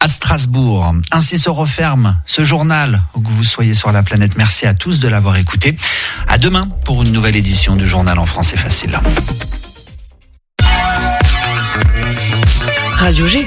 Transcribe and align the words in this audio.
à 0.00 0.08
Strasbourg. 0.08 0.92
Ainsi 1.12 1.38
se 1.38 1.50
referme 1.50 2.16
ce 2.26 2.44
journal 2.44 3.02
où 3.14 3.20
que 3.20 3.28
vous 3.28 3.44
soyez 3.44 3.74
sur 3.74 3.92
la 3.92 4.02
planète. 4.02 4.36
Merci 4.36 4.66
à 4.66 4.74
tous 4.74 4.98
de 5.00 5.08
l'avoir 5.08 5.36
écouté. 5.36 5.76
À 6.28 6.38
demain 6.38 6.68
pour 6.84 7.02
une 7.02 7.12
nouvelle 7.12 7.36
édition 7.36 7.76
du 7.76 7.86
journal 7.86 8.18
en 8.18 8.26
français 8.26 8.56
facile. 8.56 8.98
Radio 12.96 13.26
G. 13.26 13.46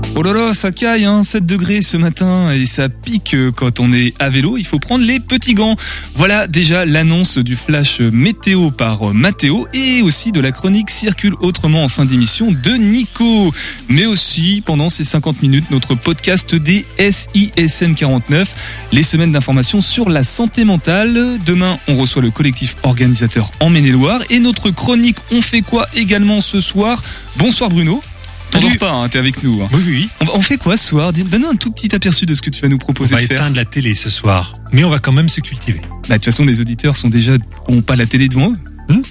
Oh 0.13 0.23
là 0.23 0.33
là, 0.33 0.53
ça 0.53 0.71
caille, 0.71 1.05
hein, 1.05 1.23
7 1.23 1.45
degrés 1.45 1.81
ce 1.81 1.95
matin 1.95 2.51
et 2.51 2.65
ça 2.65 2.89
pique 2.89 3.35
quand 3.55 3.79
on 3.79 3.93
est 3.93 4.13
à 4.19 4.29
vélo. 4.29 4.57
Il 4.57 4.65
faut 4.65 4.77
prendre 4.77 5.05
les 5.05 5.21
petits 5.21 5.53
gants. 5.53 5.77
Voilà 6.15 6.47
déjà 6.47 6.85
l'annonce 6.85 7.37
du 7.37 7.55
flash 7.55 8.01
météo 8.01 8.71
par 8.71 9.13
Mathéo 9.13 9.69
et 9.73 10.01
aussi 10.01 10.33
de 10.33 10.41
la 10.41 10.51
chronique 10.51 10.89
Circule 10.89 11.33
autrement 11.39 11.85
en 11.85 11.87
fin 11.87 12.03
d'émission 12.03 12.51
de 12.51 12.71
Nico. 12.71 13.53
Mais 13.87 14.05
aussi 14.05 14.61
pendant 14.65 14.89
ces 14.89 15.05
50 15.05 15.41
minutes, 15.41 15.71
notre 15.71 15.95
podcast 15.95 16.55
des 16.55 16.85
SISM 16.99 17.95
49, 17.95 18.89
les 18.91 19.03
semaines 19.03 19.31
d'information 19.31 19.79
sur 19.79 20.09
la 20.09 20.25
santé 20.25 20.65
mentale. 20.65 21.37
Demain, 21.45 21.77
on 21.87 21.95
reçoit 21.95 22.21
le 22.21 22.31
collectif 22.31 22.75
organisateur 22.83 23.49
en 23.61 23.69
Maine-et-Loire 23.69 24.21
et 24.29 24.39
notre 24.39 24.71
chronique 24.71 25.17
On 25.31 25.41
fait 25.41 25.61
quoi 25.61 25.87
également 25.95 26.41
ce 26.41 26.59
soir? 26.59 27.01
Bonsoir 27.37 27.69
Bruno. 27.69 28.03
T'endors 28.51 28.77
pas, 28.77 28.91
hein, 28.91 29.07
t'es 29.09 29.17
avec 29.19 29.41
nous. 29.43 29.61
hein. 29.63 29.69
Oui, 29.73 29.81
oui. 29.87 30.09
On, 30.19 30.25
va- 30.25 30.31
on 30.35 30.41
fait 30.41 30.57
quoi 30.57 30.75
ce 30.77 30.85
soir? 30.89 31.13
Donne-nous 31.13 31.47
un 31.47 31.55
tout 31.55 31.71
petit 31.71 31.93
aperçu 31.95 32.25
de 32.25 32.33
ce 32.33 32.41
que 32.41 32.49
tu 32.49 32.61
vas 32.61 32.67
nous 32.67 32.75
On 32.75 32.79
proposer 32.79 33.15
va 33.15 33.21
de 33.21 33.25
faire. 33.25 33.37
éteindre 33.37 33.55
la 33.55 33.65
télé 33.65 33.95
ce 33.95 34.09
soir. 34.09 34.51
Mais 34.73 34.83
on 34.83 34.89
va 34.89 34.99
quand 34.99 35.13
même 35.13 35.29
se 35.29 35.39
cultiver. 35.41 35.81
Bah, 35.81 35.97
de 36.09 36.13
toute 36.15 36.25
façon, 36.25 36.45
les 36.45 36.59
auditeurs 36.61 36.97
sont 36.97 37.09
déjà 37.09 37.33
ont 37.67 37.81
pas 37.81 37.95
la 37.95 38.05
télé 38.05 38.27
devant 38.27 38.51
eux. 38.51 39.01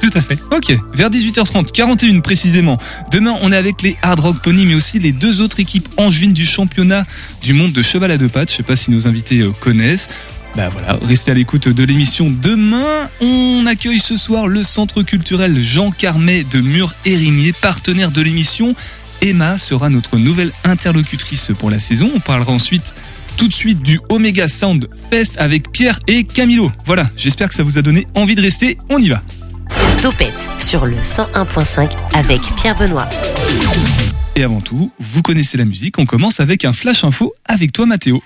Tout 0.00 0.10
à 0.14 0.20
fait. 0.20 0.38
Ok, 0.54 0.74
vers 0.94 1.10
18h30, 1.10 1.70
41 1.72 2.20
précisément. 2.20 2.78
Demain, 3.10 3.34
on 3.42 3.50
est 3.52 3.56
avec 3.56 3.82
les 3.82 3.96
Hard 4.02 4.20
Rock 4.20 4.40
Pony, 4.42 4.64
mais 4.66 4.74
aussi 4.74 4.98
les 4.98 5.12
deux 5.12 5.40
autres 5.40 5.58
équipes 5.58 5.88
angevines 5.96 6.32
du 6.32 6.46
championnat 6.46 7.02
du 7.42 7.52
monde 7.54 7.72
de 7.72 7.82
cheval 7.82 8.10
à 8.10 8.16
deux 8.18 8.28
pattes. 8.28 8.50
Je 8.50 8.56
sais 8.56 8.62
pas 8.62 8.76
si 8.76 8.90
nos 8.90 9.06
invités 9.08 9.40
euh, 9.40 9.52
connaissent. 9.60 10.08
Bah 10.56 10.70
voilà, 10.70 10.98
restez 11.02 11.32
à 11.32 11.34
l'écoute 11.34 11.68
de 11.68 11.84
l'émission. 11.84 12.30
Demain, 12.30 13.10
on 13.20 13.66
accueille 13.66 14.00
ce 14.00 14.16
soir 14.16 14.48
le 14.48 14.62
centre 14.62 15.02
culturel 15.02 15.62
Jean 15.62 15.90
Carmet 15.90 16.44
de 16.44 16.60
Mur-Érigné, 16.60 17.52
partenaire 17.52 18.10
de 18.10 18.22
l'émission. 18.22 18.74
Emma 19.20 19.58
sera 19.58 19.90
notre 19.90 20.16
nouvelle 20.16 20.52
interlocutrice 20.64 21.52
pour 21.58 21.68
la 21.68 21.78
saison. 21.78 22.10
On 22.16 22.20
parlera 22.20 22.52
ensuite 22.52 22.94
tout 23.36 23.48
de 23.48 23.52
suite 23.52 23.82
du 23.82 24.00
Omega 24.08 24.48
Sound 24.48 24.88
Fest 25.10 25.34
avec 25.36 25.70
Pierre 25.72 25.98
et 26.06 26.24
Camilo. 26.24 26.72
Voilà, 26.86 27.10
j'espère 27.18 27.50
que 27.50 27.54
ça 27.54 27.62
vous 27.62 27.76
a 27.76 27.82
donné 27.82 28.06
envie 28.14 28.34
de 28.34 28.40
rester. 28.40 28.78
On 28.88 28.98
y 28.98 29.10
va. 29.10 29.20
Topette 30.00 30.32
sur 30.58 30.86
le 30.86 30.96
101.5 30.96 31.90
avec 32.14 32.40
Pierre 32.56 32.78
Benoît. 32.78 33.08
Et 34.36 34.42
avant 34.42 34.62
tout, 34.62 34.90
vous 34.98 35.20
connaissez 35.20 35.58
la 35.58 35.66
musique, 35.66 35.98
on 35.98 36.06
commence 36.06 36.40
avec 36.40 36.64
un 36.64 36.72
flash 36.72 37.04
info 37.04 37.34
avec 37.44 37.72
toi 37.72 37.84
Mathéo. 37.84 38.22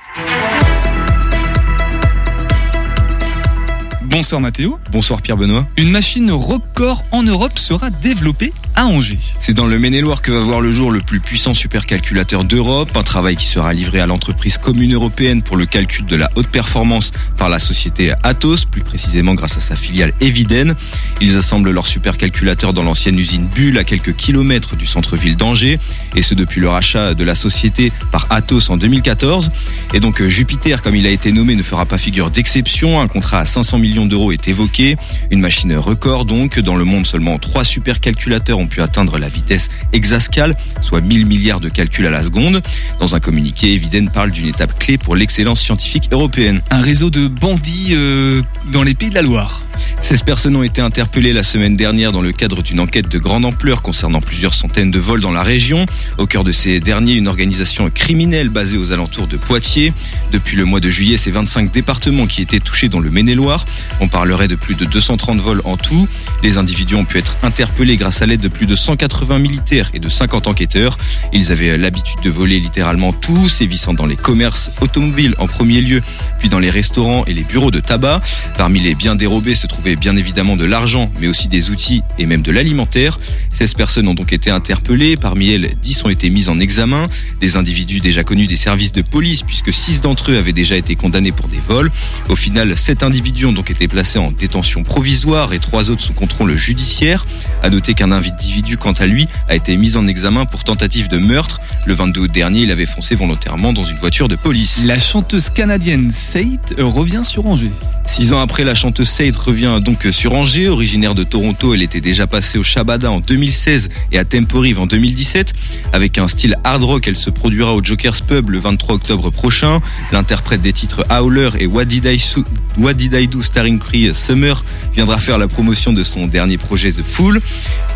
Bonsoir 4.11 4.41
Mathéo. 4.41 4.81
Bonsoir 4.91 5.23
Pierre 5.23 5.37
Benoît. 5.37 5.69
Une 5.77 5.93
machine 5.93 6.33
record 6.33 7.05
en 7.13 7.23
Europe 7.23 7.61
sera 7.61 7.91
développée 7.91 8.53
Angers. 8.87 9.19
C'est 9.39 9.55
dans 9.55 9.67
le 9.67 9.79
Maine-et-Loire 9.79 10.23
que 10.23 10.33
va 10.33 10.41
voir 10.41 10.61
le 10.61 10.73
jour 10.73 10.91
le 10.91 11.01
plus 11.01 11.21
puissant 11.21 11.55
supercalculateur 11.55 12.45
d'Europe, 12.45 12.97
un 12.97 13.03
travail 13.03 13.37
qui 13.37 13.47
sera 13.47 13.73
livré 13.73 14.01
à 14.01 14.07
l'entreprise 14.07 14.59
commune 14.59 14.95
européenne 14.95 15.43
pour 15.43 15.57
le 15.57 15.67
calcul 15.67 16.07
de 16.07 16.17
la 16.17 16.31
haute 16.37 16.49
performance 16.49 17.13
par 17.37 17.49
la 17.49 17.59
société 17.59 18.13
Atos, 18.23 18.65
plus 18.65 18.83
précisément 18.83 19.35
grâce 19.35 19.57
à 19.57 19.61
sa 19.61 19.77
filiale 19.77 20.13
Eviden. 20.21 20.75
Ils 21.21 21.37
assemblent 21.37 21.71
leur 21.71 21.87
supercalculateur 21.87 22.73
dans 22.73 22.83
l'ancienne 22.83 23.19
usine 23.19 23.47
Bulle 23.47 23.79
à 23.79 23.85
quelques 23.85 24.15
kilomètres 24.15 24.77
du 24.77 24.87
centre-ville 24.87 25.37
d'Angers, 25.37 25.79
et 26.17 26.23
ce 26.23 26.35
depuis 26.35 26.61
le 26.61 26.69
rachat 26.69 27.15
de 27.15 27.25
la 27.25 27.35
société 27.35 27.93
par 28.13 28.27
Atos 28.31 28.71
en 28.71 28.77
2014. 28.77 29.51
Et 29.95 30.01
donc 30.01 30.23
Jupiter, 30.27 30.81
comme 30.83 30.97
il 30.97 31.07
a 31.07 31.11
été 31.11 31.33
nommé, 31.33 31.55
ne 31.55 31.63
fera 31.63 31.85
pas 31.87 31.99
figure 31.99 32.31
d'exception. 32.31 33.01
Un 33.01 33.09
contrat 33.09 33.41
à 33.41 33.45
500 33.45 33.79
millions 33.79 34.07
d'euros 34.07 34.33
est 34.33 34.49
évoqué. 34.49 34.97
Une 35.31 35.41
machine 35.41 35.75
record 35.77 36.25
donc. 36.25 36.59
Dans 36.61 36.77
le 36.77 36.85
monde, 36.85 37.07
seulement 37.07 37.39
trois 37.39 37.65
supercalculateurs 37.65 38.59
ont 38.59 38.70
pu 38.71 38.81
atteindre 38.81 39.19
la 39.19 39.29
vitesse 39.29 39.69
hexascale, 39.93 40.57
soit 40.81 41.03
1000 41.03 41.27
milliards 41.27 41.61
de 41.61 41.69
calculs 41.69 42.07
à 42.07 42.11
la 42.11 42.23
seconde. 42.23 42.63
Dans 43.01 43.15
un 43.15 43.21
communiqué, 43.21 43.75
Eviden 43.75 44.09
parle 44.09 44.31
d'une 44.31 44.49
étape 44.49 44.79
clé 44.79 44.97
pour 44.97 45.17
l'excellence 45.17 45.61
scientifique 45.61 46.09
européenne. 46.11 46.63
Un 46.71 46.81
réseau 46.81 47.11
de 47.11 47.29
bandits 47.29 47.91
euh, 47.93 48.41
dans 48.73 48.83
les 48.83 48.95
pays 48.95 49.11
de 49.11 49.15
la 49.15 49.23
Loire. 49.23 49.67
16 50.01 50.23
personnes 50.23 50.57
ont 50.57 50.63
été 50.63 50.81
interpellées 50.81 51.33
la 51.33 51.43
semaine 51.43 51.77
dernière 51.77 52.13
dans 52.13 52.23
le 52.23 52.33
cadre 52.33 52.63
d'une 52.63 52.81
enquête 52.81 53.09
de 53.09 53.19
grande 53.19 53.45
ampleur 53.45 53.83
concernant 53.83 54.21
plusieurs 54.21 54.55
centaines 54.55 54.91
de 54.91 54.99
vols 54.99 55.21
dans 55.21 55.31
la 55.31 55.43
région. 55.43 55.87
Au 56.19 56.27
cœur 56.27 56.45
de 56.45 56.53
ces 56.53 56.81
derniers, 56.81 57.15
une 57.15 57.29
organisation 57.29 57.91
criminelle 57.91 58.49
basée 58.49 58.79
aux 58.79 58.93
alentours 58.93 59.27
de 59.27 59.37
Poitiers. 59.37 59.93
Depuis 60.33 60.57
le 60.57 60.65
mois 60.65 60.81
de 60.81 60.91
juillet, 60.91 61.17
c'est 61.17 61.31
25 61.31 61.71
départements 61.71 62.27
qui 62.27 62.43
étaient 62.43 62.61
touchés 62.61 62.89
dans 62.89 63.01
le 63.01 63.11
Maine-et-Loire. 63.11 63.65
On 64.01 64.09
parlerait 64.09 64.49
de 64.49 64.57
plus 64.57 64.75
de 64.75 64.85
230 64.85 65.41
vols 65.41 65.63
en 65.65 65.77
tout. 65.77 66.09
Les 66.43 66.59
individus 66.59 66.95
ont 66.95 67.05
pu 67.05 67.19
être 67.19 67.37
interpellés 67.43 67.97
grâce 67.97 68.23
à 68.23 68.27
l'aide 68.27 68.41
de 68.41 68.49
plus 68.49 68.67
de 68.67 68.75
180 68.75 69.39
militaires 69.39 69.91
et 69.95 69.99
de 69.99 70.09
50 70.09 70.47
enquêteurs. 70.47 70.97
Ils 71.33 71.53
avaient 71.53 71.77
l'habitude 71.77 72.21
de 72.23 72.31
voler 72.31 72.59
littéralement 72.59 73.13
tout, 73.13 73.49
sévissant 73.49 73.95
dans 73.95 74.07
les 74.07 74.17
commerces 74.17 74.73
automobiles 74.81 75.35
en 75.39 75.47
premier 75.47 75.81
lieu, 75.81 76.03
puis 76.39 76.49
dans 76.49 76.59
les 76.59 76.71
restaurants 76.71 77.25
et 77.27 77.35
les 77.35 77.45
bureaux 77.45 77.71
de 77.71 77.81
tabac. 77.81 78.21
Parmi 78.57 78.81
les 78.81 78.95
biens 78.95 79.15
dérobés 79.15 79.55
se 79.55 79.67
trouvait 79.71 79.97
bien 79.97 80.17
évidemment 80.17 80.57
de 80.57 80.65
l'argent, 80.65 81.11
mais 81.21 81.29
aussi 81.29 81.49
des 81.49 81.71
outils 81.71 82.03
et 82.19 82.27
même 82.27 82.43
de 82.43 82.53
l'alimentaire. 82.53 83.19
16 83.53 83.75
personnes 83.75 84.09
ont 84.09 84.15
donc 84.15 84.33
été 84.33 84.51
interpellées. 84.51 85.17
Parmi 85.17 85.51
elles, 85.51 85.75
10 85.81 86.05
ont 86.05 86.09
été 86.11 86.29
mises 86.31 86.49
en 86.49 86.59
examen. 86.59 87.09
Des 87.41 87.57
individus 87.57 88.01
déjà 88.01 88.25
connus 88.25 88.47
des 88.47 88.57
services 88.57 88.93
de 88.93 89.03
police, 89.03 89.43
puisque 89.43 89.73
6 89.73 90.03
d'entre 90.03 90.33
eux 90.33 90.37
avaient 90.37 90.53
déjà 90.53 90.77
été 90.77 90.95
condamnés 90.97 91.33
pour 91.33 91.49
des 91.49 91.61
vols. 91.67 91.91
Au 92.29 92.37
final, 92.37 92.77
7 92.77 93.03
individus 93.03 93.47
ont 93.47 93.53
donc 93.53 93.71
été 93.71 93.89
placés 93.89 94.19
en 94.19 94.31
détention 94.31 94.83
provisoire 94.83 95.53
et 95.53 95.59
3 95.59 95.91
autres 95.91 96.03
sous 96.03 96.13
contrôle 96.13 96.57
judiciaire. 96.57 97.27
À 97.63 97.71
noter 97.71 97.95
qu'un 97.95 98.13
individu, 98.13 98.77
quant 98.77 98.93
à 98.93 99.07
lui, 99.07 99.27
a 99.49 99.57
été 99.57 99.77
mis 99.77 99.97
en 99.97 100.07
examen 100.07 100.45
pour 100.45 100.65
tentative 100.65 101.09
de 101.09 101.19
meurtre. 101.19 101.61
Le 101.87 101.95
22 101.95 102.21
août 102.21 102.33
dernier, 102.33 102.61
il 102.63 102.71
avait 102.71 102.87
foncé 102.87 103.15
volontairement 103.15 103.73
dans 103.73 103.85
une 103.85 103.97
voiture 103.97 104.29
de 104.29 104.37
police. 104.37 104.83
La 104.85 104.99
chanteuse 104.99 105.51
canadienne 105.51 106.11
euh, 106.37 106.85
revient 106.85 107.23
sur 107.23 107.47
Angers. 107.47 107.73
Six 108.07 108.33
ans 108.33 108.41
après, 108.41 108.65
la 108.65 108.75
chanteuse 108.75 109.09
Sade 109.09 109.37
revient 109.51 109.81
donc 109.83 110.07
sur 110.13 110.35
Angers. 110.35 110.69
Originaire 110.69 111.17
de 111.17 111.25
Toronto, 111.25 111.75
elle 111.75 111.83
était 111.83 112.01
déjà 112.01 112.29
passée 112.29 112.57
au 112.57 112.63
Shabada 112.63 113.11
en 113.11 113.19
2016 113.19 113.89
et 114.13 114.19
à 114.19 114.25
Temporive 114.25 114.79
en 114.79 114.87
2017. 114.87 115.55
Avec 115.93 116.19
un 116.19 116.29
style 116.29 116.55
hard 116.63 116.85
rock, 116.85 117.09
elle 117.09 117.17
se 117.17 117.31
produira 117.31 117.75
au 117.75 117.83
Joker's 117.83 118.21
Pub 118.21 118.51
le 118.51 118.61
23 118.61 118.95
octobre 118.95 119.31
prochain. 119.31 119.81
L'interprète 120.13 120.63
des 120.63 120.73
titres 120.73 121.05
Howler 121.11 121.51
et 121.59 121.67
What 121.67 121.87
Did 121.87 122.05
I, 122.07 123.27
Do 123.27 123.43
starring 123.43 123.81
Cree 123.81 124.15
Summer 124.15 124.65
viendra 124.95 125.19
faire 125.19 125.37
la 125.37 125.49
promotion 125.49 125.93
de 125.93 126.05
son 126.05 126.29
dernier 126.29 126.57
projet 126.57 126.93
The 126.93 127.03
Fool. 127.03 127.41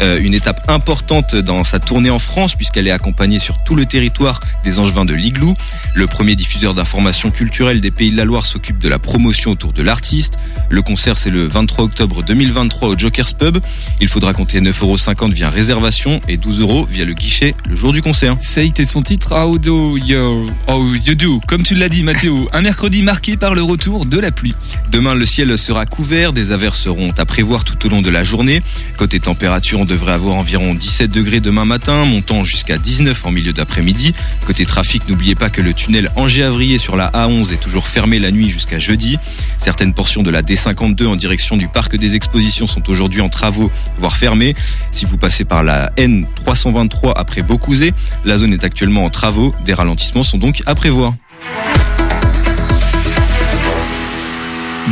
Euh, 0.00 0.18
une 0.20 0.34
étape 0.34 0.64
importante 0.66 1.36
dans 1.36 1.62
sa 1.62 1.78
tournée 1.78 2.10
en 2.10 2.18
France 2.18 2.56
puisqu'elle 2.56 2.88
est 2.88 2.92
accompagnée 2.92 3.38
sur 3.38 3.62
tout 3.64 3.76
le 3.76 3.86
territoire 3.86 4.40
des 4.64 4.80
Angevins 4.80 5.04
de 5.04 5.14
l'Igloo. 5.14 5.54
Le 5.94 6.08
premier 6.08 6.34
diffuseur 6.34 6.74
d'informations 6.74 7.30
culturelles 7.30 7.80
des 7.80 7.92
Pays 7.92 8.10
de 8.10 8.16
la 8.16 8.24
Loire 8.24 8.44
s'occupe 8.44 8.78
de 8.78 8.88
la 8.88 8.98
promotion 8.98 9.52
autour 9.52 9.72
de 9.72 9.84
l'artiste. 9.84 10.36
Le 10.68 10.82
concert 10.82 11.16
c'est 11.16 11.30
le 11.30 11.43
23 11.46 11.84
octobre 11.84 12.22
2023 12.22 12.88
au 12.88 12.98
Joker's 12.98 13.32
Pub. 13.32 13.58
Il 14.00 14.08
faudra 14.08 14.32
compter 14.32 14.60
9,50€ 14.60 15.32
via 15.32 15.50
réservation 15.50 16.20
et 16.28 16.36
12 16.36 16.60
euros 16.60 16.86
via 16.90 17.04
le 17.04 17.12
guichet 17.12 17.54
le 17.68 17.76
jour 17.76 17.92
du 17.92 18.02
concert. 18.02 18.36
Sait 18.40 18.72
et 18.76 18.84
son 18.84 19.02
titre 19.02 19.32
How 19.32 19.58
Do 19.58 19.96
You, 19.96 20.50
How 20.68 20.94
You 20.94 21.14
Do, 21.14 21.40
comme 21.46 21.62
tu 21.62 21.74
l'as 21.74 21.88
dit 21.88 22.02
Mathéo, 22.02 22.48
un 22.52 22.62
mercredi 22.62 23.02
marqué 23.02 23.36
par 23.36 23.54
le 23.54 23.62
retour 23.62 24.06
de 24.06 24.18
la 24.18 24.32
pluie. 24.32 24.54
Demain, 24.90 25.14
le 25.14 25.26
ciel 25.26 25.56
sera 25.58 25.86
couvert, 25.86 26.32
des 26.32 26.52
averses 26.52 26.80
seront 26.80 27.12
à 27.16 27.24
prévoir 27.24 27.64
tout 27.64 27.86
au 27.86 27.88
long 27.88 28.02
de 28.02 28.10
la 28.10 28.24
journée. 28.24 28.62
Côté 28.96 29.20
température, 29.20 29.80
on 29.80 29.84
devrait 29.84 30.12
avoir 30.12 30.36
environ 30.36 30.74
17 30.74 31.10
degrés 31.10 31.40
demain 31.40 31.64
matin, 31.64 32.04
montant 32.04 32.44
jusqu'à 32.44 32.78
19 32.78 33.26
en 33.26 33.30
milieu 33.30 33.52
d'après-midi. 33.52 34.14
Côté 34.46 34.64
trafic, 34.66 35.08
n'oubliez 35.08 35.34
pas 35.34 35.50
que 35.50 35.60
le 35.60 35.72
tunnel 35.72 36.10
Angers-Avrier 36.16 36.78
sur 36.78 36.96
la 36.96 37.08
A11 37.10 37.52
est 37.52 37.60
toujours 37.60 37.86
fermé 37.86 38.18
la 38.18 38.30
nuit 38.30 38.50
jusqu'à 38.50 38.78
jeudi. 38.78 39.18
Certaines 39.58 39.94
portions 39.94 40.22
de 40.22 40.30
la 40.30 40.42
D52 40.42 41.06
en 41.06 41.16
direction 41.16 41.33
du 41.34 41.66
parc 41.66 41.96
des 41.96 42.14
expositions 42.14 42.68
sont 42.68 42.88
aujourd'hui 42.88 43.20
en 43.20 43.28
travaux, 43.28 43.70
voire 43.98 44.16
fermées. 44.16 44.54
Si 44.92 45.04
vous 45.04 45.16
passez 45.16 45.44
par 45.44 45.64
la 45.64 45.90
N323 45.96 47.12
après 47.16 47.42
Beaucouzé, 47.42 47.92
la 48.24 48.38
zone 48.38 48.52
est 48.52 48.62
actuellement 48.62 49.04
en 49.04 49.10
travaux. 49.10 49.52
Des 49.64 49.74
ralentissements 49.74 50.22
sont 50.22 50.38
donc 50.38 50.62
à 50.66 50.76
prévoir. 50.76 51.14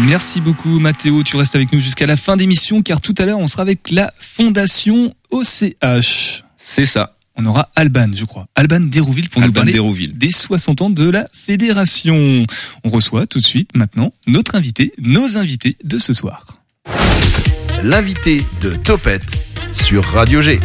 Merci 0.07 0.41
beaucoup 0.41 0.81
Mathéo, 0.81 1.23
tu 1.23 1.37
restes 1.37 1.55
avec 1.55 1.73
nous 1.73 1.79
jusqu'à 1.79 2.07
la 2.07 2.17
fin 2.17 2.37
d'émission 2.37 2.83
car 2.83 3.01
tout 3.01 3.15
à 3.19 3.25
l'heure 3.25 3.39
on 3.39 3.47
sera 3.47 3.63
avec 3.63 3.91
la 3.91 4.13
Fondation 4.19 5.15
OCH. 5.31 6.43
C'est 6.57 6.87
ça. 6.87 7.15
On 7.37 7.47
aura 7.47 7.71
Alban, 7.75 8.11
je 8.15 8.25
crois. 8.25 8.47
Alban 8.55 8.81
Dérouville 8.81 9.29
pour 9.31 9.41
nous 9.41 9.47
Alban 9.47 9.61
parler 9.61 9.73
Dérouville. 9.73 10.17
des 10.17 10.31
60 10.31 10.83
ans 10.83 10.91
de 10.91 11.09
la 11.09 11.27
fédération. 11.33 12.45
On 12.85 12.91
reçoit 12.91 13.27
tout 13.27 13.39
de 13.39 13.45
suite 13.45 13.71
maintenant 13.75 14.13
notre 14.27 14.55
invité, 14.55 14.93
nos 15.01 15.37
invités 15.39 15.77
de 15.83 15.99
ce 15.99 16.13
soir. 16.13 16.59
L'invité 17.83 18.43
de 18.61 18.75
Topette 18.75 19.45
sur 19.73 20.05
Radio 20.05 20.43
G. 20.43 20.61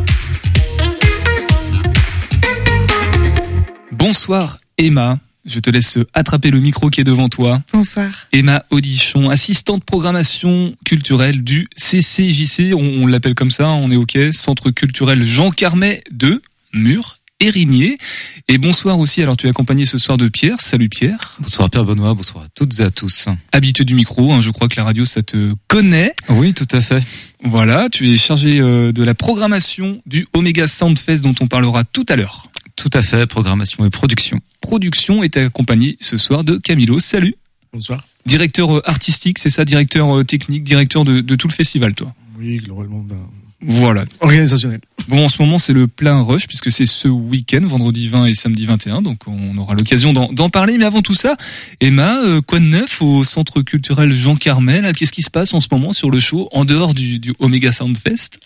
Bonsoir 3.92 4.60
Emma, 4.78 5.19
je 5.46 5.60
te 5.60 5.69
laisse 5.69 5.98
attraper 6.14 6.52
le 6.52 6.60
micro 6.60 6.90
qui 6.90 7.02
est 7.02 7.06
devant 7.06 7.28
toi. 7.28 7.62
Bonsoir. 7.74 8.28
Emma 8.31 8.64
Audichon, 8.69 9.30
assistante 9.30 9.84
programmation 9.84 10.75
culturelle 10.86 11.44
du 11.44 11.68
CCJC, 11.78 12.74
on, 12.75 13.04
on 13.04 13.08
l'appelle 13.08 13.34
comme 13.36 13.52
ça, 13.52 13.69
on 13.69 13.90
est 13.90 13.96
ok, 13.96 14.18
Centre 14.34 14.69
culturel 14.72 15.24
Jean 15.24 15.50
Carmet 15.50 16.04
de 16.12 16.42
Mur 16.74 17.18
Érigné. 17.40 18.00
Et 18.48 18.58
bonsoir 18.58 18.98
aussi, 18.98 19.22
alors 19.22 19.38
tu 19.38 19.46
es 19.46 19.50
accompagné 19.50 19.86
ce 19.86 20.00
soir 20.00 20.18
de 20.18 20.28
Pierre. 20.28 20.60
Salut 20.60 20.90
Pierre. 20.90 21.38
Bonsoir 21.40 21.69
Pierre 21.69 21.86
Benoît, 21.86 22.16
bonsoir 22.16 22.46
à 22.46 22.48
toutes 22.56 22.80
et 22.80 22.84
à 22.84 22.90
tous. 22.90 23.28
Habitué 23.52 23.86
du 23.86 23.94
micro, 23.94 24.34
hein, 24.34 24.42
je 24.42 24.50
crois 24.50 24.68
que 24.68 24.75
la 24.75 24.84
radio 24.84 25.06
ça 25.06 25.22
te 25.22 25.54
connaît. 25.68 26.14
Oui, 26.30 26.56
tout 26.56 26.68
à 26.72 26.81
fait. 26.81 27.04
Voilà, 27.44 27.90
tu 27.92 28.12
es 28.12 28.18
chargé 28.18 28.60
euh, 28.60 28.92
de 28.92 29.04
la 29.04 29.14
programmation 29.14 30.02
du 30.08 30.28
Omega 30.34 30.68
Sound 30.68 30.98
Fest 30.98 31.24
dont 31.24 31.36
on 31.40 31.48
parlera 31.48 31.84
tout 31.84 32.06
à 32.10 32.16
l'heure. 32.16 32.50
Tout 32.75 32.90
à 32.94 33.04
fait, 33.04 33.28
programmation 33.28 33.86
et 33.86 33.92
production. 33.92 34.40
Production 34.60 35.22
est 35.22 35.38
accompagnée 35.38 35.96
ce 36.00 36.18
soir 36.18 36.44
de 36.44 36.58
Camilo. 36.58 36.98
Salut. 36.98 37.36
Bonsoir. 37.72 38.04
Directeur 38.25 38.78
euh, 38.78 38.81
artistique, 38.90 39.38
c'est 39.38 39.52
ça, 39.52 39.64
directeur 39.64 40.18
euh, 40.18 40.24
technique, 40.24 40.64
directeur 40.64 41.06
de, 41.06 41.22
de 41.22 41.36
tout 41.36 41.48
le 41.48 41.54
festival, 41.54 41.94
toi. 41.94 42.16
Oui, 42.40 42.58
globalement, 42.58 43.02
ben, 43.08 43.16
Voilà. 43.62 44.06
organisationnel. 44.19 44.80
Bon, 45.07 45.25
en 45.25 45.30
ce 45.30 45.42
moment, 45.42 45.57
c'est 45.57 45.74
le 45.74 45.88
plein 45.88 46.21
rush 46.21 46.48
puisque 46.48 46.71
c'est 46.71 46.86
ce 46.86 47.07
week-end, 47.07 47.62
vendredi 47.63 48.07
20 48.07 48.25
et 48.25 48.33
samedi 48.33 48.65
21. 48.65 49.01
Donc, 49.01 49.27
on 49.27 49.57
aura 49.57 49.74
l'occasion 49.74 50.13
d'en 50.13 50.50
parler. 50.50 50.77
Mais 50.77 50.86
avant 50.86 51.01
tout 51.01 51.15
ça, 51.15 51.38
Emma, 51.80 52.19
euh, 52.24 52.42
quoi 52.42 52.59
de 52.59 52.65
neuf 52.65 53.01
au 53.01 53.24
centre 53.24 53.62
culturel 53.62 54.13
Jean 54.13 54.36
Carmel? 54.36 54.92
Qu'est-ce 54.94 55.12
qui 55.13 55.24
se 55.24 55.31
passe 55.31 55.54
en 55.54 55.59
ce 55.59 55.68
moment 55.71 55.94
sur 55.94 56.12
le 56.12 56.19
show 56.19 56.50
en 56.51 56.65
dehors 56.65 56.94
du, 56.94 57.19
du 57.19 57.33
Omega 57.39 57.71
Sound 57.71 57.98
Fest 57.98 58.39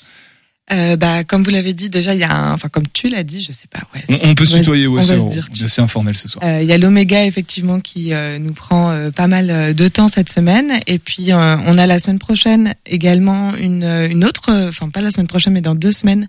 Euh, 0.71 0.95
bah, 0.95 1.23
comme 1.23 1.43
vous 1.43 1.49
l'avez 1.49 1.73
dit, 1.73 1.89
déjà, 1.89 2.13
il 2.13 2.19
y 2.19 2.23
a 2.23 2.33
un, 2.33 2.53
enfin, 2.53 2.69
comme 2.69 2.87
tu 2.93 3.09
l'as 3.09 3.23
dit, 3.23 3.41
je 3.41 3.51
sais 3.51 3.67
pas, 3.69 3.81
ouais. 3.93 4.03
on, 4.23 4.29
on 4.29 4.35
peut 4.35 4.45
se 4.45 4.57
tutoyer, 4.57 4.87
ouais, 4.87 5.01
on 5.11 5.29
c'est 5.53 5.63
assez 5.65 5.81
informel 5.81 6.15
ce 6.15 6.27
soir. 6.27 6.43
Euh, 6.45 6.61
Il 6.61 6.67
y 6.69 6.73
a 6.73 6.77
l'Oméga 6.77 7.25
effectivement 7.25 7.79
qui 7.79 8.13
euh, 8.13 8.39
nous 8.39 8.53
prend 8.53 8.89
euh, 8.91 9.11
pas 9.11 9.27
mal 9.27 9.49
euh, 9.49 9.73
de 9.73 9.87
temps 9.87 10.07
cette 10.07 10.31
semaine 10.31 10.79
et 10.87 10.99
puis 10.99 11.31
euh, 11.31 11.57
on 11.65 11.77
a 11.77 11.85
la 11.85 11.99
semaine 11.99 12.19
prochaine 12.19 12.73
également 12.85 13.55
une, 13.55 13.83
une 13.83 14.23
autre, 14.23 14.51
enfin 14.69 14.89
pas 14.89 15.01
la 15.01 15.11
semaine 15.11 15.27
prochaine 15.27 15.53
mais 15.53 15.61
dans 15.61 15.75
deux 15.75 15.91
semaines 15.91 16.27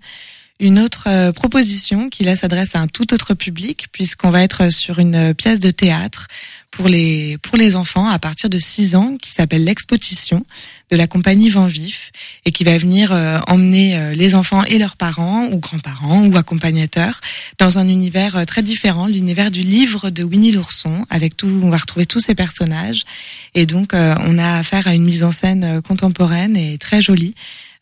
une 0.59 0.79
autre 0.79 1.05
euh, 1.07 1.31
proposition 1.31 2.09
qui 2.09 2.23
là 2.23 2.35
s'adresse 2.35 2.75
à 2.75 2.79
un 2.79 2.87
tout 2.87 3.13
autre 3.13 3.33
public 3.33 3.87
puisqu'on 3.91 4.29
va 4.29 4.43
être 4.43 4.71
sur 4.71 4.99
une 4.99 5.33
pièce 5.33 5.59
de 5.59 5.71
théâtre 5.71 6.27
pour 6.73 6.87
les 6.87 7.37
pour 7.37 7.57
les 7.57 7.75
enfants 7.75 8.07
à 8.07 8.19
partir 8.19 8.49
de 8.49 8.59
6 8.59 8.95
ans 8.95 9.17
qui 9.21 9.31
s'appelle 9.31 9.63
l'exposition 9.63 10.45
de 10.91 10.97
la 10.97 11.07
compagnie 11.07 11.49
Vent 11.49 11.67
Vif 11.67 12.11
et 12.45 12.51
qui 12.51 12.63
va 12.63 12.77
venir 12.77 13.11
euh, 13.11 13.39
emmener 13.47 13.95
euh, 13.95 14.13
les 14.13 14.35
enfants 14.35 14.63
et 14.63 14.77
leurs 14.77 14.95
parents 14.95 15.45
ou 15.51 15.59
grands-parents 15.59 16.25
ou 16.25 16.35
accompagnateurs 16.35 17.21
dans 17.57 17.79
un 17.79 17.87
univers 17.87 18.37
euh, 18.37 18.45
très 18.45 18.61
différent, 18.61 19.07
l'univers 19.07 19.51
du 19.51 19.61
livre 19.61 20.09
de 20.09 20.23
Winnie 20.23 20.51
l'ourson, 20.51 21.05
avec 21.09 21.37
tout, 21.37 21.61
on 21.63 21.69
va 21.69 21.77
retrouver 21.77 22.05
tous 22.05 22.19
ces 22.19 22.35
personnages, 22.35 23.05
et 23.53 23.65
donc 23.65 23.93
euh, 23.93 24.15
on 24.25 24.37
a 24.37 24.57
affaire 24.57 24.87
à 24.87 24.93
une 24.93 25.03
mise 25.03 25.23
en 25.23 25.31
scène 25.31 25.63
euh, 25.63 25.81
contemporaine 25.81 26.57
et 26.57 26.77
très 26.77 27.01
jolie, 27.01 27.35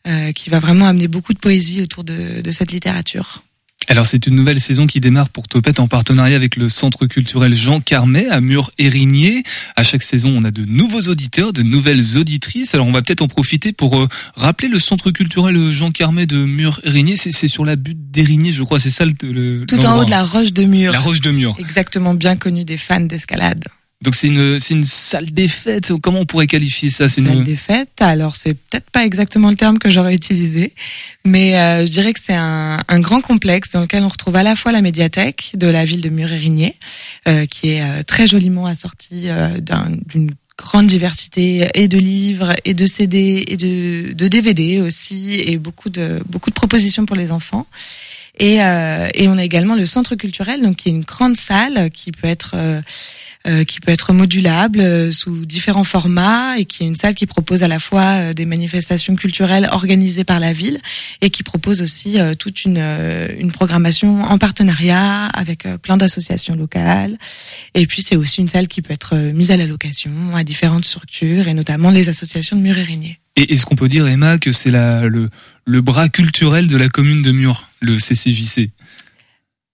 euh, 0.06 0.32
qui 0.32 0.50
va 0.50 0.58
vraiment 0.58 0.86
amener 0.86 1.08
beaucoup 1.08 1.32
de 1.32 1.38
poésie 1.38 1.82
autour 1.82 2.04
de, 2.04 2.40
de 2.40 2.50
cette 2.50 2.72
littérature. 2.72 3.42
Alors, 3.88 4.06
c'est 4.06 4.26
une 4.26 4.36
nouvelle 4.36 4.60
saison 4.60 4.86
qui 4.86 5.00
démarre 5.00 5.28
pour 5.28 5.48
Topette 5.48 5.80
en 5.80 5.88
partenariat 5.88 6.36
avec 6.36 6.56
le 6.56 6.68
centre 6.68 7.06
culturel 7.06 7.52
Jean 7.54 7.80
Carmet 7.80 8.26
à 8.28 8.40
Mur-Érigné. 8.40 9.42
À 9.76 9.82
chaque 9.82 10.02
saison, 10.02 10.32
on 10.34 10.44
a 10.44 10.50
de 10.50 10.64
nouveaux 10.64 11.02
auditeurs, 11.08 11.52
de 11.52 11.62
nouvelles 11.62 12.16
auditrices. 12.16 12.74
Alors, 12.74 12.86
on 12.86 12.92
va 12.92 13.02
peut-être 13.02 13.22
en 13.22 13.28
profiter 13.28 13.72
pour 13.72 14.00
euh, 14.00 14.08
rappeler 14.36 14.68
le 14.68 14.78
centre 14.78 15.10
culturel 15.10 15.70
Jean 15.72 15.90
Carmet 15.90 16.26
de 16.26 16.44
Mur-Érigné. 16.44 17.16
C'est 17.16 17.48
sur 17.48 17.64
la 17.64 17.76
butte 17.76 18.10
d'Érigné, 18.10 18.52
je 18.52 18.62
crois. 18.62 18.78
C'est 18.78 18.88
ça 18.90 19.04
le, 19.04 19.12
le- 19.22 19.66
Tout 19.66 19.84
en 19.84 19.98
haut 19.98 20.04
de 20.04 20.10
la 20.10 20.24
roche 20.24 20.52
de 20.52 20.62
Mur, 20.64 20.92
La 20.92 21.00
roche 21.00 21.20
de 21.20 21.30
Mur. 21.32 21.56
exactement 21.58 22.14
bien 22.14 22.36
connue 22.36 22.64
des 22.64 22.76
fans 22.78 23.00
d'escalade. 23.00 23.64
Donc, 24.02 24.14
c'est 24.14 24.26
une, 24.26 24.58
c'est 24.58 24.74
une 24.74 24.84
salle 24.84 25.30
des 25.30 25.48
fêtes. 25.48 25.92
Comment 26.02 26.20
on 26.20 26.26
pourrait 26.26 26.46
qualifier 26.46 26.90
ça? 26.90 27.08
C'est 27.08 27.22
Salle 27.24 27.38
une... 27.38 27.44
des 27.44 27.56
fêtes. 27.56 28.00
Alors 28.00 28.34
c'est 28.36 28.54
peut-être 28.54 28.90
pas 28.90 29.04
exactement 29.04 29.48
le 29.50 29.56
terme 29.56 29.78
que 29.78 29.88
j'aurais 29.90 30.14
utilisé, 30.14 30.72
mais 31.24 31.56
euh, 31.58 31.86
je 31.86 31.90
dirais 31.92 32.12
que 32.12 32.20
c'est 32.20 32.34
un, 32.34 32.78
un 32.88 33.00
grand 33.00 33.20
complexe 33.20 33.70
dans 33.72 33.80
lequel 33.80 34.02
on 34.02 34.08
retrouve 34.08 34.34
à 34.36 34.42
la 34.42 34.56
fois 34.56 34.72
la 34.72 34.82
médiathèque 34.82 35.52
de 35.54 35.68
la 35.68 35.84
ville 35.84 36.00
de 36.00 36.08
Mur-Érigné, 36.08 36.74
euh, 37.28 37.46
qui 37.46 37.70
est 37.70 37.82
euh, 37.82 38.02
très 38.02 38.26
joliment 38.26 38.66
assortie 38.66 39.28
euh, 39.28 39.58
d'un- 39.60 39.92
d'une 40.06 40.32
grande 40.58 40.86
diversité 40.86 41.68
et 41.74 41.88
de 41.88 41.96
livres 41.98 42.54
et 42.64 42.74
de 42.74 42.86
CD 42.86 43.44
et 43.48 43.56
de, 43.56 44.12
de 44.12 44.28
DVD 44.28 44.80
aussi 44.80 45.34
et 45.34 45.56
beaucoup 45.58 45.88
de 45.88 46.20
beaucoup 46.28 46.50
de 46.50 46.54
propositions 46.54 47.06
pour 47.06 47.16
les 47.16 47.30
enfants. 47.32 47.66
Et, 48.38 48.62
euh, 48.62 49.08
et 49.14 49.28
on 49.28 49.36
a 49.36 49.44
également 49.44 49.74
le 49.74 49.86
centre 49.86 50.14
culturel, 50.14 50.62
donc 50.62 50.76
qui 50.76 50.88
est 50.88 50.92
une 50.92 51.02
grande 51.02 51.36
salle 51.36 51.90
qui 51.90 52.12
peut 52.12 52.28
être 52.28 52.52
euh, 52.54 52.80
euh, 53.46 53.64
qui 53.64 53.80
peut 53.80 53.90
être 53.90 54.12
modulable 54.12 54.80
euh, 54.80 55.10
sous 55.10 55.44
différents 55.44 55.84
formats 55.84 56.58
et 56.58 56.64
qui 56.64 56.84
est 56.84 56.86
une 56.86 56.96
salle 56.96 57.14
qui 57.14 57.26
propose 57.26 57.64
à 57.64 57.68
la 57.68 57.80
fois 57.80 58.04
euh, 58.04 58.34
des 58.34 58.44
manifestations 58.44 59.16
culturelles 59.16 59.68
organisées 59.72 60.22
par 60.24 60.38
la 60.38 60.52
ville 60.52 60.80
et 61.22 61.30
qui 61.30 61.42
propose 61.42 61.82
aussi 61.82 62.20
euh, 62.20 62.34
toute 62.34 62.64
une, 62.64 62.78
euh, 62.78 63.26
une 63.38 63.50
programmation 63.50 64.22
en 64.22 64.38
partenariat 64.38 65.26
avec 65.26 65.66
euh, 65.66 65.76
plein 65.76 65.96
d'associations 65.96 66.54
locales. 66.54 67.18
Et 67.74 67.86
puis 67.86 68.02
c'est 68.02 68.16
aussi 68.16 68.40
une 68.40 68.48
salle 68.48 68.68
qui 68.68 68.80
peut 68.80 68.94
être 68.94 69.16
euh, 69.16 69.32
mise 69.32 69.50
à 69.50 69.56
la 69.56 69.66
location 69.66 70.12
à 70.36 70.44
différentes 70.44 70.84
structures 70.84 71.48
et 71.48 71.54
notamment 71.54 71.90
les 71.90 72.08
associations 72.08 72.56
de 72.56 72.62
Mur-Érigné. 72.62 73.18
Et 73.31 73.31
est-ce 73.36 73.64
qu'on 73.66 73.76
peut 73.76 73.88
dire, 73.88 74.06
Emma, 74.06 74.38
que 74.38 74.52
c'est 74.52 74.70
le, 74.70 75.28
le 75.64 75.80
bras 75.80 76.08
culturel 76.08 76.66
de 76.66 76.76
la 76.76 76.88
commune 76.88 77.22
de 77.22 77.32
Mur, 77.32 77.70
le 77.80 77.98
CCJC 77.98 78.70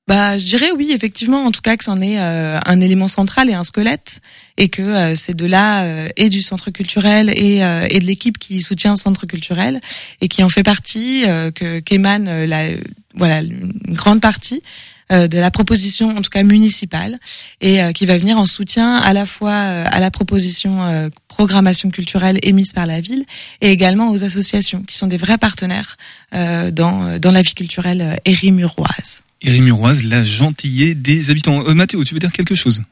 Bah, 0.06 0.38
je 0.38 0.44
dirais 0.44 0.70
oui, 0.76 0.92
effectivement, 0.92 1.44
en 1.44 1.50
tout 1.50 1.60
cas 1.60 1.76
que 1.76 1.84
c'en 1.84 1.96
est 1.98 2.20
euh, 2.20 2.58
un 2.64 2.80
élément 2.80 3.08
central 3.08 3.50
et 3.50 3.54
un 3.54 3.64
squelette, 3.64 4.20
et 4.56 4.68
que 4.68 4.82
euh, 4.82 5.14
c'est 5.14 5.34
de 5.34 5.46
là 5.46 5.84
euh, 5.84 6.08
et 6.16 6.28
du 6.28 6.40
centre 6.42 6.70
culturel 6.70 7.30
et, 7.30 7.64
euh, 7.64 7.86
et 7.90 7.98
de 7.98 8.04
l'équipe 8.04 8.38
qui 8.38 8.62
soutient 8.62 8.92
le 8.92 8.96
centre 8.96 9.26
culturel 9.26 9.80
et 10.20 10.28
qui 10.28 10.42
en 10.42 10.48
fait 10.48 10.62
partie, 10.62 11.24
euh, 11.26 11.50
que 11.50 11.80
qu'émane 11.80 12.28
euh, 12.28 12.46
la 12.46 12.68
voilà 13.14 13.40
une 13.40 13.94
grande 13.94 14.20
partie 14.20 14.62
de 15.10 15.38
la 15.38 15.50
proposition, 15.50 16.10
en 16.10 16.20
tout 16.20 16.30
cas 16.30 16.42
municipale, 16.42 17.18
et 17.60 17.82
euh, 17.82 17.92
qui 17.92 18.04
va 18.06 18.18
venir 18.18 18.38
en 18.38 18.46
soutien 18.46 18.96
à 18.96 19.12
la 19.12 19.26
fois 19.26 19.52
euh, 19.52 19.84
à 19.90 20.00
la 20.00 20.10
proposition 20.10 20.82
euh, 20.82 21.08
programmation 21.28 21.90
culturelle 21.90 22.38
émise 22.42 22.72
par 22.72 22.86
la 22.86 23.00
ville 23.00 23.24
et 23.60 23.70
également 23.70 24.10
aux 24.10 24.24
associations 24.24 24.82
qui 24.82 24.98
sont 24.98 25.06
des 25.06 25.16
vrais 25.16 25.38
partenaires 25.38 25.96
euh, 26.34 26.70
dans 26.70 27.18
dans 27.18 27.32
la 27.32 27.42
vie 27.42 27.54
culturelle 27.54 28.02
euh, 28.02 28.16
érimuroise. 28.24 29.22
Érimuroise, 29.40 30.02
la 30.02 30.24
gentillée 30.24 30.96
des 30.96 31.30
habitants. 31.30 31.64
Euh, 31.64 31.72
Mathéo, 31.72 32.02
tu 32.02 32.12
veux 32.12 32.18
dire 32.18 32.32
quelque 32.32 32.56
chose? 32.56 32.82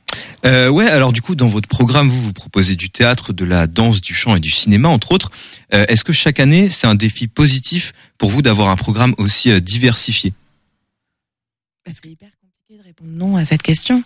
Euh, 0.44 0.68
ouais, 0.68 0.86
alors 0.86 1.12
du 1.12 1.20
coup, 1.20 1.34
dans 1.34 1.48
votre 1.48 1.68
programme, 1.68 2.08
vous 2.08 2.22
vous 2.22 2.32
proposez 2.32 2.76
du 2.76 2.88
théâtre, 2.88 3.32
de 3.32 3.44
la 3.44 3.66
danse, 3.66 4.00
du 4.00 4.14
chant 4.14 4.36
et 4.36 4.40
du 4.40 4.50
cinéma, 4.50 4.88
entre 4.88 5.10
autres. 5.10 5.32
Euh, 5.74 5.84
Est-ce 5.88 6.04
que 6.04 6.12
chaque 6.12 6.38
année, 6.38 6.68
c'est 6.68 6.86
un 6.86 6.94
défi 6.94 7.26
positif 7.26 7.92
pour 8.16 8.30
vous 8.30 8.42
d'avoir 8.42 8.68
un 8.68 8.76
programme 8.76 9.14
aussi 9.18 9.50
euh, 9.50 9.58
diversifié? 9.58 10.34
Parce 11.86 12.00
que 12.00 12.08
c'est 12.08 12.12
hyper 12.14 12.30
compliqué 12.40 12.82
de 12.82 12.84
répondre 12.84 13.12
non 13.12 13.36
à 13.36 13.44
cette 13.44 13.62
question. 13.62 14.02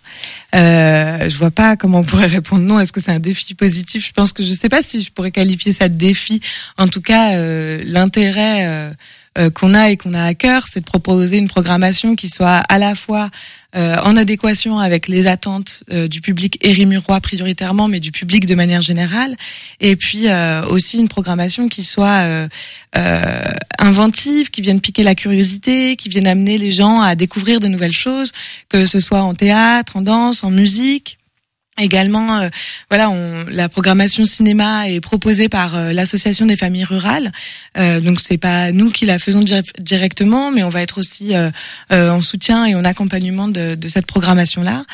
Euh, 0.54 1.30
je 1.30 1.36
vois 1.38 1.50
pas 1.50 1.76
comment 1.76 2.00
on 2.00 2.04
pourrait 2.04 2.26
répondre 2.38 2.62
non. 2.62 2.78
Est-ce 2.78 2.92
que 2.92 3.00
c'est 3.00 3.10
un 3.10 3.18
défi 3.18 3.54
positif? 3.54 4.06
Je 4.06 4.12
pense 4.12 4.34
que 4.34 4.42
je 4.42 4.52
sais 4.52 4.68
pas 4.68 4.82
si 4.82 5.00
je 5.00 5.10
pourrais 5.10 5.30
qualifier 5.30 5.72
ça 5.72 5.88
de 5.88 5.94
défi. 5.94 6.42
En 6.76 6.88
tout 6.88 7.00
cas, 7.00 7.36
euh, 7.36 7.82
l'intérêt 7.86 8.66
euh, 8.66 8.92
euh, 9.38 9.48
qu'on 9.48 9.72
a 9.72 9.88
et 9.88 9.96
qu'on 9.96 10.12
a 10.12 10.24
à 10.24 10.34
cœur, 10.34 10.66
c'est 10.68 10.80
de 10.80 10.84
proposer 10.84 11.38
une 11.38 11.48
programmation 11.48 12.16
qui 12.16 12.28
soit 12.28 12.56
à 12.68 12.78
la 12.78 12.94
fois 12.94 13.30
euh, 13.76 13.98
en 14.02 14.16
adéquation 14.16 14.80
avec 14.80 15.06
les 15.06 15.28
attentes 15.28 15.84
euh, 15.92 16.08
du 16.08 16.20
public 16.20 16.58
érimurois 16.60 17.20
prioritairement, 17.20 17.86
mais 17.86 18.00
du 18.00 18.10
public 18.10 18.46
de 18.46 18.56
manière 18.56 18.82
générale, 18.82 19.36
et 19.80 19.94
puis 19.94 20.28
euh, 20.28 20.66
aussi 20.66 20.98
une 20.98 21.08
programmation 21.08 21.68
qui 21.68 21.84
soit 21.84 22.48
inventive, 23.78 24.50
qui 24.50 24.62
vienne 24.62 24.80
piquer 24.80 25.04
la 25.04 25.14
curiosité, 25.14 25.94
qui 25.94 26.08
vienne 26.08 26.26
amener 26.26 26.58
les 26.58 26.72
gens 26.72 27.00
à 27.00 27.14
découvrir 27.14 27.60
de 27.60 27.68
nouvelles 27.68 27.92
choses, 27.92 28.32
que 28.68 28.86
ce 28.86 28.98
soit 28.98 29.22
en 29.22 29.34
théâtre, 29.34 29.96
en 29.96 30.02
danse, 30.02 30.42
en 30.42 30.50
musique. 30.50 31.19
Également, 31.80 32.38
euh, 32.38 32.48
voilà, 32.90 33.10
on, 33.10 33.46
la 33.48 33.68
programmation 33.68 34.24
cinéma 34.26 34.88
est 34.88 35.00
proposée 35.00 35.48
par 35.48 35.76
euh, 35.76 35.92
l'association 35.92 36.44
des 36.44 36.56
familles 36.56 36.84
rurales. 36.84 37.32
Euh, 37.78 38.00
donc 38.00 38.20
c'est 38.20 38.36
pas 38.36 38.70
nous 38.70 38.90
qui 38.90 39.06
la 39.06 39.18
faisons 39.18 39.42
directement, 39.80 40.52
mais 40.52 40.62
on 40.62 40.68
va 40.68 40.82
être 40.82 40.98
aussi 40.98 41.34
euh, 41.34 41.50
en 41.90 42.20
soutien 42.20 42.66
et 42.66 42.74
en 42.74 42.84
accompagnement 42.84 43.48
de, 43.48 43.74
de 43.74 43.88
cette 43.88 44.06
programmation 44.06 44.62
là. 44.62 44.84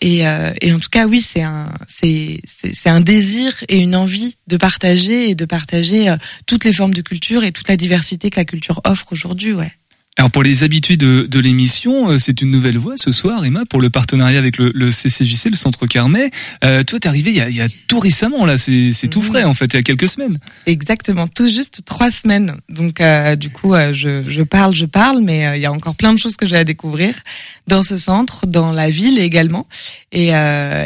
Et, 0.00 0.24
et, 0.60 0.72
en 0.72 0.80
tout 0.80 0.88
cas, 0.90 1.06
oui, 1.06 1.22
c'est 1.22 1.42
un 1.42 1.72
c'est 1.86 2.40
c'est 2.44 2.88
un 2.88 3.00
désir 3.00 3.52
et 3.68 3.76
une 3.76 3.94
envie 3.94 4.36
de 4.48 4.56
partager 4.56 5.30
et 5.30 5.34
de 5.36 5.44
partager 5.44 6.12
toutes 6.46 6.64
les 6.64 6.72
formes 6.72 6.92
de 6.92 7.02
culture 7.02 7.44
et 7.44 7.52
toute 7.52 7.68
la 7.68 7.76
diversité 7.76 8.30
que 8.30 8.40
la 8.40 8.44
culture 8.44 8.80
offre 8.84 9.12
aujourd'hui. 9.12 9.52
Ouais. 9.52 9.70
Alors 10.18 10.32
pour 10.32 10.42
les 10.42 10.64
habitués 10.64 10.96
de, 10.96 11.28
de 11.30 11.38
l'émission, 11.38 12.10
euh, 12.10 12.18
c'est 12.18 12.42
une 12.42 12.50
nouvelle 12.50 12.76
voix 12.76 12.94
ce 12.96 13.12
soir, 13.12 13.44
Emma, 13.44 13.64
pour 13.64 13.80
le 13.80 13.88
partenariat 13.88 14.36
avec 14.36 14.58
le, 14.58 14.72
le 14.74 14.90
CCJC, 14.90 15.50
le 15.50 15.56
Centre 15.56 15.86
Carmet. 15.86 16.32
Euh, 16.64 16.82
toi, 16.82 16.98
t'es 16.98 17.06
arrivé 17.06 17.30
il 17.30 17.36
y, 17.36 17.40
a, 17.40 17.48
il 17.48 17.54
y 17.54 17.60
a 17.60 17.68
tout 17.86 18.00
récemment, 18.00 18.44
là, 18.44 18.58
c'est 18.58 18.92
tout 19.08 19.22
frais 19.22 19.44
en 19.44 19.54
fait, 19.54 19.66
il 19.66 19.76
y 19.76 19.78
a 19.78 19.82
quelques 19.84 20.08
semaines. 20.08 20.40
Exactement, 20.66 21.28
tout 21.28 21.46
juste 21.46 21.82
trois 21.84 22.10
semaines. 22.10 22.56
Donc 22.68 23.00
euh, 23.00 23.36
du 23.36 23.50
coup, 23.50 23.74
euh, 23.74 23.92
je, 23.94 24.24
je, 24.24 24.42
parle, 24.42 24.74
je 24.74 24.86
parle, 24.86 25.20
mais 25.22 25.52
il 25.54 25.62
y 25.62 25.66
a 25.66 25.72
encore 25.72 25.94
plein 25.94 26.12
de 26.12 26.18
choses 26.18 26.34
que 26.34 26.48
j'ai 26.48 26.56
à 26.56 26.64
découvrir 26.64 27.14
dans 27.68 27.84
ce 27.84 27.96
centre, 27.96 28.44
dans 28.48 28.72
la 28.72 28.90
ville 28.90 29.20
également, 29.20 29.68
et, 30.10 30.32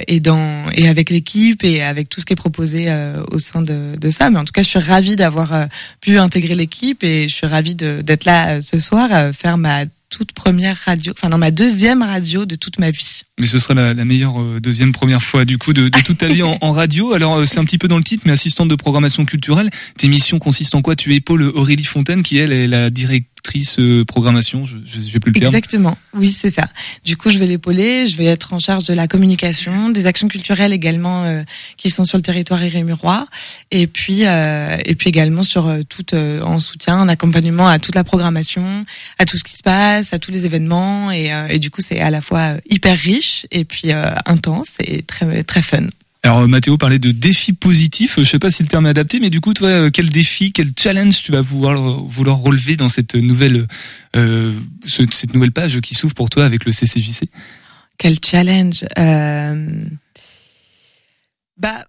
et 0.09 0.21
dans 0.21 0.65
et 0.75 0.89
avec 0.89 1.09
l'équipe 1.09 1.65
et 1.65 1.83
avec 1.83 2.11
tout 2.11 2.21
ce 2.21 2.27
qui 2.27 2.35
est 2.35 2.37
proposé 2.37 2.93
au 3.31 3.39
sein 3.39 3.63
de, 3.63 3.97
de 3.97 4.11
ça. 4.11 4.29
Mais 4.29 4.39
en 4.39 4.45
tout 4.45 4.53
cas, 4.53 4.63
je 4.63 4.69
suis 4.69 4.79
ravie 4.79 5.17
d'avoir 5.17 5.69
pu 6.03 6.19
intégrer 6.19 6.55
l'équipe 6.55 7.03
et 7.03 7.29
je 7.29 7.35
suis 7.35 7.47
ravie 7.47 7.77
d'être 7.77 8.25
là 8.25 8.61
ce 8.61 8.79
soir 8.79 9.22
faire 9.33 9.59
ma 9.59 9.85
toute 10.13 10.33
première 10.33 10.77
radio, 10.77 11.15
enfin 11.17 11.31
dans 11.31 11.39
ma 11.39 11.51
deuxième 11.51 12.03
radio 12.03 12.45
de 12.45 12.55
toute 12.55 12.79
ma 12.79 12.91
vie. 12.91 13.23
Mais 13.41 13.47
ce 13.47 13.59
sera 13.59 13.75
la, 13.75 14.05
meilleure 14.05 14.41
euh, 14.41 14.61
deuxième 14.61 14.93
première 14.93 15.23
fois 15.23 15.45
du 15.45 15.57
coup 15.57 15.73
de, 15.73 15.89
toute 15.89 16.19
ta 16.19 16.27
vie 16.27 16.43
en, 16.43 16.73
radio. 16.73 17.15
Alors 17.15 17.39
euh, 17.39 17.45
c'est 17.47 17.59
un 17.59 17.65
petit 17.65 17.79
peu 17.79 17.89
dans 17.89 17.97
le 17.97 18.05
titre, 18.05 18.25
mais 18.27 18.33
assistante 18.33 18.69
de 18.69 18.75
programmation 18.75 19.25
culturelle. 19.25 19.71
Tes 19.97 20.09
missions 20.09 20.39
consistent 20.39 20.75
en 20.75 20.83
quoi? 20.83 20.97
Tu 20.97 21.15
épaules 21.15 21.43
Aurélie 21.55 21.85
Fontaine, 21.85 22.23
qui 22.23 22.37
elle 22.37 22.53
est 22.53 22.69
la 22.69 22.91
directrice 22.91 23.32
euh, 23.79 24.05
programmation. 24.05 24.65
Je 24.65 24.77
j'ai 24.85 25.21
plus 25.21 25.33
le 25.33 25.41
terme. 25.41 25.55
Exactement. 25.55 25.99
Oui, 26.15 26.33
c'est 26.33 26.51
ça. 26.51 26.69
Du 27.05 27.17
coup, 27.17 27.31
je 27.31 27.39
vais 27.39 27.47
l'épauler. 27.47 28.07
Je 28.07 28.17
vais 28.17 28.27
être 28.27 28.53
en 28.53 28.59
charge 28.59 28.85
de 28.85 28.95
la 28.95 29.09
communication, 29.09 29.91
des 29.91 30.07
actions 30.07 30.29
culturelles 30.29 30.73
également 30.73 31.43
qui 31.77 31.91
sont 31.91 32.05
sur 32.05 32.19
le 32.19 32.23
territoire 32.23 32.61
rémurois, 32.61 33.27
et 33.71 33.87
puis 33.87 34.23
et 34.23 34.95
puis 34.95 35.09
également 35.09 35.43
sur 35.43 35.71
tout 35.89 36.15
en 36.15 36.59
soutien, 36.59 36.99
en 36.99 37.09
accompagnement 37.09 37.69
à 37.69 37.79
toute 37.79 37.95
la 37.95 38.05
programmation, 38.05 38.85
à 39.19 39.25
tout 39.25 39.37
ce 39.37 39.45
qui 39.45 39.57
se 39.57 39.63
passe 39.63 40.13
à 40.13 40.19
tous 40.19 40.31
les 40.31 40.47
événements 40.47 41.11
et, 41.11 41.33
euh, 41.33 41.49
et 41.49 41.59
du 41.59 41.71
coup 41.71 41.81
c'est 41.81 42.01
à 42.01 42.11
la 42.11 42.21
fois 42.21 42.55
hyper 42.69 42.97
riche 42.97 43.47
et 43.51 43.65
puis 43.65 43.93
euh, 43.93 44.11
intense 44.27 44.77
et 44.81 45.03
très 45.03 45.43
très 45.45 45.63
fun. 45.63 45.87
Alors 46.25 46.39
euh, 46.39 46.47
Mathéo 46.47 46.79
parlait 46.79 47.01
de 47.01 47.11
défis 47.11 47.53
positifs, 47.53 48.15
je 48.19 48.25
sais 48.25 48.39
pas 48.39 48.51
si 48.51 48.63
le 48.63 48.69
terme 48.69 48.87
est 48.87 48.91
adapté, 48.91 49.19
mais 49.19 49.31
du 49.31 49.41
coup 49.41 49.55
toi 49.55 49.91
quel 49.91 50.09
défi, 50.09 50.53
quel 50.53 50.71
challenge 50.79 51.23
tu 51.23 51.33
vas 51.33 51.41
vouloir 51.41 51.81
vouloir 52.05 52.39
relever 52.39 52.77
dans 52.77 52.89
cette 52.89 53.17
nouvelle 53.17 53.67
euh, 54.15 54.55
cette 54.87 55.35
nouvelle 55.35 55.53
page 55.53 55.81
qui 55.81 55.95
s'ouvre 55.95 56.15
pour 56.15 56.31
toi 56.31 56.45
avec 56.45 56.65
le 56.65 56.71
CCJC 56.71 57.29
Quel 57.99 58.19
challenge 58.25 58.85
euh... 58.99 59.85
Bah 61.59 61.87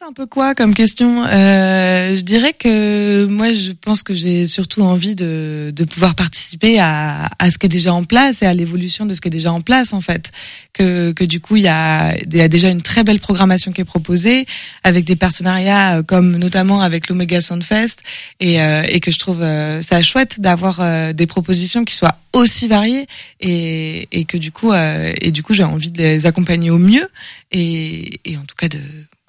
c'est 0.00 0.06
un 0.06 0.12
peu 0.14 0.24
quoi 0.24 0.54
comme 0.54 0.72
question? 0.72 1.26
Euh, 1.26 2.16
Je 2.16 2.22
dirais 2.22 2.54
que 2.54 3.26
moi, 3.26 3.52
je 3.52 3.72
pense 3.72 4.02
que 4.02 4.14
j'ai 4.14 4.46
surtout 4.46 4.80
envie 4.80 5.14
de, 5.14 5.72
de 5.76 5.84
pouvoir 5.84 6.14
participer 6.14 6.80
à, 6.80 7.28
à 7.38 7.50
ce 7.50 7.58
qui 7.58 7.66
est 7.66 7.68
déjà 7.68 7.92
en 7.92 8.04
place 8.04 8.40
et 8.40 8.46
à 8.46 8.54
l'évolution 8.54 9.04
de 9.04 9.12
ce 9.12 9.20
qui 9.20 9.28
est 9.28 9.30
déjà 9.30 9.52
en 9.52 9.60
place, 9.60 9.92
en 9.92 10.00
fait. 10.00 10.32
Que, 10.72 11.12
que 11.12 11.24
du 11.24 11.40
coup, 11.40 11.56
il 11.56 11.64
y 11.64 11.68
a, 11.68 12.16
y 12.32 12.40
a 12.40 12.48
déjà 12.48 12.70
une 12.70 12.80
très 12.80 13.04
belle 13.04 13.20
programmation 13.20 13.72
qui 13.72 13.82
est 13.82 13.84
proposée 13.84 14.46
avec 14.84 15.04
des 15.04 15.16
partenariats 15.16 15.98
euh, 15.98 16.02
comme 16.02 16.38
notamment 16.38 16.80
avec 16.80 17.08
l'Omega 17.08 17.42
Soundfest 17.42 17.96
et, 18.38 18.62
euh, 18.62 18.82
et 18.88 19.00
que 19.00 19.10
je 19.10 19.18
trouve 19.18 19.42
euh, 19.42 19.82
ça 19.82 20.02
chouette 20.02 20.40
d'avoir 20.40 20.78
euh, 20.80 21.12
des 21.12 21.26
propositions 21.26 21.84
qui 21.84 21.94
soient 21.94 22.16
aussi 22.32 22.68
variées 22.68 23.06
et, 23.40 24.08
et 24.12 24.24
que 24.24 24.38
du 24.38 24.50
coup, 24.52 24.72
et 24.72 25.30
du 25.32 25.42
coup, 25.42 25.52
j'ai 25.52 25.64
envie 25.64 25.90
de 25.90 25.98
les 25.98 26.26
accompagner 26.26 26.70
au 26.70 26.78
mieux 26.78 27.08
et, 27.50 28.20
et 28.24 28.36
en 28.36 28.42
tout 28.42 28.54
cas 28.56 28.68
de 28.68 28.78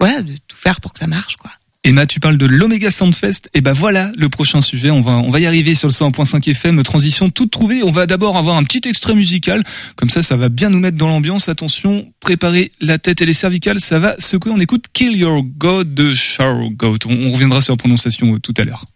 voilà, 0.04 0.20
de 0.20 0.32
tout 0.48 0.56
faire 0.56 0.80
pour 0.80 0.92
que 0.92 0.98
ça 0.98 1.06
marche, 1.06 1.36
quoi. 1.36 1.52
Emma, 1.84 2.06
tu 2.06 2.18
parles 2.18 2.36
de 2.36 2.44
l'Omega 2.44 2.90
Soundfest. 2.90 3.42
Et 3.54 3.60
ben 3.60 3.70
voilà 3.70 4.10
le 4.18 4.28
prochain 4.28 4.60
sujet. 4.60 4.90
On 4.90 5.00
va, 5.00 5.12
on 5.12 5.30
va 5.30 5.38
y 5.38 5.46
arriver 5.46 5.76
sur 5.76 5.86
le 5.86 5.92
100.5 5.92 6.50
FM. 6.50 6.82
Transition 6.82 7.30
toute 7.30 7.52
trouvée. 7.52 7.84
On 7.84 7.92
va 7.92 8.08
d'abord 8.08 8.36
avoir 8.36 8.56
un 8.56 8.64
petit 8.64 8.88
extrait 8.88 9.14
musical. 9.14 9.62
Comme 9.94 10.10
ça, 10.10 10.24
ça 10.24 10.36
va 10.36 10.48
bien 10.48 10.70
nous 10.70 10.80
mettre 10.80 10.96
dans 10.96 11.06
l'ambiance. 11.06 11.48
Attention, 11.48 12.12
préparez 12.18 12.72
la 12.80 12.98
tête 12.98 13.22
et 13.22 13.26
les 13.26 13.32
cervicales. 13.32 13.78
Ça 13.78 14.00
va 14.00 14.16
secouer. 14.18 14.50
On 14.50 14.58
écoute 14.58 14.86
Kill 14.92 15.16
Your 15.16 15.44
God 15.44 15.94
de 15.94 16.12
Charles 16.14 16.70
Goat. 16.70 16.98
On, 17.06 17.28
on 17.28 17.32
reviendra 17.32 17.60
sur 17.60 17.72
la 17.72 17.76
prononciation 17.76 18.34
euh, 18.34 18.40
tout 18.40 18.54
à 18.56 18.64
l'heure. 18.64 18.86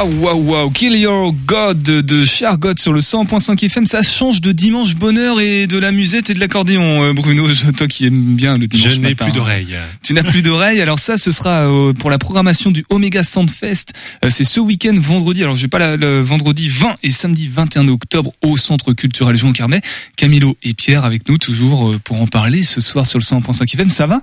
Waouh, 0.00 0.20
waouh, 0.22 0.50
waouh. 0.50 0.70
Kill 0.70 0.94
Your 0.96 1.34
God 1.46 1.82
de 1.82 2.24
Cher 2.24 2.56
God 2.56 2.78
sur 2.78 2.94
le 2.94 3.00
100.5 3.00 3.62
FM. 3.66 3.84
Ça 3.84 4.02
change 4.02 4.40
de 4.40 4.50
dimanche 4.52 4.94
bonheur 4.96 5.40
et 5.40 5.66
de 5.66 5.76
la 5.78 5.92
musette 5.92 6.30
et 6.30 6.34
de 6.34 6.40
l'accordéon, 6.40 7.02
euh, 7.02 7.12
Bruno. 7.12 7.46
Toi 7.76 7.86
qui 7.86 8.06
aimes 8.06 8.34
bien 8.34 8.54
le 8.54 8.66
dimanche 8.66 8.94
Je 8.94 9.00
n'ai 9.00 9.14
plus 9.14 9.32
d'oreilles. 9.32 9.76
Tu 10.02 10.14
n'as 10.14 10.22
plus 10.22 10.40
d'oreilles. 10.40 10.80
Alors 10.80 10.98
ça, 10.98 11.18
ce 11.18 11.30
sera 11.30 11.66
euh, 11.70 11.92
pour 11.92 12.08
la 12.08 12.16
programmation 12.16 12.70
du 12.70 12.86
Omega 12.88 13.22
Soundfest. 13.22 13.92
Euh, 14.24 14.30
C'est 14.30 14.44
ce 14.44 14.58
week-end, 14.58 14.96
vendredi. 14.98 15.42
Alors, 15.42 15.54
je 15.56 15.62
vais 15.62 15.68
pas 15.68 15.78
la- 15.78 15.96
le 15.96 16.20
vendredi 16.22 16.68
20 16.68 16.96
et 17.02 17.10
samedi 17.10 17.48
21 17.52 17.88
octobre 17.88 18.32
au 18.42 18.56
Centre 18.56 18.94
culturel 18.94 19.36
Jean 19.36 19.52
Carmet. 19.52 19.82
Camilo 20.16 20.56
et 20.62 20.72
Pierre 20.72 21.04
avec 21.04 21.28
nous 21.28 21.36
toujours 21.36 21.94
pour 22.04 22.22
en 22.22 22.26
parler 22.26 22.62
ce 22.62 22.80
soir 22.80 23.04
sur 23.06 23.18
le 23.18 23.24
100.5 23.24 23.64
FM. 23.74 23.90
Ça 23.90 24.06
va? 24.06 24.22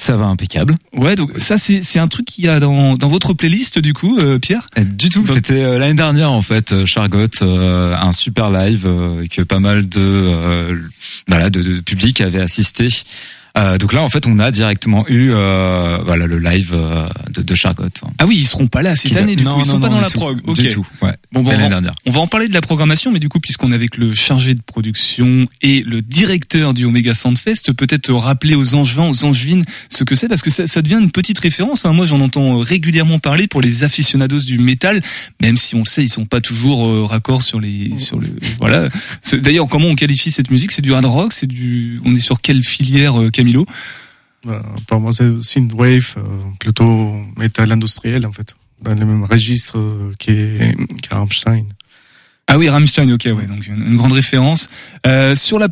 Ça 0.00 0.16
va 0.16 0.26
impeccable. 0.26 0.76
Ouais, 0.92 1.16
donc 1.16 1.32
ça 1.38 1.58
c'est 1.58 1.82
c'est 1.82 1.98
un 1.98 2.06
truc 2.06 2.24
qu'il 2.26 2.44
y 2.44 2.48
a 2.48 2.60
dans 2.60 2.94
dans 2.94 3.08
votre 3.08 3.34
playlist 3.34 3.80
du 3.80 3.94
coup, 3.94 4.16
euh, 4.18 4.38
Pierre? 4.38 4.68
Et 4.76 4.84
Du 4.84 5.08
tout, 5.08 5.26
c'était 5.26 5.64
euh, 5.64 5.76
l'année 5.76 5.94
dernière 5.94 6.30
en 6.30 6.40
fait, 6.40 6.70
euh, 6.70 6.86
Chargot, 6.86 7.42
euh, 7.42 7.96
un 7.96 8.12
super 8.12 8.48
live 8.52 8.84
euh, 8.86 9.26
que 9.26 9.42
pas 9.42 9.58
mal 9.58 9.88
de 9.88 10.00
euh, 10.00 10.76
voilà 11.26 11.50
de, 11.50 11.60
de 11.60 11.80
public 11.80 12.20
avait 12.20 12.40
assisté. 12.40 12.86
Euh, 13.58 13.76
donc 13.76 13.92
là 13.92 14.02
en 14.02 14.08
fait, 14.08 14.26
on 14.26 14.38
a 14.38 14.50
directement 14.50 15.04
eu 15.08 15.30
euh, 15.34 15.98
voilà 16.06 16.26
le 16.26 16.38
live 16.38 16.70
euh, 16.74 17.08
de, 17.34 17.42
de 17.42 17.54
Chargot. 17.54 17.88
Ah 18.18 18.24
oui, 18.26 18.36
ils 18.38 18.44
seront 18.46 18.68
pas 18.68 18.82
là 18.82 18.94
cette 18.94 19.12
Qui- 19.12 19.18
année. 19.18 19.36
Du 19.36 19.42
non, 19.44 19.54
coup, 19.54 19.60
ils 19.62 19.66
non, 19.66 19.72
sont 19.72 19.80
pas 19.80 19.88
dans 19.88 20.00
la 20.00 20.08
tout. 20.08 20.18
prog. 20.18 20.40
Ok. 20.46 20.60
Du 20.60 20.68
tout, 20.68 20.86
ouais. 21.02 21.12
Bon, 21.32 21.42
bon, 21.42 21.50
dernière. 21.50 21.92
On 22.06 22.10
va 22.10 22.20
en 22.20 22.26
parler 22.26 22.48
de 22.48 22.54
la 22.54 22.60
programmation, 22.60 23.10
mais 23.10 23.18
du 23.18 23.28
coup, 23.28 23.40
puisqu'on 23.40 23.72
est 23.72 23.74
avec 23.74 23.96
le 23.96 24.14
chargé 24.14 24.54
de 24.54 24.62
production 24.62 25.46
et 25.60 25.82
le 25.82 26.02
directeur 26.02 26.72
du 26.72 26.84
Omega 26.84 27.14
Soundfest, 27.14 27.72
peut-être 27.76 28.12
rappeler 28.12 28.54
aux 28.54 28.74
Angevins, 28.74 29.08
aux 29.08 29.24
Angevines 29.24 29.64
ce 29.88 30.04
que 30.04 30.14
c'est, 30.14 30.28
parce 30.28 30.42
que 30.42 30.50
ça, 30.50 30.66
ça 30.66 30.80
devient 30.80 30.98
une 31.00 31.10
petite 31.10 31.38
référence. 31.38 31.84
hein. 31.84 31.92
Moi, 31.92 32.06
j'en 32.06 32.20
entends 32.20 32.58
régulièrement 32.58 33.18
parler 33.18 33.48
pour 33.48 33.60
les 33.60 33.82
aficionados 33.84 34.40
du 34.40 34.58
métal, 34.58 35.02
même 35.42 35.56
si 35.56 35.74
on 35.74 35.80
le 35.80 35.86
sait, 35.86 36.02
ils 36.04 36.08
sont 36.08 36.26
pas 36.26 36.40
toujours 36.40 36.86
euh, 36.86 37.04
raccords 37.04 37.42
sur 37.42 37.60
les, 37.60 37.96
sur 37.96 38.18
le, 38.20 38.28
voilà. 38.58 38.88
D'ailleurs, 39.32 39.68
comment 39.68 39.88
on 39.88 39.94
qualifie 39.96 40.30
cette 40.30 40.50
musique? 40.50 40.70
C'est 40.72 40.82
du 40.82 40.94
hard 40.94 41.04
rock? 41.06 41.32
C'est 41.32 41.46
du, 41.46 42.00
on 42.04 42.14
est 42.14 42.20
sur 42.20 42.40
quelle 42.40 42.62
filière, 42.62 43.20
euh, 43.20 43.30
Camilo 43.48 43.66
Bah, 44.44 44.62
pour 44.86 45.00
moi, 45.00 45.12
c'est 45.12 45.42
synthwave, 45.42 46.14
euh, 46.16 46.22
plutôt 46.60 47.12
métal 47.36 47.72
industriel 47.72 48.26
en 48.26 48.32
fait, 48.32 48.54
dans 48.80 48.94
le 48.94 49.04
même 49.04 49.24
registre 49.24 49.78
euh, 49.78 50.12
qu'est 50.18 50.76
Rammstein. 51.10 51.64
Ah 52.46 52.56
oui, 52.56 52.68
Rammstein, 52.68 53.10
ok, 53.12 53.28
ouais, 53.36 53.46
donc 53.46 53.66
une, 53.66 53.84
une 53.84 53.96
grande 53.96 54.12
référence. 54.12 54.70
Euh, 55.06 55.34
sur 55.34 55.58
la 55.58 55.68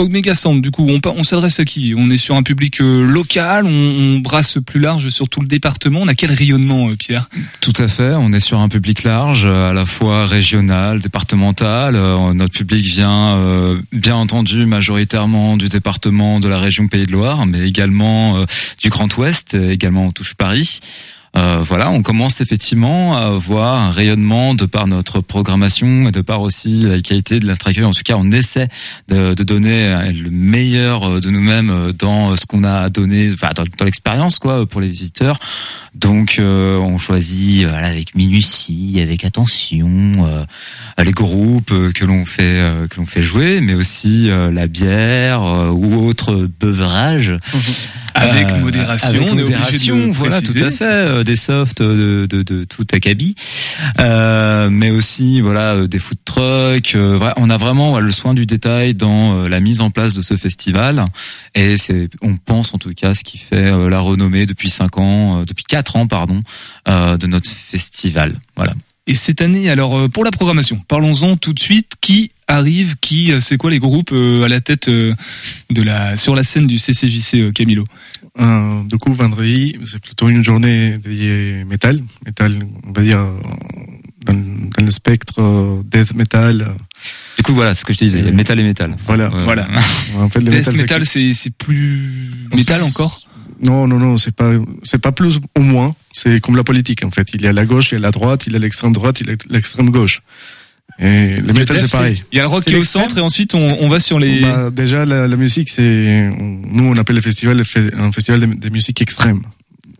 On, 0.00 1.24
s'adresse 1.24 1.60
à 1.60 1.64
qui? 1.64 1.94
On 1.96 2.08
est 2.10 2.16
sur 2.16 2.34
un 2.34 2.42
public 2.42 2.80
euh, 2.80 3.06
local, 3.06 3.66
on, 3.66 4.18
brasse 4.18 4.58
plus 4.64 4.80
large 4.80 5.08
sur 5.10 5.28
tout 5.28 5.40
le 5.40 5.46
département. 5.46 6.00
On 6.02 6.08
a 6.08 6.14
quel 6.14 6.32
rayonnement, 6.32 6.88
euh, 6.88 6.96
Pierre? 6.96 7.28
Tout 7.60 7.72
à 7.78 7.88
fait. 7.88 8.14
On 8.14 8.32
est 8.32 8.40
sur 8.40 8.60
un 8.60 8.68
public 8.68 9.02
large, 9.02 9.44
euh, 9.44 9.70
à 9.70 9.72
la 9.72 9.84
fois 9.84 10.26
régional, 10.26 11.00
départemental. 11.00 11.96
Notre 12.34 12.52
public 12.52 12.84
vient, 12.84 13.78
bien 13.92 14.16
entendu, 14.16 14.66
majoritairement 14.66 15.56
du 15.56 15.68
département 15.68 16.40
de 16.40 16.48
la 16.48 16.58
région 16.58 16.88
Pays 16.88 17.06
de 17.06 17.12
Loire, 17.12 17.46
mais 17.46 17.68
également 17.68 18.44
du 18.80 18.88
Grand 18.88 19.14
Ouest, 19.18 19.54
également 19.54 20.06
on 20.06 20.12
touche 20.12 20.34
Paris. 20.34 20.80
Euh, 21.36 21.60
voilà, 21.62 21.90
on 21.90 22.02
commence 22.02 22.40
effectivement 22.40 23.16
à 23.16 23.30
voir 23.30 23.80
un 23.80 23.90
rayonnement 23.90 24.54
de 24.54 24.64
par 24.64 24.88
notre 24.88 25.20
programmation 25.20 26.08
et 26.08 26.12
de 26.12 26.22
par 26.22 26.40
aussi 26.40 26.82
la 26.82 27.00
qualité 27.00 27.38
de 27.38 27.46
notre 27.46 27.68
accueil. 27.68 27.84
En 27.84 27.92
tout 27.92 28.02
cas, 28.04 28.16
on 28.18 28.32
essaie 28.32 28.68
de, 29.08 29.34
de 29.34 29.42
donner 29.44 29.84
euh, 29.84 30.12
le 30.12 30.30
meilleur 30.30 31.08
euh, 31.08 31.20
de 31.20 31.30
nous-mêmes 31.30 31.92
dans 31.96 32.36
ce 32.36 32.46
qu'on 32.46 32.64
a 32.64 32.88
donné, 32.88 33.30
enfin, 33.32 33.50
dans, 33.54 33.64
l'expérience 33.84 34.40
quoi, 34.40 34.66
pour 34.66 34.80
les 34.80 34.88
visiteurs. 34.88 35.38
Donc, 35.94 36.36
euh, 36.38 36.76
on 36.78 36.98
choisit 36.98 37.68
voilà, 37.68 37.86
avec 37.86 38.16
minutie, 38.16 38.98
avec 39.00 39.24
attention, 39.24 40.12
euh, 40.18 40.44
les 41.02 41.12
groupes 41.12 41.92
que 41.92 42.04
l'on 42.04 42.24
fait 42.24 42.40
que 42.90 42.96
l'on 42.96 43.06
fait 43.06 43.22
jouer, 43.22 43.60
mais 43.60 43.74
aussi 43.74 44.28
la 44.28 44.66
bière 44.66 45.42
ou 45.72 46.06
autre 46.06 46.48
beuverages. 46.60 47.34
Avec 48.14 48.48
Euh, 48.50 48.58
modération, 48.58 49.20
avec 49.20 49.32
on 49.32 49.38
est 49.38 49.42
obligé 49.42 49.54
de 49.88 49.92
modération, 49.94 50.12
voilà, 50.12 50.40
tout 50.42 50.54
à 50.58 50.70
fait. 50.70 50.84
euh, 50.84 51.22
Des 51.24 51.36
softs 51.36 51.82
de, 51.82 52.26
de, 52.28 52.42
de 52.42 52.64
tout 52.64 52.86
acabit, 52.92 53.34
euh, 53.98 54.68
mais 54.70 54.90
aussi 54.90 55.40
voilà 55.40 55.74
euh, 55.74 55.86
des 55.86 55.98
food 55.98 56.18
trucks. 56.24 56.94
euh, 56.94 57.32
on 57.36 57.50
a 57.50 57.56
vraiment 57.56 57.90
voilà, 57.90 58.06
le 58.06 58.12
soin 58.12 58.34
du 58.34 58.46
détail 58.46 58.94
dans 58.94 59.34
euh, 59.44 59.48
la 59.48 59.60
mise 59.60 59.80
en 59.80 59.90
place 59.90 60.14
de 60.14 60.22
ce 60.22 60.36
festival, 60.36 61.04
et 61.54 61.76
c'est, 61.76 62.08
on 62.22 62.36
pense 62.36 62.74
en 62.74 62.78
tout 62.78 62.92
cas, 62.94 63.14
ce 63.14 63.22
qui 63.24 63.38
fait 63.38 63.70
euh, 63.70 63.88
la 63.88 64.00
renommée 64.00 64.46
depuis 64.46 64.70
cinq 64.70 64.98
ans, 64.98 65.40
euh, 65.40 65.44
depuis 65.44 65.64
quatre 65.64 65.96
ans 65.96 66.06
pardon, 66.06 66.42
euh, 66.88 67.16
de 67.16 67.26
notre 67.26 67.48
festival. 67.50 68.34
Voilà. 68.56 68.72
Et 69.06 69.14
cette 69.14 69.40
année, 69.40 69.68
alors 69.70 69.98
euh, 69.98 70.08
pour 70.08 70.24
la 70.24 70.30
programmation, 70.30 70.80
parlons-en 70.86 71.36
tout 71.36 71.52
de 71.52 71.58
suite. 71.60 71.92
Qui 72.00 72.32
arrive 72.46 72.96
Qui 73.00 73.32
euh, 73.32 73.40
C'est 73.40 73.56
quoi 73.56 73.70
les 73.70 73.78
groupes 73.78 74.10
euh, 74.12 74.44
à 74.44 74.48
la 74.48 74.60
tête 74.60 74.88
euh, 74.88 75.14
de 75.70 75.82
la 75.82 76.16
sur 76.16 76.34
la 76.34 76.42
scène 76.44 76.66
du 76.66 76.76
CCJC, 76.78 77.34
euh, 77.36 77.52
Camilo 77.52 77.84
Euh, 78.38 78.82
du 78.84 78.96
coup, 78.98 79.12
vendredi, 79.12 79.76
c'est 79.84 80.00
plutôt 80.00 80.28
une 80.28 80.44
journée 80.44 80.98
dédiée 80.98 81.64
métal, 81.64 82.00
métal, 82.24 82.52
on 82.86 82.92
va 82.92 83.02
dire 83.02 83.18
euh, 83.18 83.40
dans, 84.26 84.34
dans 84.34 84.84
le 84.84 84.90
spectre 84.90 85.40
euh, 85.40 85.82
death 85.84 86.14
metal. 86.14 86.62
euh, 86.62 86.72
Du 87.36 87.42
coup, 87.42 87.54
voilà, 87.54 87.74
ce 87.74 87.84
que 87.84 87.92
je 87.92 87.98
te 87.98 88.04
disais, 88.04 88.20
il 88.20 88.26
y 88.26 88.28
a 88.28 88.32
métal 88.32 88.60
et 88.60 88.62
métal. 88.62 88.96
Voilà. 89.06 89.24
Euh, 89.34 89.44
Voilà. 89.44 89.66
En 90.16 90.28
fait, 90.28 90.40
le 90.40 90.50
Death 90.50 90.72
metal, 90.76 91.04
c'est 91.06 91.32
c'est 91.34 91.54
plus 91.54 92.30
métal 92.54 92.82
encore 92.82 93.22
Non, 93.62 93.86
non, 93.86 93.98
non, 93.98 94.16
c'est 94.16 94.34
pas, 94.34 94.52
c'est 94.82 95.00
pas 95.00 95.12
plus 95.12 95.38
ou 95.58 95.60
moins. 95.60 95.94
C'est 96.10 96.40
comme 96.40 96.56
la 96.56 96.64
politique, 96.64 97.04
en 97.04 97.10
fait. 97.10 97.28
Il 97.34 97.42
y 97.42 97.46
a 97.46 97.52
la 97.52 97.66
gauche, 97.66 97.90
il 97.92 97.94
y 97.94 97.98
a 97.98 98.00
la 98.00 98.10
droite, 98.10 98.46
il 98.46 98.54
y 98.54 98.56
a 98.56 98.58
l'extrême 98.58 98.92
droite, 98.92 99.20
il 99.20 99.28
y 99.28 99.32
a 99.32 99.34
l'extrême 99.50 99.90
gauche. 99.90 100.22
Et 100.98 101.36
le 101.36 101.52
métal, 101.52 101.78
c'est 101.78 101.90
pareil. 101.90 102.22
Il 102.32 102.36
y 102.36 102.40
a 102.40 102.42
le 102.42 102.48
rock 102.48 102.64
qui 102.64 102.74
est 102.74 102.78
au 102.78 102.84
centre 102.84 103.16
et 103.16 103.20
ensuite 103.20 103.54
on, 103.54 103.78
on 103.80 103.88
va 103.88 104.00
sur 104.00 104.18
les. 104.18 104.40
Bah, 104.40 104.70
déjà, 104.70 105.04
la, 105.04 105.28
la 105.28 105.36
musique, 105.36 105.70
c'est, 105.70 106.30
nous, 106.38 106.84
on 106.84 106.96
appelle 106.96 107.16
le 107.16 107.22
festival 107.22 107.62
un 107.96 108.12
festival 108.12 108.40
de, 108.40 108.46
de 108.46 108.68
musique 108.70 109.00
extrême. 109.00 109.42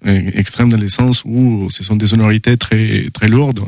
Extrême 0.04 0.70
dans 0.70 0.80
le 0.80 0.88
sens 0.88 1.22
où 1.26 1.68
ce 1.70 1.84
sont 1.84 1.96
des 1.96 2.06
sonorités 2.06 2.56
très, 2.56 3.08
très 3.12 3.28
lourdes. 3.28 3.60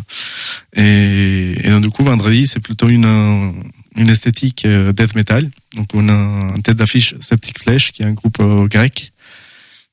Et, 0.75 1.53
et 1.63 1.69
donc, 1.69 1.83
du 1.83 1.91
coup, 1.91 2.05
vendredi, 2.05 2.47
c'est 2.47 2.61
plutôt 2.61 2.89
une, 2.89 3.53
une 3.97 4.09
esthétique 4.09 4.65
euh, 4.65 4.95
death 4.95 5.15
metal. 5.15 5.51
Donc, 5.77 5.89
on 5.93 6.09
a 6.09 6.15
en 6.15 6.61
tête 6.61 6.77
d'affiche 6.77 7.15
Septic 7.21 7.59
Flesh, 7.59 7.93
qui 7.93 8.03
est 8.03 8.07
un 8.07 8.13
groupe 8.13 8.39
euh, 8.41 8.67
grec. 8.67 9.12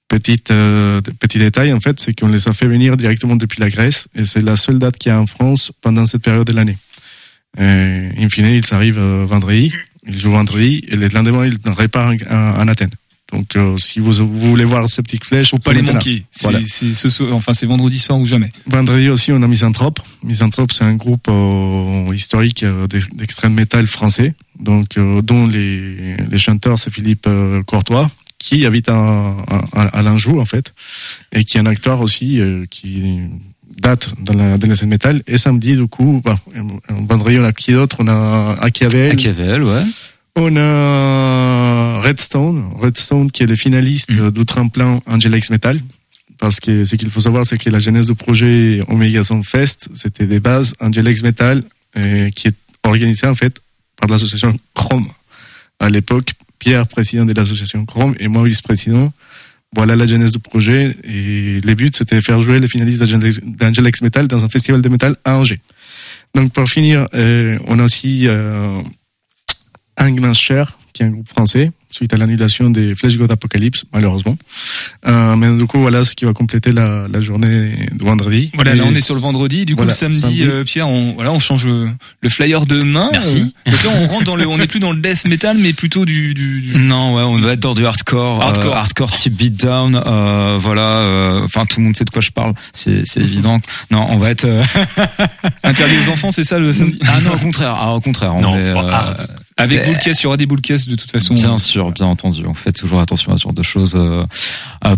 Petite, 0.10 0.50
euh, 0.52 1.02
petit 1.19 1.38
détail, 1.39 1.72
en 1.72 1.80
fait, 1.80 2.00
c'est 2.00 2.13
qu'on 2.19 2.28
les 2.28 2.48
a 2.50 2.54
fait 2.54 2.65
venir 2.67 2.98
directement 2.98 3.36
depuis 3.36 3.62
la 3.62 3.69
Grèce. 3.69 4.08
Et 4.15 4.26
c'est 4.26 4.41
la 4.41 4.56
seule 4.56 4.80
date 4.80 4.98
qu'il 4.98 5.12
y 5.12 5.13
a 5.13 5.19
en 5.22 5.28
France 5.28 5.72
pendant 5.82 6.06
cette 6.06 6.24
période 6.24 6.45
de 6.48 6.54
l'année. 6.54 6.78
Et, 7.58 7.62
in 7.63 8.28
fine, 8.30 8.48
ils 8.48 8.74
arrivent 8.74 8.98
euh, 9.00 9.26
vendredi. 9.28 9.72
Ils 10.08 10.19
jouent 10.19 10.32
vendredi 10.32 10.84
et 10.88 10.95
le 10.95 11.08
lendemain, 11.10 11.45
ils 11.48 11.58
réparent 11.72 12.13
en, 12.30 12.36
en 12.62 12.67
Athènes. 12.67 12.89
Donc, 13.32 13.56
euh, 13.56 13.78
si 13.78 14.00
vous, 14.00 14.12
vous 14.13 14.50
voulez 14.50 14.63
voir 14.63 14.89
Septic 14.89 15.24
Flesh, 15.24 15.52
Faut 15.52 15.60
pas 15.60 15.74
les 15.74 15.84
manquer. 15.84 16.24
C'est 16.32 16.50
Voilà. 16.50 16.62
ce 16.65 17.32
enfin 17.32 17.54
c'est 17.54 17.67
vendredi 17.67 18.00
soir 18.00 18.17
ou 18.17 18.26
jamais. 18.26 18.52
Vendredi 18.65 19.10
aussi, 19.10 19.32
on 19.32 19.43
a 19.43 19.48
Misanthrope. 19.48 20.00
Misanthrope, 20.24 20.72
c'est 20.72 20.84
un 20.84 20.95
groupe 20.95 21.28
euh, 21.30 22.12
historique 22.15 22.63
euh, 22.63 22.88
d'ex- 22.88 23.06
d'extrême 23.13 23.54
métal 23.54 23.86
français, 23.86 24.34
donc 24.60 24.98
euh, 24.98 25.22
dont 25.22 25.45
les, 25.45 26.17
les 26.17 26.39
chanteurs 26.39 26.80
c'est 26.80 26.91
Philippe 26.91 27.26
euh, 27.28 27.62
Courtois, 27.62 28.10
qui 28.39 28.65
habite 28.65 28.89
à, 28.89 29.36
à, 29.73 29.82
à 29.99 30.02
Lanjou 30.02 30.39
en 30.39 30.45
fait, 30.45 30.73
et 31.34 31.43
qui 31.43 31.58
est 31.58 31.60
un 31.60 31.65
acteur 31.65 32.02
aussi 32.02 32.39
euh, 32.39 32.65
qui 32.69 33.19
date 33.78 34.13
dans 34.19 34.34
la, 34.34 34.58
dans 34.58 34.67
la 34.67 34.75
scène 34.75 34.89
métal. 34.89 35.21
Et 35.28 35.38
samedi, 35.38 35.75
du 35.75 35.88
coup, 35.88 36.21
bah, 36.23 36.39
vendredi, 36.89 37.38
on 37.39 37.43
a 37.43 37.54
qui 37.54 37.73
d'autre 37.73 37.97
On 37.99 38.08
a 38.08 38.58
Achiavel. 38.62 39.10
Machiavel, 39.13 39.63
ouais. 39.63 39.84
On 40.36 40.56
a 40.58 41.99
Redstone, 42.02 42.71
Redstone 42.78 43.32
qui 43.32 43.43
est 43.43 43.45
le 43.45 43.56
finaliste 43.56 44.12
Mm. 44.12 44.32
du 44.32 44.45
tremplin 44.45 44.99
Angelex 45.06 45.49
Metal. 45.49 45.80
Parce 46.38 46.60
que 46.62 46.86
ce 46.86 46.95
qu'il 46.95 47.10
faut 47.10 47.19
savoir, 47.19 47.45
c'est 47.45 47.58
que 47.58 47.69
la 47.69 47.80
genèse 47.80 48.08
du 48.08 48.15
projet 48.15 48.82
Omega 48.88 49.23
Sound 49.23 49.43
Fest, 49.45 49.89
c'était 49.93 50.25
des 50.25 50.39
bases 50.39 50.73
Angelex 50.80 51.21
Metal, 51.23 51.62
euh, 51.97 52.30
qui 52.32 52.47
est 52.47 52.56
organisé 52.84 53.28
en 53.28 53.36
fait 53.36 53.60
par 53.97 54.10
l'association 54.10 54.58
Chrome. 54.73 55.08
À 55.82 55.89
l'époque, 55.89 56.34
Pierre, 56.60 56.88
président 56.88 57.26
de 57.26 57.34
l'association 57.34 57.86
Chrome, 57.86 58.15
et 58.19 58.28
moi, 58.28 58.43
vice-président. 58.43 59.12
Voilà 59.76 59.95
la 59.95 60.06
genèse 60.06 60.32
du 60.32 60.39
projet. 60.39 60.95
Et 61.04 61.60
le 61.62 61.74
but, 61.76 61.95
c'était 61.95 62.22
faire 62.22 62.41
jouer 62.41 62.60
les 62.60 62.67
finalistes 62.67 63.02
d'Angelex- 63.04 63.39
d'Angelex 63.43 64.02
Metal 64.02 64.28
dans 64.28 64.43
un 64.43 64.50
festival 64.50 64.82
de 64.82 64.89
métal 64.89 65.15
à 65.24 65.38
Angers. 65.38 65.62
Donc, 66.36 66.52
pour 66.54 66.67
finir, 66.67 67.08
euh, 67.13 67.58
on 67.67 67.80
a 67.80 67.84
aussi 67.84 68.28
euh, 68.28 68.82
Angmanscher, 69.98 70.65
qui 70.93 71.04
est 71.04 71.06
un 71.06 71.12
groupe 71.12 71.30
français, 71.30 71.72
suite 71.91 72.13
à 72.13 72.17
l'annulation 72.17 72.69
des 72.69 72.93
Flash 72.95 73.17
God 73.17 73.32
Apocalypse, 73.32 73.84
malheureusement. 73.93 74.38
Euh, 75.08 75.36
mais 75.36 75.56
du 75.58 75.65
coup, 75.65 75.80
voilà 75.80 76.04
ce 76.04 76.12
qui 76.13 76.25
va 76.25 76.34
compléter 76.34 76.71
la, 76.71 77.08
la 77.12 77.21
journée 77.21 77.88
de 77.91 78.04
vendredi. 78.04 78.52
Voilà, 78.54 78.73
Et 78.73 78.78
là 78.78 78.84
on 78.88 78.93
est 78.93 79.02
sur 79.02 79.15
le 79.15 79.21
vendredi. 79.21 79.65
Du 79.65 79.73
coup, 79.73 79.78
Voilà, 79.82 79.91
le 79.91 79.95
samedi, 79.95 80.19
samedi. 80.19 80.43
euh, 80.43 80.63
Pierre, 80.63 80.88
on, 80.88 81.13
voilà, 81.13 81.32
on 81.32 81.39
change 81.39 81.65
le, 81.65 81.89
le 82.21 82.30
flyer 82.30 82.65
demain. 82.65 83.10
Merci. 83.12 83.54
Euh, 83.67 83.71
donc 83.71 83.84
là, 83.84 83.89
on 84.02 84.08
rentre 84.08 84.23
dans 84.25 84.36
le, 84.36 84.47
on 84.47 84.58
n'est 84.58 84.67
plus 84.67 84.80
dans 84.80 84.91
le 84.91 84.99
death 85.02 85.25
metal, 85.28 85.58
mais 85.58 85.73
plutôt 85.73 86.06
du, 86.06 86.34
du, 86.34 86.62
du- 86.62 86.78
Non, 86.78 87.15
ouais, 87.15 87.23
on 87.23 87.38
va 87.39 87.54
être 87.54 87.60
dans 87.60 87.73
du 87.73 87.86
hardcore, 87.86 88.41
Hardcore. 88.43 88.73
euh, 88.73 88.78
hardcore 88.78 89.15
type 89.15 89.34
beatdown. 89.36 90.02
Euh, 90.06 90.58
voilà, 90.60 90.82
euh, 90.99 91.41
enfin 91.43 91.65
tout 91.65 91.80
le 91.80 91.86
monde 91.86 91.95
sait 91.95 92.06
de 92.06 92.10
quoi 92.12 92.21
je 92.21 92.32
parle, 92.32 92.54
c'est 92.73 93.08
c'est 93.08 93.21
évident. 93.21 93.60
Non, 93.91 94.06
on 94.10 94.17
va 94.17 94.30
être. 94.32 94.45
euh, 94.45 94.63
interdit 95.63 95.95
aux 96.08 96.12
enfants, 96.12 96.32
c'est 96.32 96.43
ça 96.43 96.60
le 96.60 96.71
samedi? 96.73 96.99
ah 97.08 97.19
non, 97.21 97.34
au 97.34 97.38
contraire, 97.38 97.75
ah, 97.80 97.93
au 97.93 98.02
contraire, 98.02 98.36
on 98.36 98.41
Non, 98.41 98.56
est. 98.56 98.60
euh. 98.69 99.13
Avec 99.58 99.99
caisse, 99.99 100.21
il 100.21 100.23
y 100.23 100.28
aura 100.28 100.38
des 100.38 100.47
caisses 100.63 100.88
de 100.88 100.95
toute 100.95 101.12
façon. 101.12 101.34
Bien 101.34 101.58
sûr, 101.58 101.78
bien 101.91 102.05
entendu. 102.07 102.43
On 102.45 102.53
fait 102.53 102.71
toujours 102.71 102.99
attention 102.99 103.31
à 103.33 103.37
ce 103.37 103.43
genre 103.43 103.53
de 103.53 103.63
choses. 103.63 103.95
euh, 103.95 104.23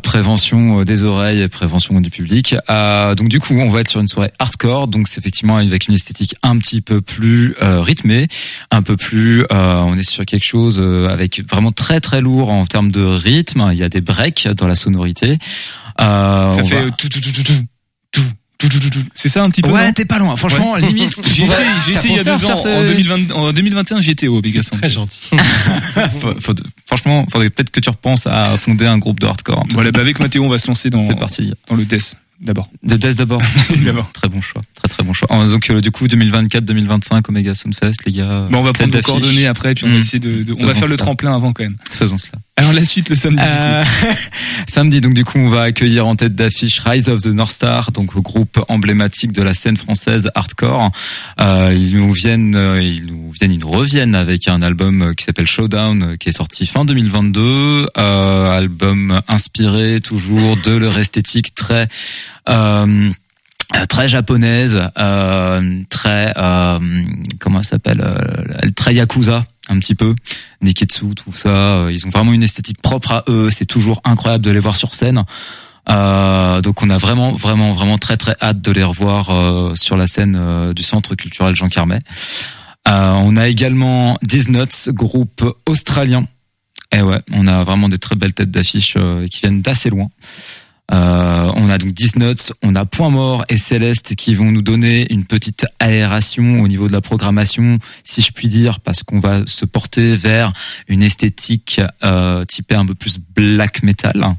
prévention 0.03 0.79
euh, 0.79 0.85
des 0.85 1.03
oreilles 1.03 1.41
et 1.41 1.47
prévention 1.47 1.99
du 2.01 2.09
public. 2.09 2.55
Euh, 2.69 3.15
donc 3.15 3.29
du 3.29 3.39
coup, 3.39 3.53
on 3.55 3.69
va 3.69 3.81
être 3.81 3.87
sur 3.87 3.99
une 4.01 4.07
soirée 4.07 4.31
hardcore. 4.39 4.87
Donc 4.87 5.07
c'est 5.07 5.19
effectivement 5.19 5.57
avec 5.57 5.87
une 5.87 5.93
esthétique 5.93 6.35
un 6.43 6.57
petit 6.57 6.81
peu 6.81 7.01
plus 7.01 7.55
euh, 7.61 7.81
rythmée, 7.81 8.27
un 8.71 8.81
peu 8.81 8.97
plus. 8.97 9.43
euh, 9.51 9.79
on 9.81 9.95
est 9.97 10.03
sur 10.09 10.25
quelque 10.25 10.45
chose 10.45 10.79
euh, 10.81 11.07
avec 11.09 11.47
vraiment 11.49 11.71
très 11.71 11.99
très 11.99 12.21
lourd 12.21 12.51
en 12.51 12.65
termes 12.65 12.91
de 12.91 13.03
rythme. 13.03 13.69
Il 13.71 13.77
y 13.77 13.83
a 13.83 13.89
des 13.89 14.01
breaks 14.01 14.47
dans 14.57 14.67
la 14.67 14.75
sonorité. 14.75 15.37
Euh, 15.99 16.49
Ça 16.51 16.63
fait 16.63 16.83
va- 16.83 16.89
tout, 16.91 17.09
tout, 17.09 17.19
tout, 17.21 17.31
tout, 17.31 17.43
tout, 17.43 17.53
C'est 19.15 19.29
ça 19.29 19.41
un 19.41 19.49
petit 19.49 19.61
peu. 19.61 19.69
Ouais, 19.71 19.91
t'es 19.93 20.05
pas 20.05 20.19
loin. 20.19 20.35
Franchement, 20.35 20.75
limite. 20.75 21.13
tu 21.21 21.29
J'y 21.31 21.43
étais, 21.43 21.51
pourrais- 21.51 21.65
j'y 21.85 21.91
t'as 21.93 21.99
étais 21.99 22.09
il 22.09 22.15
y 22.15 22.19
a 22.19 22.23
deux 22.23 22.45
ans, 22.45 22.59
en, 22.59 22.63
ce- 22.63 22.87
2020, 22.87 23.31
en 23.33 23.51
2021, 23.53 24.01
j'étais 24.01 24.27
au 24.27 24.41
Vegas. 24.41 24.69
Très 24.71 24.89
gentil. 24.89 25.29
Faut- 26.19 26.39
faut- 26.39 26.53
franchement, 26.85 27.25
faudrait 27.31 27.49
peut-être 27.49 27.71
que 27.71 27.79
tu 27.79 27.89
repenses 27.89 28.27
à 28.27 28.57
fonder 28.57 28.85
un 28.85 28.97
groupe 28.97 29.19
de 29.19 29.27
hardcore. 29.27 29.65
Voilà, 29.73 29.91
bah 29.91 29.99
avec 30.01 30.19
Mathéo, 30.19 30.43
on 30.43 30.49
va 30.49 30.57
se 30.57 30.67
lancer 30.67 30.89
dans, 30.89 31.01
C'est 31.01 31.15
parti. 31.15 31.51
dans 31.69 31.75
le 31.75 31.85
death 31.85 32.15
d'abord. 32.39 32.69
De 32.83 32.95
Death 32.97 33.17
d'abord. 33.17 33.41
D'abord. 33.83 34.09
Très 34.13 34.27
bon 34.27 34.41
choix. 34.41 34.63
Très 34.75 34.87
très 34.87 35.03
bon 35.03 35.13
choix. 35.13 35.27
Donc 35.47 35.69
euh, 35.69 35.79
du 35.79 35.91
coup 35.91 36.07
2024-2025 36.07 37.23
Omega 37.29 37.53
Soundfest 37.53 37.93
les 38.07 38.13
gars. 38.13 38.47
Bon, 38.49 38.59
on 38.59 38.63
va 38.63 38.73
prendre 38.73 38.95
vos 38.95 39.01
coordonnées 39.03 39.45
après, 39.47 39.73
puis 39.75 39.85
on 39.85 39.89
va 39.89 39.95
Mm. 39.95 39.99
essayer 39.99 40.19
de, 40.19 40.43
de- 40.43 40.55
on 40.57 40.65
va 40.65 40.73
faire 40.73 40.87
le 40.87 40.97
tremplin 40.97 41.35
avant 41.35 41.53
quand 41.53 41.63
même. 41.63 41.77
Faisons 41.91 42.17
cela. 42.17 42.33
Alors 42.61 42.73
la 42.73 42.85
suite 42.85 43.09
le 43.09 43.15
samedi. 43.15 43.41
Euh, 43.43 43.83
samedi 44.69 45.01
donc 45.01 45.15
du 45.15 45.25
coup 45.25 45.39
on 45.39 45.49
va 45.49 45.63
accueillir 45.63 46.05
en 46.05 46.15
tête 46.15 46.35
d'affiche 46.35 46.79
Rise 46.81 47.09
of 47.09 47.19
the 47.23 47.33
North 47.33 47.53
Star 47.53 47.91
donc 47.91 48.15
groupe 48.15 48.63
emblématique 48.67 49.31
de 49.31 49.41
la 49.41 49.55
scène 49.55 49.77
française 49.77 50.29
hardcore. 50.35 50.91
Euh, 51.39 51.73
ils 51.75 51.95
nous 51.95 52.13
viennent 52.13 52.55
euh, 52.55 52.79
ils 52.79 53.07
nous 53.07 53.31
viennent 53.31 53.51
ils 53.51 53.59
nous 53.59 53.71
reviennent 53.71 54.13
avec 54.13 54.47
un 54.47 54.61
album 54.61 55.01
euh, 55.01 55.13
qui 55.15 55.23
s'appelle 55.23 55.47
Showdown 55.47 56.17
qui 56.19 56.29
est 56.29 56.33
sorti 56.33 56.67
fin 56.67 56.85
2022 56.85 57.87
euh, 57.97 58.55
album 58.55 59.19
inspiré 59.27 59.99
toujours 59.99 60.55
de 60.57 60.73
leur 60.73 60.99
esthétique 60.99 61.55
très 61.55 61.87
très 63.89 64.07
japonaise, 64.07 64.79
très 65.89 66.33
comment 67.39 67.57
elle 67.57 67.65
s'appelle, 67.65 68.03
très 68.75 68.93
yakuza 68.93 69.43
un 69.71 69.79
petit 69.79 69.95
peu, 69.95 70.13
Neketsu, 70.61 71.15
tout 71.15 71.33
ça. 71.33 71.49
euh, 71.49 71.91
Ils 71.91 72.05
ont 72.05 72.09
vraiment 72.09 72.33
une 72.33 72.43
esthétique 72.43 72.81
propre 72.81 73.11
à 73.13 73.23
eux. 73.27 73.49
C'est 73.49 73.65
toujours 73.65 74.01
incroyable 74.03 74.43
de 74.43 74.51
les 74.51 74.59
voir 74.59 74.75
sur 74.75 74.93
scène. 74.93 75.23
Euh, 75.89 76.61
donc 76.61 76.83
on 76.83 76.89
a 76.89 76.97
vraiment, 76.97 77.33
vraiment, 77.33 77.73
vraiment 77.73 77.97
très, 77.97 78.17
très 78.17 78.35
hâte 78.41 78.61
de 78.61 78.71
les 78.71 78.83
revoir 78.83 79.29
euh, 79.31 79.73
sur 79.75 79.97
la 79.97 80.05
scène 80.05 80.39
euh, 80.39 80.73
du 80.73 80.83
Centre 80.83 81.15
culturel 81.15 81.55
Jean 81.55 81.69
Carmet. 81.69 81.99
Euh, 82.87 83.13
on 83.13 83.35
a 83.37 83.47
également 83.47 84.17
Disnuts, 84.21 84.89
groupe 84.89 85.43
australien. 85.67 86.27
Et 86.93 87.01
ouais, 87.01 87.19
on 87.31 87.47
a 87.47 87.63
vraiment 87.63 87.87
des 87.87 87.97
très 87.97 88.15
belles 88.15 88.33
têtes 88.33 88.51
d'affiche 88.51 88.97
qui 89.29 89.39
viennent 89.39 89.61
d'assez 89.61 89.89
loin. 89.89 90.07
Euh, 90.93 91.51
on 91.55 91.69
a 91.69 91.77
donc 91.77 91.93
Disnuts, 91.93 92.51
on 92.61 92.75
a 92.75 92.85
Point 92.85 93.11
Mort 93.11 93.45
et 93.47 93.57
Céleste 93.57 94.15
qui 94.15 94.35
vont 94.35 94.51
nous 94.51 94.61
donner 94.61 95.11
une 95.11 95.25
petite 95.25 95.65
aération 95.79 96.61
au 96.61 96.67
niveau 96.67 96.87
de 96.87 96.93
la 96.93 97.01
programmation, 97.01 97.77
si 98.03 98.21
je 98.21 98.31
puis 98.31 98.49
dire, 98.49 98.81
parce 98.81 99.03
qu'on 99.03 99.19
va 99.19 99.43
se 99.45 99.65
porter 99.65 100.17
vers 100.17 100.51
une 100.87 101.01
esthétique 101.01 101.79
euh, 102.03 102.43
typée 102.45 102.75
un 102.75 102.85
peu 102.85 102.95
plus 102.95 103.19
black 103.35 103.83
metal. 103.83 104.35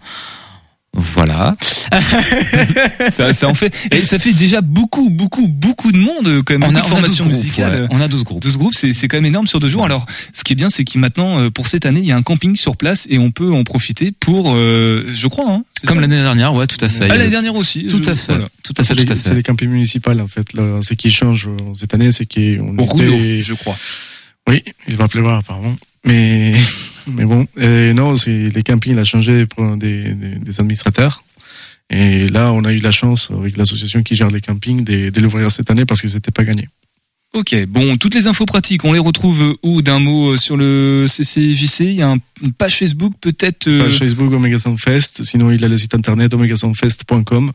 Voilà. 0.94 1.57
ça, 3.11 3.33
ça 3.33 3.48
en 3.48 3.55
fait, 3.55 3.74
et 3.90 4.02
ça 4.02 4.18
fait 4.18 4.33
déjà 4.33 4.61
beaucoup, 4.61 5.09
beaucoup, 5.11 5.48
beaucoup 5.48 5.90
de 5.90 5.96
monde 5.98 6.42
quand 6.44 6.59
même. 6.59 6.64
On 6.64 6.66
a, 6.66 6.70
de 6.72 6.76
on 6.76 6.78
a 6.78 6.83
12 6.83 6.88
formations 6.90 7.24
groupes, 7.24 7.37
musicales. 7.37 7.83
ouais. 7.83 7.88
On 7.90 8.00
a 8.00 8.09
12 8.09 8.24
groupes. 8.24 8.42
12 8.42 8.59
groupes, 8.59 8.74
c'est 8.74 8.92
c'est 8.92 9.09
quand 9.09 9.16
même 9.16 9.24
énorme 9.26 9.46
sur 9.46 9.59
deux 9.59 9.68
jours. 9.68 9.85
Alors, 9.85 10.05
ce 10.35 10.44
qui 10.44 10.52
est 10.52 10.57
bien, 10.57 10.68
c'est 10.70 10.85
que 10.85 10.98
maintenant, 10.98 11.38
euh, 11.38 11.50
pour 11.50 11.66
cette 11.66 11.87
année, 11.87 12.00
il 12.00 12.07
y 12.07 12.12
a 12.12 12.16
un 12.16 12.22
camping 12.22 12.57
sur 12.57 12.76
place 12.76 13.07
et 13.11 13.18
on 13.18 13.31
peut 13.31 13.52
en 13.52 13.64
profiter 13.64 14.12
pour, 14.12 14.52
euh, 14.55 15.07
je 15.09 15.26
crois, 15.28 15.50
hein, 15.50 15.64
c'est 15.81 15.87
Comme 15.88 16.00
l'année 16.00 16.20
dernière, 16.20 16.52
ouais, 16.55 16.66
tout 16.66 16.83
à 16.85 16.88
fait. 16.88 17.09
Ah, 17.11 17.16
l'année 17.16 17.31
dernière 17.31 17.55
aussi. 17.55 17.87
Tout 17.87 18.07
euh, 18.09 18.12
à 18.12 18.14
fait. 18.14 18.33
voilà. 18.33 18.48
Tout 18.62 18.74
à 18.76 18.85
fait, 18.85 18.94
C'est 18.94 19.05
tout 19.05 19.12
à 19.12 19.14
les, 19.14 19.20
c'est 19.20 19.28
fait. 19.31 19.35
les 19.35 19.42
campings 19.42 19.68
municipaux 19.70 20.11
en 20.18 20.28
fait. 20.28 20.52
Là, 20.52 20.81
ce 20.83 20.92
qui 20.94 21.11
change 21.11 21.48
euh, 21.48 21.57
cette 21.74 21.94
année, 21.94 22.12
c'est 22.12 22.26
qu'on 22.26 22.76
Au 22.78 22.85
Rouleau, 22.85 23.14
était- 23.14 23.42
je 23.42 23.55
crois. 23.55 23.76
Oui, 24.48 24.62
il 24.88 24.96
va 24.96 25.09
pleuvoir 25.09 25.38
apparemment. 25.38 25.76
Mais 26.05 26.52
mais 27.09 27.25
bon, 27.25 27.47
euh, 27.59 27.93
non, 27.93 28.17
c'est 28.17 28.49
les 28.49 28.62
campings, 28.62 28.93
il 28.93 28.99
a 28.99 29.05
changé 29.05 29.47
pour 29.47 29.77
des, 29.77 30.15
des, 30.15 30.37
des 30.37 30.61
administrateurs. 30.61 31.25
Et 31.91 32.27
là, 32.29 32.53
on 32.53 32.65
a 32.65 32.73
eu 32.73 32.79
la 32.79 32.91
chance 32.93 33.31
avec 33.31 33.57
l'association 33.57 34.03
qui 34.03 34.15
gère 34.15 34.29
les 34.29 34.41
campings 34.41 34.83
de, 34.85 35.11
de 35.11 35.21
l'ouvrir 35.21 35.51
cette 35.51 35.71
année 35.71 35.85
parce 35.85 36.01
qu'ils 36.01 36.15
n'étaient 36.15 36.31
pas 36.31 36.45
gagnés. 36.45 36.69
Ok, 37.35 37.57
bon, 37.67 37.97
toutes 37.97 38.15
les 38.15 38.27
infos 38.27 38.45
pratiques, 38.45 38.85
on 38.85 38.93
les 38.93 38.99
retrouve 38.99 39.43
euh, 39.43 39.55
où 39.62 39.81
d'un 39.81 39.99
mot 40.01 40.33
euh, 40.33 40.37
sur 40.37 40.59
le 40.59 41.07
CCJC 41.09 41.81
Il 41.81 41.93
y 41.95 42.03
a 42.03 42.11
un- 42.11 42.19
une 42.43 42.53
page 42.53 42.77
Facebook 42.79 43.15
peut-être 43.23 43.69
euh, 43.69 43.85
Page 43.85 43.99
Facebook 44.01 44.31
Omega 44.33 44.59
Soundfest, 44.59 45.23
sinon 45.25 45.51
il 45.51 45.65
a 45.65 45.69
le 45.69 45.77
site 45.79 45.95
internet 45.95 46.35
omegasoundfest.com. 46.35 47.53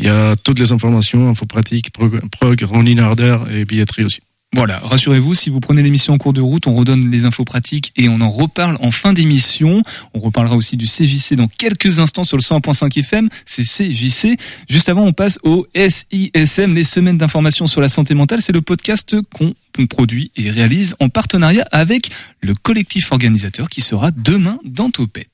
Il 0.00 0.06
y 0.06 0.08
a 0.08 0.34
toutes 0.36 0.58
les 0.58 0.72
informations, 0.72 1.28
infos 1.28 1.46
pratiques, 1.46 1.92
prog, 1.92 2.20
prog 2.30 2.60
running 2.62 2.98
harder 2.98 3.36
et 3.52 3.64
billetterie 3.64 4.04
aussi. 4.04 4.20
Voilà, 4.54 4.80
rassurez-vous, 4.80 5.32
si 5.32 5.48
vous 5.48 5.60
prenez 5.60 5.80
l'émission 5.80 6.12
en 6.12 6.18
cours 6.18 6.34
de 6.34 6.42
route, 6.42 6.66
on 6.66 6.74
redonne 6.74 7.10
les 7.10 7.24
infos 7.24 7.44
pratiques 7.44 7.90
et 7.96 8.10
on 8.10 8.20
en 8.20 8.30
reparle 8.30 8.76
en 8.82 8.90
fin 8.90 9.14
d'émission. 9.14 9.82
On 10.12 10.18
reparlera 10.18 10.56
aussi 10.56 10.76
du 10.76 10.84
CJC 10.84 11.36
dans 11.36 11.48
quelques 11.48 12.00
instants 12.00 12.24
sur 12.24 12.36
le 12.36 12.42
100.5 12.42 12.98
FM, 12.98 13.30
c'est 13.46 13.62
CJC. 13.62 14.36
Juste 14.68 14.90
avant, 14.90 15.04
on 15.06 15.14
passe 15.14 15.38
au 15.42 15.66
SISM, 15.74 16.74
les 16.74 16.84
semaines 16.84 17.16
d'information 17.16 17.66
sur 17.66 17.80
la 17.80 17.88
santé 17.88 18.12
mentale. 18.14 18.42
C'est 18.42 18.52
le 18.52 18.60
podcast 18.60 19.16
qu'on 19.32 19.86
produit 19.86 20.30
et 20.36 20.50
réalise 20.50 20.96
en 21.00 21.08
partenariat 21.08 21.66
avec 21.72 22.10
le 22.42 22.52
collectif 22.54 23.10
organisateur 23.10 23.70
qui 23.70 23.80
sera 23.80 24.10
demain 24.10 24.58
dans 24.66 24.90
Topette. 24.90 25.28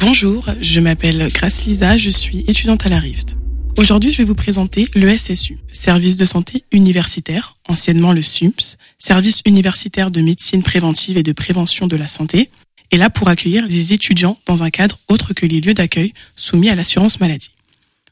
Bonjour, 0.00 0.48
je 0.62 0.80
m'appelle 0.80 1.30
Grace 1.34 1.66
Lisa, 1.66 1.98
je 1.98 2.08
suis 2.08 2.44
étudiante 2.48 2.86
à 2.86 2.88
la 2.88 2.98
Rift. 2.98 3.36
Aujourd'hui, 3.78 4.10
je 4.10 4.18
vais 4.18 4.24
vous 4.24 4.34
présenter 4.34 4.88
le 4.96 5.16
SSU, 5.16 5.56
Service 5.70 6.16
de 6.16 6.24
santé 6.24 6.64
universitaire, 6.72 7.54
anciennement 7.68 8.12
le 8.12 8.22
SUMPS, 8.22 8.76
Service 8.98 9.40
universitaire 9.46 10.10
de 10.10 10.20
médecine 10.20 10.64
préventive 10.64 11.16
et 11.16 11.22
de 11.22 11.30
prévention 11.30 11.86
de 11.86 11.94
la 11.94 12.08
santé, 12.08 12.50
est 12.90 12.96
là 12.96 13.08
pour 13.08 13.28
accueillir 13.28 13.68
les 13.68 13.92
étudiants 13.92 14.36
dans 14.46 14.64
un 14.64 14.70
cadre 14.70 14.98
autre 15.06 15.32
que 15.32 15.46
les 15.46 15.60
lieux 15.60 15.74
d'accueil 15.74 16.12
soumis 16.34 16.70
à 16.70 16.74
l'assurance 16.74 17.20
maladie. 17.20 17.52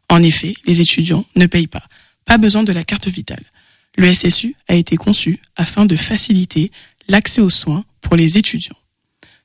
En 0.08 0.22
effet, 0.22 0.54
les 0.66 0.80
étudiants 0.80 1.26
ne 1.34 1.46
payent 1.46 1.66
pas, 1.66 1.82
pas 2.26 2.38
besoin 2.38 2.62
de 2.62 2.70
la 2.70 2.84
carte 2.84 3.08
vitale. 3.08 3.42
Le 3.96 4.14
SSU 4.14 4.54
a 4.68 4.76
été 4.76 4.96
conçu 4.96 5.40
afin 5.56 5.84
de 5.84 5.96
faciliter 5.96 6.70
l'accès 7.08 7.40
aux 7.40 7.50
soins 7.50 7.84
pour 8.02 8.14
les 8.14 8.38
étudiants. 8.38 8.78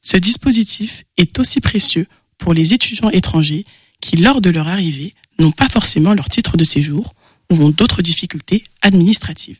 Ce 0.04 0.18
dispositif 0.18 1.04
est 1.18 1.40
aussi 1.40 1.62
précieux 1.62 2.06
pour 2.38 2.54
les 2.54 2.76
étudiants 2.76 3.10
étrangers 3.10 3.66
qui, 4.02 4.18
lors 4.18 4.40
de 4.40 4.52
leur 4.52 4.68
arrivée, 4.68 5.16
n'ont 5.42 5.52
pas 5.52 5.70
forcément 5.70 6.14
leur 6.14 6.30
titre 6.30 6.56
de 6.56 6.64
séjour 6.64 7.14
ou 7.52 7.56
ont 7.56 7.70
d'autres 7.70 8.02
difficultés 8.02 8.64
administratives. 8.82 9.60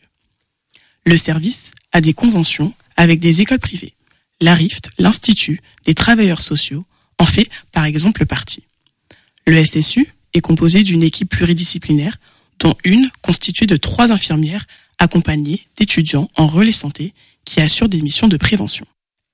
Le 1.06 1.18
service 1.18 1.72
a 1.92 2.02
des 2.02 2.14
conventions 2.14 2.74
avec 2.96 3.20
des 3.20 3.42
écoles 3.42 3.60
privées. 3.60 3.94
La 4.40 4.54
RIFT, 4.54 4.90
l'Institut 4.98 5.60
des 5.86 5.94
travailleurs 5.94 6.42
sociaux, 6.42 6.86
en 7.18 7.26
fait 7.26 7.50
par 7.72 7.86
exemple 7.86 8.26
partie. 8.26 8.64
Le 9.46 9.64
SSU 9.64 10.14
est 10.34 10.42
composé 10.42 10.84
d'une 10.84 11.04
équipe 11.04 11.30
pluridisciplinaire 11.30 12.18
dont 12.60 12.76
une 12.84 13.10
constituée 13.22 13.66
de 13.66 13.76
trois 13.76 14.12
infirmières 14.12 14.66
accompagnées 15.00 15.66
d'étudiants 15.78 16.30
en 16.36 16.48
relais 16.48 16.72
santé 16.72 17.14
qui 17.44 17.60
assurent 17.60 17.90
des 17.90 18.02
missions 18.02 18.28
de 18.28 18.38
prévention. 18.38 18.86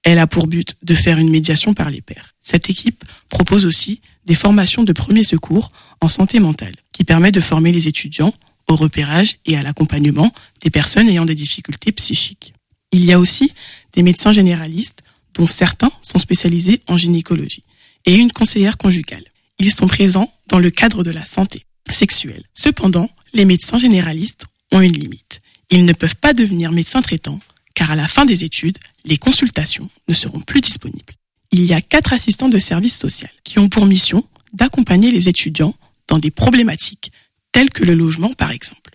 Elle 0.04 0.20
a 0.20 0.28
pour 0.28 0.48
but 0.48 0.76
de 0.84 0.96
faire 0.96 1.18
une 1.18 1.30
médiation 1.30 1.74
par 1.74 1.90
les 1.90 2.02
pairs. 2.02 2.32
Cette 2.40 2.70
équipe 2.70 3.04
propose 3.28 3.66
aussi 3.66 4.00
des 4.28 4.36
formations 4.36 4.84
de 4.84 4.94
premier 4.94 5.24
secours 5.24 5.72
en 6.02 6.10
santé 6.10 6.40
mentale 6.40 6.76
qui 6.92 7.04
permet 7.04 7.32
de 7.32 7.40
former 7.40 7.72
les 7.72 7.88
étudiants 7.88 8.34
au 8.68 8.76
repérage 8.76 9.38
et 9.46 9.58
à 9.58 9.64
l'accompagnement 9.64 10.32
des 10.62 10.70
personnes 10.70 11.10
ayant 11.10 11.26
des 11.26 11.34
difficultés 11.34 11.94
psychiques. 11.94 12.54
Il 12.92 13.04
y 13.06 13.14
a 13.14 13.20
aussi 13.20 13.54
des 13.94 14.04
médecins 14.04 14.34
généralistes 14.34 15.02
dont 15.34 15.48
certains 15.48 15.92
sont 16.02 16.20
spécialisés 16.20 16.80
en 16.88 16.98
gynécologie 16.98 17.64
et 18.06 18.16
une 18.16 18.32
conseillère 18.32 18.78
conjugale. 18.78 19.24
Ils 19.60 19.74
sont 19.74 19.88
présents 19.88 20.32
dans 20.48 20.60
le 20.60 20.70
cadre 20.70 21.04
de 21.04 21.12
la 21.12 21.26
santé 21.26 21.64
sexuelle. 21.90 22.44
Cependant, 22.54 23.10
les 23.34 23.46
médecins 23.46 23.78
généralistes 23.78 24.46
ont 24.72 24.82
une 24.82 24.98
limite. 24.98 25.40
Ils 25.70 25.86
ne 25.86 25.94
peuvent 25.94 26.18
pas 26.18 26.34
devenir 26.34 26.72
médecins 26.72 27.02
traitants 27.02 27.40
car 27.74 27.92
à 27.92 27.96
la 27.96 28.08
fin 28.08 28.26
des 28.26 28.44
études, 28.44 28.80
les 29.06 29.18
consultations 29.18 29.88
ne 30.08 30.14
seront 30.14 30.42
plus 30.42 30.62
disponibles. 30.62 31.14
Il 31.52 31.64
y 31.66 31.74
a 31.74 31.82
quatre 31.82 32.14
assistants 32.14 32.50
de 32.50 32.60
service 32.60 32.98
social 32.98 33.32
qui 33.44 33.60
ont 33.60 33.70
pour 33.70 33.86
mission 33.86 34.28
d'accompagner 34.54 35.12
les 35.12 35.30
étudiants 35.30 35.76
dans 36.08 36.20
des 36.20 36.32
problématiques 36.32 37.12
telles 37.52 37.70
que 37.70 37.84
le 37.84 37.94
logement 37.94 38.34
par 38.34 38.52
exemple. 38.52 38.92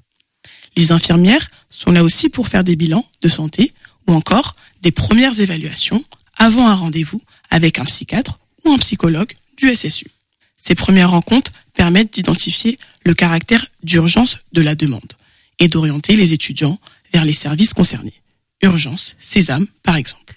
Les 0.77 0.93
infirmières 0.93 1.51
sont 1.69 1.91
là 1.91 2.03
aussi 2.03 2.29
pour 2.29 2.49
faire 2.49 2.65
des 2.65 2.77
bilans 2.77 3.07
de 3.21 3.29
santé 3.29 3.73
ou 4.07 4.13
encore 4.13 4.57
des 4.83 4.93
premières 4.93 5.39
évaluations 5.41 6.05
avant 6.37 6.67
un 6.67 6.75
rendez-vous 6.75 7.23
avec 7.51 7.79
un 7.79 7.85
psychiatre 7.85 8.41
ou 8.65 8.71
un 8.71 8.79
psychologue 8.79 9.33
du 9.57 9.75
SSU. 9.75 10.11
Ces 10.57 10.75
premières 10.75 11.11
rencontres 11.11 11.53
permettent 11.75 12.15
d'identifier 12.15 12.77
le 13.05 13.15
caractère 13.15 13.67
d'urgence 13.83 14.39
de 14.53 14.63
la 14.63 14.75
demande 14.75 15.13
et 15.59 15.69
d'orienter 15.69 16.17
les 16.17 16.33
étudiants 16.33 16.79
vers 17.13 17.25
les 17.25 17.33
services 17.33 17.75
concernés. 17.75 18.15
Urgence, 18.63 19.17
Sésame, 19.19 19.67
par 19.83 19.97
exemple. 19.97 20.35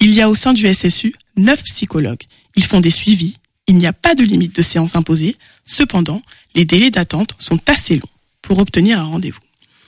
Il 0.00 0.14
y 0.14 0.20
a 0.20 0.28
au 0.28 0.34
sein 0.34 0.52
du 0.52 0.72
SSU 0.72 1.14
neuf 1.36 1.62
psychologues. 1.64 2.24
Ils 2.56 2.64
font 2.64 2.80
des 2.80 2.90
suivis. 2.90 3.34
Il 3.66 3.76
n'y 3.76 3.86
a 3.86 3.92
pas 3.92 4.14
de 4.14 4.22
limite 4.22 4.54
de 4.54 4.62
séance 4.62 4.96
imposée. 4.96 5.36
Cependant, 5.64 6.22
les 6.54 6.64
délais 6.64 6.90
d'attente 6.90 7.34
sont 7.38 7.58
assez 7.68 7.96
longs 7.96 8.08
pour 8.42 8.58
obtenir 8.58 9.00
un 9.00 9.04
rendez-vous. 9.04 9.40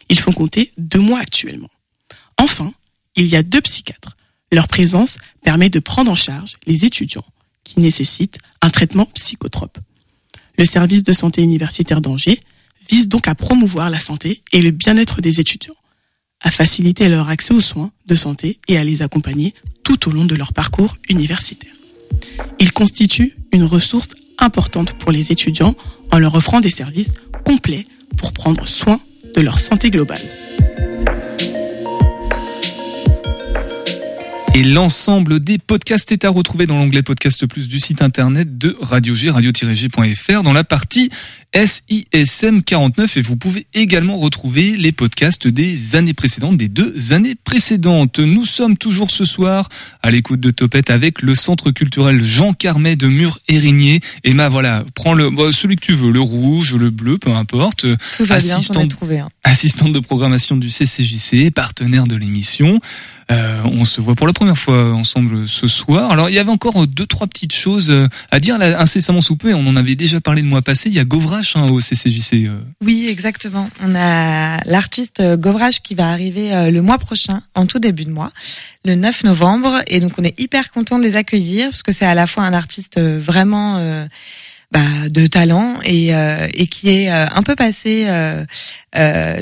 Ils 0.08 0.18
font 0.18 0.32
compter 0.32 0.72
deux 0.78 1.00
mois 1.00 1.20
actuellement. 1.20 1.70
Enfin, 2.38 2.72
il 3.16 3.26
y 3.26 3.36
a 3.36 3.42
deux 3.42 3.60
psychiatres. 3.60 4.16
Leur 4.52 4.68
présence 4.68 5.18
permet 5.42 5.70
de 5.70 5.80
prendre 5.80 6.10
en 6.10 6.14
charge 6.14 6.56
les 6.66 6.84
étudiants 6.84 7.24
qui 7.64 7.80
nécessitent 7.80 8.38
un 8.62 8.70
traitement 8.70 9.06
psychotrope. 9.06 9.78
Le 10.56 10.64
service 10.64 11.02
de 11.02 11.12
santé 11.12 11.42
universitaire 11.42 12.00
d'Angers 12.00 12.40
vise 12.88 13.08
donc 13.08 13.28
à 13.28 13.34
promouvoir 13.34 13.90
la 13.90 14.00
santé 14.00 14.42
et 14.52 14.62
le 14.62 14.70
bien-être 14.70 15.20
des 15.20 15.40
étudiants 15.40 15.76
à 16.46 16.50
faciliter 16.52 17.09
leur 17.09 17.28
accès 17.28 17.52
aux 17.52 17.61
soins 17.61 17.90
de 18.06 18.14
santé 18.14 18.61
et 18.68 18.78
à 18.78 18.85
les 18.85 19.02
accompagner 19.02 19.52
tout 19.82 20.09
au 20.09 20.12
long 20.12 20.24
de 20.24 20.37
leur 20.37 20.52
parcours 20.52 20.96
universitaire. 21.09 21.72
Ils 22.61 22.72
constituent 22.72 23.35
une 23.52 23.64
ressource 23.64 24.14
importante 24.38 24.92
pour 24.92 25.11
les 25.11 25.32
étudiants 25.32 25.74
en 26.12 26.20
leur 26.20 26.37
offrant 26.37 26.61
des 26.61 26.70
services 26.70 27.14
complets 27.44 27.85
pour 28.16 28.32
prendre 28.32 28.68
soin 28.68 29.00
de 29.35 29.40
leur 29.40 29.59
santé 29.59 29.90
globale. 29.90 30.22
Et 34.54 34.62
l'ensemble 34.62 35.40
des 35.40 35.59
podcasts 35.59 36.12
est 36.12 36.24
à 36.24 36.30
retrouver 36.30 36.66
dans 36.66 36.78
l'onglet 36.78 37.02
Podcast 37.02 37.44
Plus 37.46 37.66
du 37.66 37.80
site 37.80 38.00
internet 38.00 38.56
de 38.56 38.74
Radio 38.80 39.14
G, 39.14 39.30
radio-g.fr, 39.30 40.42
dans 40.44 40.54
la 40.54 40.64
partie 40.64 41.11
SISM 41.54 42.62
49. 42.62 43.16
Et 43.16 43.22
vous 43.22 43.37
pouvez 43.37 43.66
également 43.74 44.16
retrouver 44.16 44.76
les 44.76 44.92
podcasts 44.92 45.48
des 45.48 45.96
années 45.96 46.14
précédentes, 46.14 46.56
des 46.56 46.68
deux 46.68 47.12
années 47.12 47.35
précédentes. 47.35 48.18
Nous 48.18 48.44
sommes 48.44 48.76
toujours 48.76 49.11
ce 49.11 49.24
soir 49.24 49.68
à 50.02 50.11
l'écoute 50.11 50.40
de 50.40 50.50
Topette 50.50 50.90
avec 50.90 51.22
le 51.22 51.35
centre 51.35 51.70
culturel 51.70 52.22
Jean 52.22 52.52
Carmet 52.52 52.96
de 52.96 53.09
Mur-Érigné. 53.09 54.00
Emma, 54.24 54.48
voilà, 54.48 54.85
prends 54.94 55.14
le, 55.14 55.30
bah, 55.30 55.52
celui 55.52 55.76
que 55.76 55.85
tu 55.85 55.92
veux, 55.92 56.11
le 56.11 56.20
rouge, 56.20 56.74
le 56.74 56.90
bleu, 56.90 57.18
peu 57.18 57.30
importe. 57.30 57.87
Tout 58.16 58.24
va 58.24 58.38
bien, 58.38 58.59
trouvé 58.88 59.18
un. 59.18 59.28
assistante 59.44 59.92
de 59.92 60.00
programmation 60.00 60.56
du 60.56 60.70
CCJC, 60.70 61.50
partenaire 61.50 62.06
de 62.06 62.16
l'émission. 62.16 62.80
Euh, 63.30 63.61
on 63.64 63.85
se 63.85 64.00
voit 64.00 64.14
pour 64.14 64.28
la 64.28 64.32
première 64.32 64.56
fois 64.56 64.92
ensemble 64.94 65.48
ce 65.48 65.66
soir. 65.66 66.12
Alors 66.12 66.28
il 66.28 66.35
y 66.35 66.38
avait 66.38 66.50
encore 66.50 66.87
deux 66.87 67.06
trois 67.06 67.26
petites 67.26 67.54
choses 67.54 67.90
euh, 67.90 68.06
à 68.30 68.38
dire 68.38 68.56
là, 68.56 68.80
incessamment 68.80 69.20
sous 69.20 69.37
peu. 69.37 69.52
On 69.52 69.66
en 69.66 69.74
avait 69.74 69.96
déjà 69.96 70.20
parlé 70.20 70.42
le 70.42 70.48
mois 70.48 70.62
passé. 70.62 70.88
Il 70.88 70.94
y 70.94 71.00
a 71.00 71.04
Hein, 71.55 71.66
au 71.70 71.81
CCJC. 71.81 72.46
euh. 72.46 72.61
Oui, 72.83 73.07
exactement. 73.09 73.68
On 73.83 73.94
a 73.94 74.59
l'artiste 74.64 75.20
euh, 75.20 75.37
Govrache 75.37 75.81
qui 75.81 75.94
va 75.94 76.11
arriver 76.11 76.55
euh, 76.55 76.70
le 76.70 76.83
mois 76.83 76.99
prochain, 76.99 77.42
en 77.55 77.66
tout 77.66 77.79
début 77.79 78.05
de 78.05 78.11
mois, 78.11 78.33
le 78.85 78.94
9 78.94 79.25
novembre. 79.25 79.83
Et 79.87 80.01
donc 80.01 80.12
on 80.18 80.25
est 80.25 80.38
hyper 80.40 80.70
content 80.70 80.99
de 80.99 81.05
les 81.05 81.16
accueillir 81.16 81.68
parce 81.70 81.83
que 81.83 81.92
c'est 81.92 82.07
à 82.07 82.14
la 82.14 82.27
fois 82.27 82.44
un 82.44 82.53
artiste 82.53 83.01
vraiment 83.01 83.81
bah, 84.72 84.81
de 85.09 85.27
talent 85.27 85.79
et, 85.85 86.12
qui 86.70 86.88
est 86.90 87.09
un 87.09 87.42
peu 87.42 87.55
passé, 87.55 88.07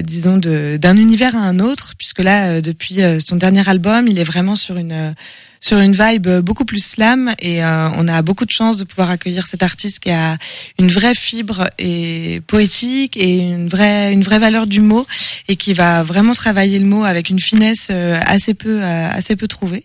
disons, 0.03 0.39
d'un 0.39 0.97
univers 0.97 1.37
à 1.37 1.41
un 1.41 1.61
autre, 1.61 1.95
puisque 1.97 2.21
là, 2.21 2.61
depuis 2.61 3.01
son 3.25 3.37
dernier 3.37 3.69
album, 3.69 4.09
il 4.09 4.19
est 4.19 4.25
vraiment 4.25 4.57
sur 4.57 4.77
une 4.77 5.15
sur 5.65 5.79
une 5.79 5.95
vibe 5.95 6.29
beaucoup 6.41 6.67
plus 6.67 6.85
slam 6.85 7.35
et 7.39 7.65
euh, 7.65 7.89
on 7.97 8.07
a 8.07 8.21
beaucoup 8.21 8.45
de 8.45 8.51
chance 8.51 8.77
de 8.77 8.85
pouvoir 8.85 9.09
accueillir 9.09 9.47
cet 9.47 9.63
artiste 9.63 10.01
qui 10.01 10.11
a 10.11 10.37
une 10.79 10.91
vraie 10.91 11.15
fibre 11.15 11.71
et 11.79 12.43
poétique 12.47 13.17
et 13.17 13.39
une 13.39 13.71
vraie 13.71 14.13
une 14.13 14.23
vraie 14.23 14.39
valeur 14.39 14.67
du 14.67 14.83
mot 14.83 15.07
et 15.49 15.57
qui 15.57 15.73
va 15.73 16.03
vraiment 16.03 16.35
travailler 16.35 16.79
le 16.79 16.85
mot 16.85 17.05
avec 17.05 17.31
une 17.31 17.41
finesse 17.41 17.89
euh, 17.91 18.21
assez 18.27 18.53
peu 18.53 18.83
euh, 18.83 19.09
assez 19.11 19.37
peu 19.37 19.49
trouvée. 19.49 19.85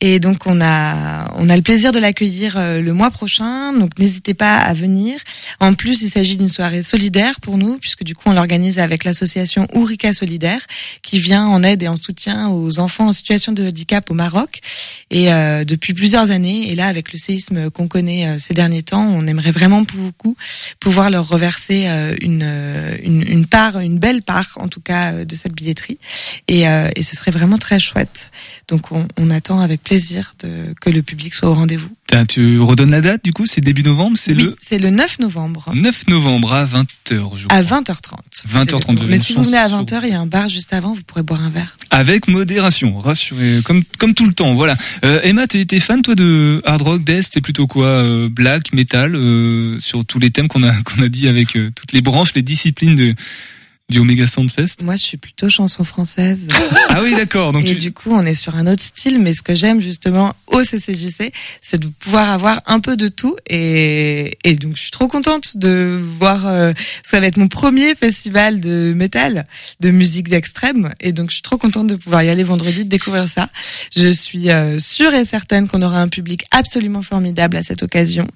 Et 0.00 0.20
donc 0.20 0.46
on 0.46 0.60
a 0.60 1.34
on 1.36 1.48
a 1.48 1.56
le 1.56 1.62
plaisir 1.62 1.90
de 1.90 1.98
l'accueillir 1.98 2.56
le 2.56 2.92
mois 2.92 3.10
prochain. 3.10 3.72
Donc 3.72 3.98
n'hésitez 3.98 4.34
pas 4.34 4.58
à 4.58 4.74
venir. 4.74 5.18
En 5.58 5.74
plus 5.74 6.02
il 6.02 6.10
s'agit 6.10 6.36
d'une 6.36 6.50
soirée 6.50 6.84
solidaire 6.84 7.40
pour 7.40 7.58
nous 7.58 7.78
puisque 7.78 8.04
du 8.04 8.14
coup 8.14 8.28
on 8.28 8.32
l'organise 8.32 8.78
avec 8.78 9.02
l'association 9.02 9.66
Ourika 9.74 10.12
Solidaire 10.12 10.64
qui 11.02 11.18
vient 11.18 11.46
en 11.46 11.64
aide 11.64 11.82
et 11.82 11.88
en 11.88 11.96
soutien 11.96 12.48
aux 12.48 12.78
enfants 12.78 13.08
en 13.08 13.12
situation 13.12 13.50
de 13.50 13.66
handicap 13.66 14.08
au 14.08 14.14
Maroc 14.14 14.60
euh, 15.16 15.64
depuis 15.64 15.94
plusieurs 15.94 16.30
années. 16.30 16.70
Et 16.70 16.74
là, 16.74 16.86
avec 16.86 17.12
le 17.12 17.18
séisme 17.18 17.70
qu'on 17.70 17.88
connaît 17.88 18.26
euh, 18.26 18.38
ces 18.38 18.54
derniers 18.54 18.82
temps, 18.82 19.06
on 19.08 19.26
aimerait 19.26 19.52
vraiment 19.52 19.82
beaucoup 19.82 20.36
pouvoir 20.80 21.10
leur 21.10 21.28
reverser 21.28 21.84
euh, 21.86 22.14
une, 22.20 22.42
euh, 22.44 22.96
une, 23.02 23.22
une 23.28 23.46
part, 23.46 23.80
une 23.80 23.98
belle 23.98 24.22
part, 24.22 24.58
en 24.60 24.68
tout 24.68 24.80
cas, 24.80 25.24
de 25.24 25.34
cette 25.34 25.52
billetterie. 25.52 25.98
Et, 26.48 26.62
et 26.62 27.02
ce 27.02 27.16
serait 27.16 27.30
vraiment 27.30 27.58
très 27.58 27.80
chouette. 27.80 28.30
Donc, 28.68 28.92
on, 28.92 29.06
on 29.16 29.30
attend 29.30 29.60
avec 29.60 29.82
plaisir 29.82 30.34
de, 30.40 30.74
que 30.80 30.90
le 30.90 31.02
public 31.02 31.34
soit 31.34 31.48
au 31.48 31.54
rendez-vous. 31.54 31.90
Tiens, 32.08 32.24
tu 32.24 32.60
redonnes 32.60 32.92
la 32.92 33.00
date 33.00 33.24
du 33.24 33.32
coup 33.32 33.46
C'est 33.46 33.60
début 33.60 33.82
novembre, 33.82 34.16
c'est 34.16 34.32
Oui, 34.32 34.44
le 34.44 34.56
c'est 34.60 34.78
le 34.78 34.90
9 34.90 35.18
novembre 35.18 35.72
9 35.74 36.06
novembre 36.08 36.52
à 36.52 36.64
20h, 36.64 36.84
je 37.10 37.46
crois. 37.46 37.58
à 37.58 37.62
20h30. 37.62 38.46
20h30. 38.48 39.06
Mais 39.08 39.18
si 39.18 39.32
vous 39.32 39.42
venez 39.42 39.56
à 39.58 39.68
Sur- 39.68 39.82
20h, 39.82 40.00
il 40.04 40.10
y 40.10 40.12
a 40.12 40.20
un 40.20 40.26
bar 40.26 40.48
juste 40.48 40.72
avant, 40.72 40.92
vous 40.92 41.02
pourrez 41.02 41.24
boire 41.24 41.42
un 41.42 41.50
verre. 41.50 41.76
Avec 41.90 42.28
modération, 42.28 42.98
rassurez, 43.00 43.60
comme 43.64 43.82
comme 43.98 44.14
tout 44.14 44.26
le 44.26 44.34
temps. 44.34 44.54
Voilà. 44.54 44.76
Euh, 45.04 45.20
Emma, 45.24 45.48
t'es 45.48 45.64
t'es 45.64 45.80
fan 45.80 46.00
toi 46.02 46.14
de 46.14 46.62
hard 46.64 46.82
rock, 46.82 47.04
death, 47.04 47.30
t'es 47.30 47.40
plutôt 47.40 47.66
quoi, 47.66 47.86
euh, 47.86 48.28
black, 48.30 48.72
metal, 48.72 49.16
euh, 49.16 49.80
sur 49.80 50.04
tous 50.04 50.20
les 50.20 50.30
thèmes 50.30 50.46
qu'on 50.46 50.62
a 50.62 50.72
qu'on 50.84 51.02
a 51.02 51.08
dit 51.08 51.26
avec 51.26 51.56
euh, 51.56 51.70
toutes 51.74 51.92
les 51.92 52.02
branches, 52.02 52.34
les 52.36 52.42
disciplines 52.42 52.94
de 52.94 53.14
du 53.88 54.00
Omega 54.00 54.26
Soundfest. 54.26 54.82
Moi, 54.82 54.96
je 54.96 55.02
suis 55.04 55.16
plutôt 55.16 55.48
chanson 55.48 55.84
française. 55.84 56.48
Ah 56.88 57.02
oui, 57.02 57.14
d'accord. 57.14 57.52
Donc 57.52 57.64
et 57.64 57.72
tu- 57.74 57.76
du 57.76 57.92
coup, 57.92 58.10
on 58.12 58.24
est 58.24 58.34
sur 58.34 58.54
un 58.56 58.66
autre 58.66 58.82
style, 58.82 59.18
mais 59.20 59.34
ce 59.34 59.42
que 59.42 59.54
j'aime 59.54 59.82
justement 59.82 60.34
au 60.46 60.62
CCJC, 60.62 61.30
c'est 61.60 61.78
de 61.78 61.88
pouvoir 61.88 62.30
avoir 62.30 62.62
un 62.66 62.80
peu 62.80 62.96
de 62.96 63.08
tout. 63.08 63.36
Et, 63.50 64.38
et 64.44 64.54
donc, 64.54 64.76
je 64.76 64.82
suis 64.82 64.90
trop 64.90 65.06
contente 65.08 65.56
de 65.58 66.00
voir. 66.18 66.46
euh, 66.46 66.72
ça 67.02 67.20
va 67.20 67.26
être 67.26 67.36
mon 67.36 67.48
premier 67.48 67.94
festival 67.94 68.60
de 68.60 68.92
métal, 68.96 69.46
de 69.80 69.90
musique 69.90 70.32
extrême, 70.32 70.92
et 71.00 71.12
donc 71.12 71.28
je 71.30 71.34
suis 71.34 71.42
trop 71.42 71.58
contente 71.58 71.86
de 71.88 71.96
pouvoir 71.96 72.22
y 72.22 72.30
aller 72.30 72.44
vendredi, 72.44 72.84
de 72.84 72.88
découvrir 72.88 73.28
ça. 73.28 73.50
Je 73.94 74.10
suis 74.10 74.48
euh, 74.50 74.78
sûre 74.78 75.12
et 75.12 75.24
certaine 75.24 75.68
qu'on 75.68 75.82
aura 75.82 76.00
un 76.00 76.08
public 76.08 76.44
absolument 76.50 77.02
formidable 77.02 77.56
à 77.58 77.62
cette 77.62 77.82
occasion, 77.82 78.26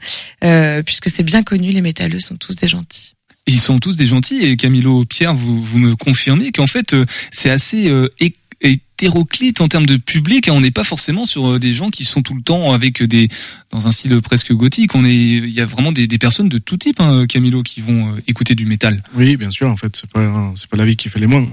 euh, 0.44 0.82
puisque 0.82 1.08
c'est 1.08 1.22
bien 1.22 1.42
connu, 1.42 1.70
les 1.70 1.80
métalleux 1.80 2.20
sont 2.20 2.36
tous 2.36 2.56
des 2.56 2.68
gentils. 2.68 3.14
Ils 3.50 3.60
sont 3.60 3.78
tous 3.78 3.96
des 3.96 4.06
gentils 4.06 4.38
et 4.44 4.56
Camilo, 4.56 5.04
Pierre, 5.04 5.34
vous 5.34 5.62
vous 5.62 5.78
me 5.78 5.96
confirmez 5.96 6.52
qu'en 6.52 6.66
fait 6.66 6.94
euh, 6.94 7.04
c'est 7.30 7.50
assez 7.50 7.88
euh, 7.88 8.08
hé- 8.20 8.32
hétéroclite 8.62 9.60
en 9.62 9.68
termes 9.68 9.86
de 9.86 9.96
public. 9.96 10.48
hein. 10.48 10.52
On 10.52 10.60
n'est 10.60 10.70
pas 10.70 10.84
forcément 10.84 11.24
sur 11.24 11.52
euh, 11.52 11.58
des 11.58 11.72
gens 11.72 11.90
qui 11.90 12.04
sont 12.04 12.22
tout 12.22 12.34
le 12.34 12.42
temps 12.42 12.72
avec 12.72 13.02
des 13.02 13.28
dans 13.70 13.86
un 13.88 13.92
style 13.92 14.20
presque 14.20 14.52
gothique. 14.52 14.94
On 14.94 15.04
est, 15.04 15.14
il 15.14 15.50
y 15.50 15.60
a 15.60 15.66
vraiment 15.66 15.92
des, 15.92 16.06
des 16.06 16.18
personnes 16.18 16.48
de 16.48 16.58
tout 16.58 16.76
type, 16.76 17.00
hein, 17.00 17.26
Camilo, 17.26 17.62
qui 17.62 17.80
vont 17.80 18.16
écouter 18.26 18.54
du 18.54 18.66
métal. 18.66 19.02
Oui, 19.14 19.36
bien 19.36 19.50
sûr. 19.50 19.68
En 19.70 19.76
fait, 19.76 19.96
c'est 19.96 20.10
pas 20.10 20.52
c'est 20.56 20.68
pas 20.68 20.76
la 20.76 20.84
vie 20.84 20.96
qui 20.96 21.08
fait 21.08 21.18
les 21.20 21.26
moines. 21.26 21.48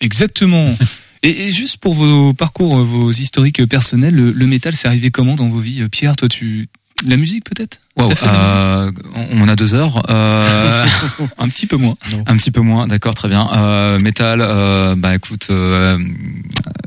Exactement. 0.00 0.74
Et, 1.24 1.50
juste 1.50 1.78
pour 1.78 1.94
vos 1.94 2.32
parcours, 2.32 2.84
vos 2.84 3.10
historiques 3.10 3.64
personnels, 3.66 4.14
le, 4.14 4.30
le 4.30 4.46
métal, 4.46 4.76
c'est 4.76 4.86
arrivé 4.86 5.10
comment 5.10 5.34
dans 5.34 5.48
vos 5.48 5.58
vies? 5.58 5.86
Pierre, 5.90 6.14
toi, 6.16 6.28
tu 6.28 6.68
la 7.06 7.16
musique 7.16 7.44
peut-être? 7.44 7.80
Wow, 7.98 8.12
euh, 8.22 8.92
on 9.32 9.48
a 9.48 9.56
deux 9.56 9.74
heures. 9.74 10.02
Euh, 10.08 10.86
Un 11.38 11.48
petit 11.48 11.66
peu 11.66 11.76
moins. 11.76 11.96
un 12.26 12.36
petit 12.36 12.52
peu 12.52 12.60
moins, 12.60 12.86
d'accord, 12.86 13.14
très 13.14 13.28
bien. 13.28 13.48
Euh, 13.52 13.98
métal, 13.98 14.40
euh, 14.40 14.94
bah 14.96 15.16
écoute, 15.16 15.48
euh, 15.50 15.98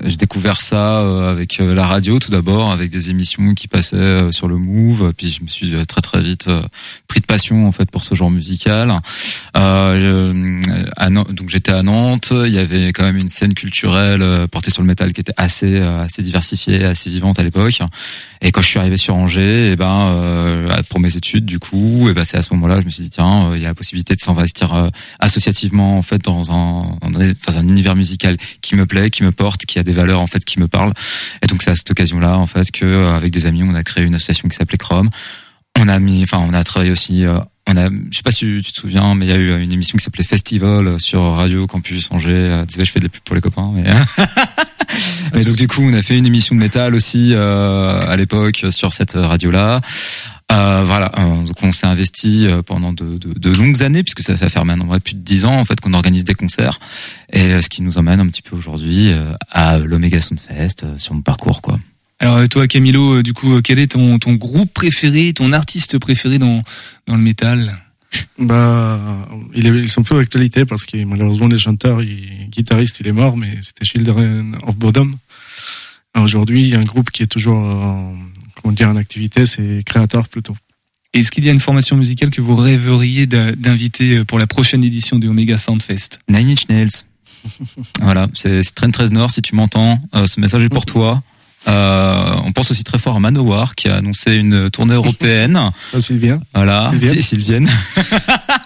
j'ai 0.05 0.15
découvert 0.15 0.61
ça 0.61 0.99
euh, 0.99 1.29
avec 1.29 1.57
la 1.59 1.85
radio 1.85 2.17
tout 2.19 2.31
d'abord, 2.31 2.71
avec 2.71 2.89
des 2.89 3.09
émissions 3.09 3.53
qui 3.53 3.67
passaient 3.67 4.31
sur 4.31 4.47
le 4.47 4.55
Move, 4.55 5.13
puis 5.17 5.31
je 5.31 5.43
me 5.43 5.47
suis 5.47 5.71
très 5.85 6.01
très 6.01 6.21
vite 6.21 6.49
pris 7.07 7.19
de 7.19 7.25
passion 7.25 7.67
en 7.67 7.71
fait 7.71 7.89
pour 7.91 8.03
ce 8.05 8.15
genre 8.15 8.31
musical. 8.31 8.93
Euh, 9.57 10.61
à 10.95 11.09
donc 11.09 11.49
j'étais 11.49 11.73
à 11.73 11.83
Nantes, 11.83 12.31
il 12.31 12.53
y 12.53 12.57
avait 12.57 12.93
quand 12.93 13.03
même 13.03 13.17
une 13.17 13.27
scène 13.27 13.53
culturelle 13.53 14.47
portée 14.49 14.71
sur 14.71 14.81
le 14.81 14.87
métal 14.87 15.11
qui 15.11 15.21
était 15.21 15.33
assez 15.35 15.79
assez 15.79 16.23
diversifiée, 16.23 16.85
assez 16.85 17.09
vivante 17.09 17.37
à 17.39 17.43
l'époque. 17.43 17.81
Et 18.41 18.51
quand 18.51 18.61
je 18.61 18.67
suis 18.67 18.79
arrivé 18.79 18.97
sur 18.97 19.15
Angers, 19.15 19.67
et 19.67 19.71
eh 19.71 19.75
ben 19.75 20.11
euh, 20.13 20.69
pour 21.01 21.09
mes 21.09 21.17
études 21.17 21.45
du 21.45 21.59
coup, 21.59 22.09
et 22.09 22.13
ben 22.13 22.23
c'est 22.23 22.37
à 22.37 22.41
ce 22.41 22.53
moment-là 22.53 22.79
je 22.79 22.85
me 22.85 22.91
suis 22.91 23.03
dit 23.03 23.09
tiens, 23.09 23.51
il 23.55 23.61
y 23.61 23.65
a 23.65 23.69
la 23.69 23.73
possibilité 23.73 24.15
de 24.15 24.21
s'investir 24.21 24.89
associativement 25.19 25.97
en 25.97 26.01
fait 26.01 26.21
dans 26.21 26.51
un 26.51 26.97
dans 27.01 27.57
un 27.57 27.67
univers 27.67 27.95
musical 27.95 28.37
qui 28.61 28.75
me 28.75 28.85
plaît, 28.85 29.09
qui 29.09 29.23
me 29.23 29.31
porte, 29.31 29.65
qui 29.65 29.79
a 29.79 29.83
des 29.83 29.93
valeurs 29.93 30.21
en 30.21 30.27
fait 30.27 30.45
qui 30.45 30.59
me 30.59 30.67
parlent. 30.67 30.93
Et 31.41 31.47
donc 31.47 31.63
c'est 31.63 31.71
à 31.71 31.75
cette 31.75 31.89
occasion-là 31.91 32.37
en 32.37 32.45
fait 32.45 32.71
que 32.71 33.13
avec 33.15 33.31
des 33.31 33.45
amis 33.45 33.63
on 33.63 33.73
a 33.73 33.83
créé 33.83 34.05
une 34.05 34.15
association 34.15 34.47
qui 34.49 34.55
s'appelait 34.55 34.77
Chrome. 34.77 35.09
On 35.79 35.87
a 35.87 35.99
mis, 35.99 36.23
enfin, 36.23 36.45
on 36.47 36.53
a 36.53 36.63
travaillé 36.63 36.91
aussi. 36.91 37.25
Euh, 37.25 37.39
on 37.67 37.77
a, 37.77 37.89
je 37.89 38.17
sais 38.17 38.23
pas 38.23 38.31
si 38.31 38.61
tu 38.63 38.71
te 38.71 38.79
souviens, 38.79 39.15
mais 39.15 39.25
il 39.25 39.29
y 39.29 39.33
a 39.33 39.37
eu 39.37 39.61
une 39.61 39.71
émission 39.71 39.97
qui 39.97 40.03
s'appelait 40.03 40.23
Festival 40.23 40.99
sur 40.99 41.23
Radio 41.35 41.65
Campus 41.67 42.09
Angers. 42.11 42.29
Euh, 42.29 42.65
désolé, 42.65 42.85
je 42.85 42.91
fais 42.91 42.99
de 42.99 43.05
la 43.05 43.09
pub 43.09 43.21
pour 43.23 43.35
les 43.35 43.41
copains, 43.41 43.71
mais. 43.73 43.83
mais 45.33 45.43
donc 45.43 45.55
du 45.55 45.67
coup, 45.67 45.81
on 45.81 45.93
a 45.93 46.01
fait 46.01 46.17
une 46.17 46.25
émission 46.25 46.55
de 46.55 46.59
métal 46.59 46.93
aussi 46.93 47.33
euh, 47.33 47.99
à 48.01 48.15
l'époque 48.15 48.65
sur 48.71 48.93
cette 48.93 49.13
radio-là. 49.13 49.81
Euh, 50.51 50.83
voilà, 50.85 51.09
donc 51.45 51.55
on 51.63 51.71
s'est 51.71 51.87
investi 51.87 52.47
pendant 52.65 52.91
de, 52.91 53.17
de, 53.17 53.33
de, 53.33 53.49
longues 53.51 53.83
années, 53.83 54.03
puisque 54.03 54.21
ça 54.21 54.35
fait 54.35 54.49
faire 54.49 54.65
maintenant 54.65 54.99
plus 54.99 55.15
de 55.15 55.21
dix 55.21 55.45
ans 55.45 55.57
en 55.57 55.65
fait 55.65 55.79
qu'on 55.79 55.93
organise 55.93 56.25
des 56.25 56.35
concerts, 56.35 56.77
et 57.31 57.61
ce 57.61 57.69
qui 57.69 57.81
nous 57.81 57.97
emmène 57.97 58.19
un 58.19 58.27
petit 58.27 58.41
peu 58.41 58.55
aujourd'hui 58.55 59.11
à 59.49 59.77
l'Omega 59.77 60.19
Soundfest 60.19 60.97
sur 60.97 61.13
mon 61.13 61.21
parcours, 61.21 61.61
quoi. 61.61 61.79
Alors 62.21 62.37
euh, 62.37 62.45
toi 62.45 62.67
Camilo, 62.67 63.15
euh, 63.15 63.23
du 63.23 63.33
coup, 63.33 63.55
euh, 63.55 63.61
quel 63.63 63.79
est 63.79 63.93
ton, 63.93 64.19
ton 64.19 64.33
groupe 64.33 64.71
préféré, 64.71 65.33
ton 65.33 65.51
artiste 65.53 65.97
préféré 65.97 66.37
dans, 66.37 66.61
dans 67.07 67.15
le 67.15 67.21
métal? 67.21 67.75
Bah, 68.37 68.99
ils 69.55 69.89
sont 69.89 70.03
plus 70.03 70.15
d'actualité 70.15 70.65
parce 70.65 70.85
que 70.85 71.03
malheureusement 71.03 71.47
les 71.47 71.57
chanteurs, 71.57 71.99
le 71.99 72.45
guitariste, 72.47 72.99
il 72.99 73.07
est 73.07 73.11
mort, 73.11 73.37
mais 73.37 73.49
c'était 73.61 73.85
Children 73.85 74.55
of 74.67 74.77
Bodom. 74.77 75.13
Aujourd'hui, 76.15 76.61
il 76.61 76.67
y 76.67 76.75
a 76.75 76.79
un 76.79 76.83
groupe 76.83 77.09
qui 77.09 77.23
est 77.23 77.27
toujours, 77.27 77.57
comment 78.55 78.73
dire, 78.73 78.89
en 78.89 78.95
activité, 78.95 79.45
c'est 79.45 79.83
Créateur 79.85 80.27
plutôt. 80.29 80.55
Est-ce 81.13 81.29
qu'il 81.29 81.43
y 81.45 81.49
a 81.49 81.51
une 81.51 81.59
formation 81.59 81.97
musicale 81.97 82.29
que 82.29 82.41
vous 82.41 82.55
rêveriez 82.55 83.25
d'inviter 83.27 84.23
pour 84.23 84.39
la 84.39 84.47
prochaine 84.47 84.83
édition 84.83 85.19
du 85.19 85.27
Omega 85.27 85.57
Soundfest 85.57 86.19
Nine 86.29 86.49
Inch 86.49 86.69
Nails. 86.69 87.03
voilà, 88.01 88.27
c'est 88.33 88.61
Trent 88.73 88.91
13 88.91 89.11
Nord, 89.11 89.31
si 89.31 89.41
tu 89.41 89.55
m'entends, 89.55 89.99
ce 90.13 90.39
message 90.39 90.63
est 90.63 90.69
pour 90.69 90.85
toi. 90.85 91.21
Euh, 91.67 92.35
on 92.45 92.51
pense 92.51 92.71
aussi 92.71 92.83
très 92.83 92.97
fort 92.97 93.15
à 93.15 93.19
Manowar 93.19 93.75
qui 93.75 93.87
a 93.87 93.97
annoncé 93.97 94.33
une 94.33 94.69
tournée 94.69 94.95
européenne. 94.95 95.59
Ah, 95.93 95.99
Sylvien. 95.99 96.39
Voilà, 96.53 96.91
c'est 97.01 97.21
Sylvienne. 97.21 97.69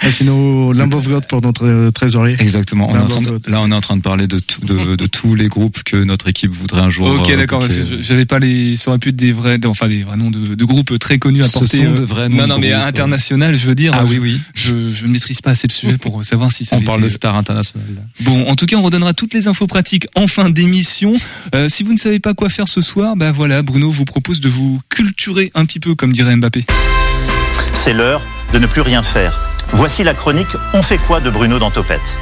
Et 0.04 0.12
sinon, 0.12 0.72
Lamb 0.72 0.94
of 0.94 1.08
God 1.08 1.26
pour 1.28 1.42
notre 1.42 1.66
euh, 1.66 1.92
trésorier. 1.92 2.36
Exactement. 2.40 2.88
On 2.92 2.96
est 2.96 3.00
en 3.00 3.06
train 3.06 3.22
de, 3.22 3.42
là, 3.48 3.62
on 3.62 3.72
est 3.72 3.76
en 3.76 3.82
train 3.82 3.98
de 3.98 4.02
parler 4.02 4.28
de, 4.28 4.38
tout, 4.38 4.62
de, 4.62 4.96
de, 4.96 5.06
tous 5.08 5.34
les 5.34 5.48
groupes 5.48 5.82
que 5.84 5.98
notre 5.98 6.28
équipe 6.28 6.52
voudrait 6.52 6.82
un 6.82 6.90
jour. 6.90 7.08
Ok, 7.08 7.30
euh, 7.30 7.38
d'accord. 7.38 7.64
J'avais 8.00 8.26
pas 8.26 8.38
les, 8.38 8.76
ça 8.76 8.92
aurait 8.92 9.00
pu 9.00 9.10
être 9.10 9.16
des 9.16 9.32
vrais, 9.32 9.60
enfin 9.66 9.88
des 9.88 10.04
vrais 10.04 10.18
noms 10.18 10.30
de, 10.30 10.54
de 10.54 10.66
groupes 10.66 11.00
très 11.00 11.18
connus 11.18 11.42
à 11.42 11.48
porter. 11.48 11.66
Ce 11.66 11.78
sont 11.78 11.94
de 11.94 12.04
vrais 12.04 12.30
noms. 12.30 12.38
Non, 12.38 12.48
non, 12.48 12.60
mais 12.60 12.74
international, 12.74 13.56
je 13.56 13.68
veux 13.68 13.76
dire. 13.76 13.94
Ah 13.96 14.06
oui, 14.06 14.20
oui. 14.20 14.40
Je, 14.54 14.92
je 14.92 15.08
ne 15.08 15.12
maîtrise 15.12 15.42
pas 15.42 15.52
assez 15.52 15.68
le 15.68 15.74
sujet 15.74 15.98
pour 15.98 16.24
savoir 16.24 16.52
si 16.52 16.66
ça. 16.66 16.78
On 16.78 16.82
parle 16.82 17.02
de 17.02 17.10
star 17.10 17.36
international. 17.36 17.88
Bon, 18.22 18.48
en 18.48 18.56
tout 18.56 18.66
cas, 18.68 18.76
on 18.76 18.84
redonnera 18.84 19.14
toutes 19.14 19.34
les 19.34 19.48
infos 19.48 19.68
pratiques 19.68 20.08
en 20.16 20.28
fin 20.28 20.50
d'émission. 20.50 21.14
Euh, 21.56 21.70
si 21.70 21.84
vous 21.84 21.94
ne 21.94 21.98
savez 21.98 22.20
pas 22.20 22.34
quoi 22.34 22.50
faire 22.50 22.68
ce 22.68 22.82
soir, 22.86 23.16
ben 23.18 23.32
voilà, 23.32 23.64
Bruno 23.64 23.90
vous 23.90 24.06
propose 24.06 24.40
de 24.40 24.48
vous 24.48 24.80
culturer 24.90 25.52
un 25.56 25.66
petit 25.66 25.80
peu, 25.80 25.96
comme 25.96 26.14
dirait 26.14 26.36
Mbappé. 26.36 26.66
C'est 27.74 27.94
l'heure 27.94 28.22
de 28.54 28.60
ne 28.60 28.68
plus 28.68 28.82
rien 28.82 29.02
faire. 29.02 29.38
Voici 29.72 30.04
la 30.04 30.14
chronique 30.14 30.56
On 30.74 30.84
fait 30.84 31.00
quoi 31.00 31.20
de 31.20 31.30
Bruno 31.30 31.60
dans 31.60 31.72
Topette? 31.72 32.18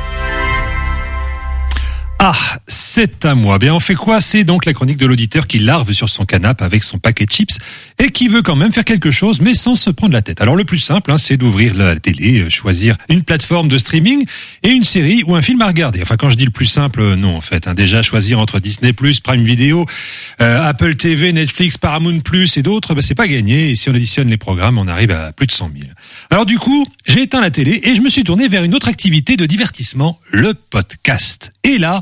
Ah, 2.25 2.57
c'est 2.67 3.25
à 3.25 3.36
moi. 3.36 3.59
Bien, 3.59 3.75
on 3.75 3.81
fait 3.81 3.95
quoi? 3.95 4.21
C'est 4.21 4.45
donc 4.45 4.63
la 4.63 4.71
chronique 4.71 4.95
de 4.95 5.05
l'auditeur 5.05 5.45
qui 5.45 5.59
larve 5.59 5.91
sur 5.91 6.07
son 6.07 6.23
canapé 6.23 6.63
avec 6.63 6.81
son 6.81 6.97
paquet 6.97 7.25
de 7.25 7.31
chips 7.31 7.57
et 7.99 8.12
qui 8.12 8.29
veut 8.29 8.41
quand 8.41 8.55
même 8.55 8.71
faire 8.71 8.86
quelque 8.86 9.12
chose, 9.12 9.41
mais 9.41 9.53
sans 9.53 9.75
se 9.75 9.89
prendre 9.89 10.13
la 10.13 10.21
tête. 10.21 10.39
Alors 10.39 10.55
le 10.55 10.63
plus 10.63 10.79
simple, 10.79 11.12
hein, 11.12 11.17
c'est 11.17 11.36
d'ouvrir 11.36 11.73
la 11.73 11.97
télé, 11.97 12.39
euh, 12.39 12.49
choisir 12.49 12.95
une 13.09 13.23
plateforme 13.23 13.67
de 13.67 13.77
streaming 13.77 14.25
et 14.63 14.69
une 14.69 14.86
série 14.86 15.21
ou 15.27 15.36
un 15.36 15.41
film 15.41 15.62
à 15.62 15.67
regarder. 15.67 16.01
Enfin, 16.01 16.15
quand 16.15 16.29
je 16.29 16.38
dis 16.38 16.45
le 16.45 16.51
plus 16.51 16.65
simple, 16.65 17.01
euh, 17.01 17.17
non, 17.17 17.36
en 17.36 17.41
fait. 17.41 17.67
Hein, 17.67 17.73
déjà 17.73 18.01
choisir 18.01 18.39
entre 18.39 18.62
Disney+, 18.62 18.93
Prime 18.93 19.43
Video, 19.43 19.86
euh, 20.41 20.62
Apple 20.63 20.95
TV, 20.95 21.33
Netflix, 21.33 21.77
Paramount+, 21.77 22.21
et 22.55 22.62
d'autres, 22.62 22.93
ben, 22.93 23.01
c'est 23.01 23.15
pas 23.15 23.27
gagné. 23.27 23.71
Et 23.71 23.75
si 23.75 23.89
on 23.89 23.93
additionne 23.93 24.29
les 24.29 24.38
programmes, 24.38 24.77
on 24.77 24.88
arrive 24.88 25.12
à 25.12 25.33
plus 25.33 25.47
de 25.47 25.51
100 25.51 25.71
000. 25.75 25.88
Alors 26.29 26.45
du 26.45 26.57
coup, 26.57 26.86
j'ai 27.05 27.23
éteint 27.23 27.41
la 27.41 27.51
télé 27.51 27.81
et 27.83 27.95
je 27.95 28.01
me 28.01 28.07
suis 28.07 28.23
tourné 28.23 28.47
vers 28.47 28.63
une 28.63 28.75
autre 28.75 28.88
activité 28.88 29.36
de 29.36 29.45
divertissement, 29.45 30.21
le 30.31 30.53
podcast. 30.53 31.51
Et 31.65 31.77
là, 31.77 32.01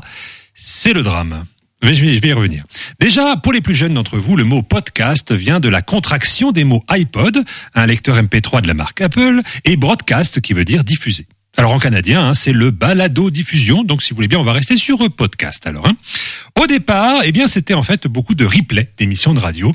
c'est 0.62 0.92
le 0.92 1.02
drame. 1.02 1.44
Je 1.82 1.88
vais, 1.88 1.94
je 1.94 2.20
vais 2.20 2.28
y 2.28 2.32
revenir. 2.32 2.62
Déjà, 3.00 3.36
pour 3.36 3.52
les 3.52 3.60
plus 3.60 3.74
jeunes 3.74 3.94
d'entre 3.94 4.16
vous, 4.16 4.36
le 4.36 4.44
mot 4.44 4.62
podcast 4.62 5.32
vient 5.32 5.58
de 5.58 5.68
la 5.68 5.82
contraction 5.82 6.52
des 6.52 6.62
mots 6.62 6.84
iPod, 6.88 7.44
un 7.74 7.86
lecteur 7.86 8.16
MP3 8.16 8.62
de 8.62 8.68
la 8.68 8.74
marque 8.74 9.00
Apple, 9.00 9.40
et 9.64 9.76
broadcast 9.76 10.40
qui 10.40 10.52
veut 10.52 10.64
dire 10.64 10.84
diffuser. 10.84 11.26
Alors 11.56 11.72
en 11.72 11.80
canadien, 11.80 12.28
hein, 12.28 12.34
c'est 12.34 12.52
le 12.52 12.70
balado 12.70 13.30
diffusion. 13.30 13.82
Donc 13.82 14.02
si 14.02 14.10
vous 14.10 14.16
voulez 14.16 14.28
bien, 14.28 14.38
on 14.38 14.44
va 14.44 14.52
rester 14.52 14.76
sur 14.76 14.98
podcast. 15.10 15.66
Alors, 15.66 15.86
hein. 15.88 15.96
au 16.60 16.68
départ, 16.68 17.22
eh 17.24 17.32
bien, 17.32 17.48
c'était 17.48 17.74
en 17.74 17.82
fait 17.82 18.06
beaucoup 18.06 18.36
de 18.36 18.44
replays 18.44 18.88
d'émissions 18.96 19.34
de 19.34 19.40
radio 19.40 19.74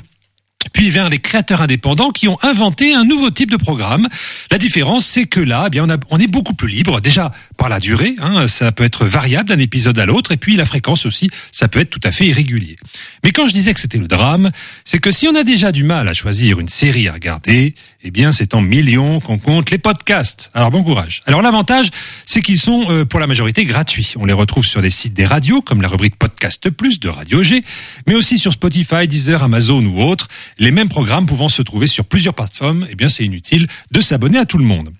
puis 0.72 0.90
vers 0.90 1.08
les 1.08 1.18
créateurs 1.18 1.62
indépendants 1.62 2.10
qui 2.10 2.28
ont 2.28 2.38
inventé 2.42 2.92
un 2.92 3.04
nouveau 3.04 3.30
type 3.30 3.50
de 3.50 3.56
programme. 3.56 4.08
La 4.50 4.58
différence, 4.58 5.06
c'est 5.06 5.26
que 5.26 5.40
là, 5.40 5.64
eh 5.66 5.70
bien, 5.70 5.86
on, 6.10 6.18
est 6.18 6.26
beaucoup 6.26 6.54
plus 6.54 6.68
libre. 6.68 7.00
Déjà 7.00 7.32
par 7.56 7.68
la 7.68 7.80
durée, 7.80 8.16
hein, 8.20 8.48
ça 8.48 8.72
peut 8.72 8.84
être 8.84 9.04
variable 9.04 9.48
d'un 9.48 9.58
épisode 9.58 9.98
à 9.98 10.06
l'autre, 10.06 10.32
et 10.32 10.36
puis 10.36 10.56
la 10.56 10.64
fréquence 10.64 11.06
aussi, 11.06 11.30
ça 11.52 11.68
peut 11.68 11.80
être 11.80 11.90
tout 11.90 12.00
à 12.04 12.10
fait 12.10 12.26
irrégulier. 12.26 12.76
Mais 13.24 13.30
quand 13.30 13.46
je 13.46 13.52
disais 13.52 13.72
que 13.72 13.80
c'était 13.80 13.98
le 13.98 14.08
drame, 14.08 14.50
c'est 14.84 14.98
que 14.98 15.10
si 15.10 15.28
on 15.28 15.34
a 15.34 15.44
déjà 15.44 15.72
du 15.72 15.84
mal 15.84 16.08
à 16.08 16.14
choisir 16.14 16.58
une 16.58 16.68
série 16.68 17.08
à 17.08 17.12
regarder, 17.12 17.74
eh 18.04 18.10
bien, 18.12 18.30
c'est 18.30 18.54
en 18.54 18.60
millions 18.60 19.18
qu'on 19.18 19.38
compte 19.38 19.70
les 19.70 19.78
podcasts. 19.78 20.50
Alors 20.54 20.70
bon 20.70 20.84
courage. 20.84 21.20
Alors 21.26 21.42
l'avantage, 21.42 21.90
c'est 22.26 22.42
qu'ils 22.42 22.60
sont 22.60 22.86
euh, 22.90 23.04
pour 23.04 23.18
la 23.18 23.26
majorité 23.26 23.64
gratuits. 23.64 24.14
On 24.16 24.24
les 24.24 24.32
retrouve 24.32 24.64
sur 24.64 24.80
des 24.80 24.90
sites 24.90 25.14
des 25.14 25.26
radios, 25.26 25.62
comme 25.62 25.82
la 25.82 25.88
rubrique 25.88 26.16
Podcast 26.16 26.70
Plus 26.70 27.00
de 27.00 27.08
Radio 27.08 27.42
G, 27.42 27.64
mais 28.06 28.14
aussi 28.14 28.38
sur 28.38 28.52
Spotify, 28.52 29.08
Deezer, 29.08 29.42
Amazon 29.42 29.84
ou 29.84 30.00
autres. 30.02 30.28
Les 30.58 30.70
mêmes 30.70 30.88
programmes 30.88 31.26
pouvant 31.26 31.48
se 31.48 31.62
trouver 31.62 31.88
sur 31.88 32.04
plusieurs 32.04 32.34
plateformes, 32.34 32.86
eh 32.88 32.94
bien, 32.94 33.08
c'est 33.08 33.24
inutile 33.24 33.66
de 33.90 34.00
s'abonner 34.00 34.38
à 34.38 34.46
tout 34.46 34.58
le 34.58 34.64
monde. 34.64 34.90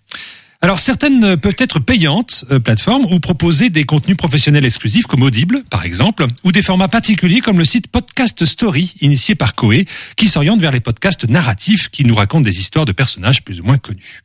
Alors 0.60 0.80
certaines 0.80 1.36
peuvent 1.36 1.54
être 1.58 1.78
payantes, 1.78 2.44
euh, 2.50 2.58
plateformes, 2.58 3.04
ou 3.04 3.20
proposer 3.20 3.70
des 3.70 3.84
contenus 3.84 4.16
professionnels 4.16 4.64
exclusifs 4.64 5.06
comme 5.06 5.22
Audible, 5.22 5.62
par 5.70 5.84
exemple, 5.84 6.26
ou 6.42 6.50
des 6.50 6.62
formats 6.62 6.88
particuliers 6.88 7.40
comme 7.40 7.58
le 7.58 7.64
site 7.64 7.86
Podcast 7.86 8.44
Story, 8.44 8.92
initié 9.00 9.36
par 9.36 9.54
Koé, 9.54 9.86
qui 10.16 10.26
s'oriente 10.26 10.60
vers 10.60 10.72
les 10.72 10.80
podcasts 10.80 11.28
narratifs 11.28 11.90
qui 11.90 12.04
nous 12.04 12.16
racontent 12.16 12.42
des 12.42 12.58
histoires 12.58 12.86
de 12.86 12.90
personnages 12.90 13.44
plus 13.44 13.60
ou 13.60 13.64
moins 13.64 13.78
connus. 13.78 14.24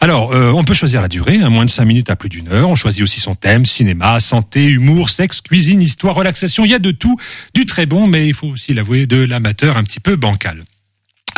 Alors, 0.00 0.32
euh, 0.32 0.50
on 0.52 0.64
peut 0.64 0.72
choisir 0.72 1.02
la 1.02 1.08
durée, 1.08 1.40
hein, 1.42 1.50
moins 1.50 1.66
de 1.66 1.70
5 1.70 1.84
minutes 1.84 2.08
à 2.08 2.16
plus 2.16 2.30
d'une 2.30 2.48
heure. 2.48 2.70
On 2.70 2.74
choisit 2.74 3.02
aussi 3.02 3.20
son 3.20 3.34
thème, 3.34 3.66
cinéma, 3.66 4.18
santé, 4.20 4.64
humour, 4.64 5.10
sexe, 5.10 5.42
cuisine, 5.42 5.82
histoire, 5.82 6.14
relaxation. 6.14 6.64
Il 6.64 6.70
y 6.70 6.74
a 6.74 6.78
de 6.78 6.90
tout, 6.90 7.18
du 7.52 7.66
très 7.66 7.84
bon, 7.84 8.06
mais 8.06 8.26
il 8.26 8.34
faut 8.34 8.48
aussi 8.48 8.72
l'avouer, 8.72 9.04
de 9.04 9.22
l'amateur 9.22 9.76
un 9.76 9.84
petit 9.84 10.00
peu 10.00 10.16
bancal. 10.16 10.64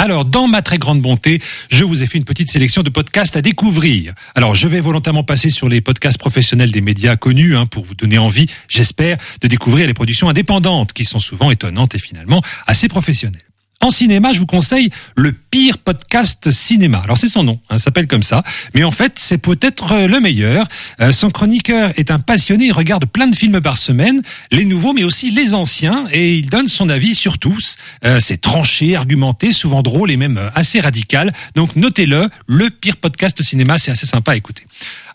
Alors, 0.00 0.24
dans 0.24 0.46
ma 0.46 0.62
très 0.62 0.78
grande 0.78 1.02
bonté, 1.02 1.42
je 1.70 1.82
vous 1.82 2.04
ai 2.04 2.06
fait 2.06 2.18
une 2.18 2.24
petite 2.24 2.52
sélection 2.52 2.84
de 2.84 2.88
podcasts 2.88 3.36
à 3.36 3.42
découvrir. 3.42 4.14
Alors, 4.36 4.54
je 4.54 4.68
vais 4.68 4.78
volontairement 4.78 5.24
passer 5.24 5.50
sur 5.50 5.68
les 5.68 5.80
podcasts 5.80 6.18
professionnels 6.18 6.70
des 6.70 6.80
médias 6.80 7.16
connus 7.16 7.56
hein, 7.56 7.66
pour 7.66 7.84
vous 7.84 7.96
donner 7.96 8.16
envie, 8.16 8.46
j'espère, 8.68 9.16
de 9.40 9.48
découvrir 9.48 9.88
les 9.88 9.94
productions 9.94 10.28
indépendantes 10.28 10.92
qui 10.92 11.04
sont 11.04 11.18
souvent 11.18 11.50
étonnantes 11.50 11.96
et 11.96 11.98
finalement 11.98 12.42
assez 12.68 12.86
professionnelles. 12.86 13.47
En 13.80 13.92
cinéma, 13.92 14.32
je 14.32 14.40
vous 14.40 14.46
conseille 14.46 14.90
le 15.14 15.30
pire 15.30 15.78
podcast 15.78 16.50
cinéma. 16.50 17.00
Alors 17.04 17.16
c'est 17.16 17.28
son 17.28 17.44
nom, 17.44 17.60
hein, 17.70 17.78
s'appelle 17.78 18.08
comme 18.08 18.24
ça, 18.24 18.42
mais 18.74 18.82
en 18.82 18.90
fait 18.90 19.12
c'est 19.14 19.38
peut-être 19.38 19.92
euh, 19.92 20.08
le 20.08 20.18
meilleur. 20.18 20.66
Euh, 21.00 21.12
son 21.12 21.30
chroniqueur 21.30 21.92
est 21.96 22.10
un 22.10 22.18
passionné, 22.18 22.66
il 22.66 22.72
regarde 22.72 23.06
plein 23.06 23.28
de 23.28 23.36
films 23.36 23.60
par 23.60 23.76
semaine, 23.76 24.20
les 24.50 24.64
nouveaux 24.64 24.94
mais 24.94 25.04
aussi 25.04 25.30
les 25.30 25.54
anciens, 25.54 26.06
et 26.10 26.34
il 26.34 26.50
donne 26.50 26.66
son 26.66 26.88
avis 26.88 27.14
sur 27.14 27.38
tous. 27.38 27.76
Euh, 28.04 28.18
c'est 28.18 28.40
tranché, 28.40 28.96
argumenté, 28.96 29.52
souvent 29.52 29.82
drôle 29.82 30.10
et 30.10 30.16
même 30.16 30.40
assez 30.56 30.80
radical. 30.80 31.32
Donc 31.54 31.76
notez-le, 31.76 32.28
le 32.48 32.70
pire 32.70 32.96
podcast 32.96 33.40
cinéma, 33.44 33.78
c'est 33.78 33.92
assez 33.92 34.06
sympa 34.06 34.32
à 34.32 34.36
écouter. 34.36 34.64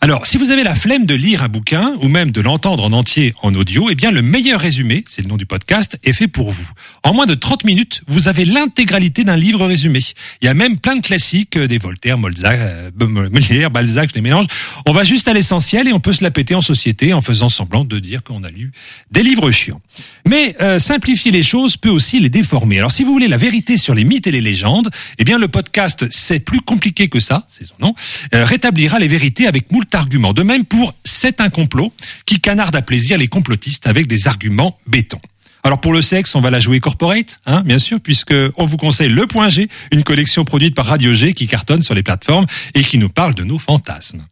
Alors, 0.04 0.26
si 0.26 0.36
vous 0.36 0.50
avez 0.50 0.64
la 0.64 0.74
flemme 0.74 1.06
de 1.06 1.14
lire 1.14 1.42
un 1.42 1.48
bouquin 1.48 1.94
ou 2.02 2.08
même 2.08 2.30
de 2.30 2.42
l'entendre 2.42 2.84
en 2.84 2.92
entier 2.92 3.32
en 3.40 3.54
audio, 3.54 3.88
eh 3.90 3.94
bien 3.94 4.10
le 4.10 4.20
meilleur 4.20 4.60
résumé, 4.60 5.02
c'est 5.08 5.22
le 5.22 5.28
nom 5.28 5.38
du 5.38 5.46
podcast, 5.46 5.98
est 6.04 6.12
fait 6.12 6.28
pour 6.28 6.52
vous. 6.52 6.68
En 7.04 7.14
moins 7.14 7.24
de 7.24 7.32
30 7.32 7.64
minutes, 7.64 8.02
vous 8.06 8.28
avez 8.28 8.44
l'intégralité 8.44 9.24
d'un 9.24 9.38
livre 9.38 9.64
résumé. 9.64 10.00
Il 10.42 10.44
y 10.44 10.48
a 10.48 10.52
même 10.52 10.76
plein 10.76 10.96
de 10.96 11.00
classiques, 11.00 11.56
euh, 11.56 11.66
des 11.66 11.78
Voltaire, 11.78 12.18
Mozart, 12.18 12.52
euh, 12.52 12.90
Molière, 13.00 13.70
Balzac, 13.70 14.10
je 14.10 14.16
les 14.16 14.20
mélange. 14.20 14.44
On 14.84 14.92
va 14.92 15.04
juste 15.04 15.26
à 15.26 15.32
l'essentiel 15.32 15.88
et 15.88 15.94
on 15.94 16.00
peut 16.00 16.12
se 16.12 16.22
la 16.22 16.30
péter 16.30 16.54
en 16.54 16.60
société 16.60 17.14
en 17.14 17.22
faisant 17.22 17.48
semblant 17.48 17.86
de 17.86 17.98
dire 17.98 18.22
qu'on 18.22 18.44
a 18.44 18.50
lu 18.50 18.72
des 19.10 19.22
livres 19.22 19.50
chiants. 19.52 19.80
Mais 20.28 20.54
euh, 20.60 20.78
simplifier 20.78 21.30
les 21.30 21.42
choses 21.42 21.78
peut 21.78 21.88
aussi 21.88 22.20
les 22.20 22.28
déformer. 22.28 22.78
Alors 22.78 22.92
si 22.92 23.04
vous 23.04 23.12
voulez 23.12 23.28
la 23.28 23.38
vérité 23.38 23.78
sur 23.78 23.94
les 23.94 24.04
mythes 24.04 24.26
et 24.26 24.32
les 24.32 24.42
légendes, 24.42 24.90
eh 25.18 25.24
bien 25.24 25.38
le 25.38 25.48
podcast 25.48 26.04
C'est 26.10 26.40
plus 26.40 26.60
compliqué 26.60 27.08
que 27.08 27.20
ça, 27.20 27.46
c'est 27.48 27.66
son 27.66 27.76
nom, 27.80 27.94
euh, 28.34 28.44
rétablira 28.44 28.98
les 28.98 29.08
vérités 29.08 29.46
avec 29.46 29.72
moult 29.72 29.93
De 29.94 30.42
même 30.42 30.64
pour 30.64 30.92
C'est 31.04 31.40
un 31.40 31.50
complot 31.50 31.92
qui 32.26 32.40
canarde 32.40 32.74
à 32.74 32.82
plaisir 32.82 33.16
les 33.16 33.28
complotistes 33.28 33.86
avec 33.86 34.08
des 34.08 34.26
arguments 34.26 34.76
béton. 34.88 35.20
Alors 35.62 35.80
pour 35.80 35.92
le 35.92 36.02
sexe, 36.02 36.34
on 36.34 36.40
va 36.40 36.50
la 36.50 36.58
jouer 36.58 36.80
corporate, 36.80 37.38
hein, 37.46 37.62
bien 37.64 37.78
sûr, 37.78 38.00
puisque 38.00 38.34
on 38.56 38.66
vous 38.66 38.76
conseille 38.76 39.08
Le 39.08 39.28
Point 39.28 39.50
G, 39.50 39.68
une 39.92 40.02
collection 40.02 40.44
produite 40.44 40.74
par 40.74 40.86
Radio 40.86 41.14
G 41.14 41.32
qui 41.32 41.46
cartonne 41.46 41.82
sur 41.82 41.94
les 41.94 42.02
plateformes 42.02 42.46
et 42.74 42.82
qui 42.82 42.98
nous 42.98 43.08
parle 43.08 43.36
de 43.36 43.44
nos 43.44 43.60
fantasmes. 43.60 44.26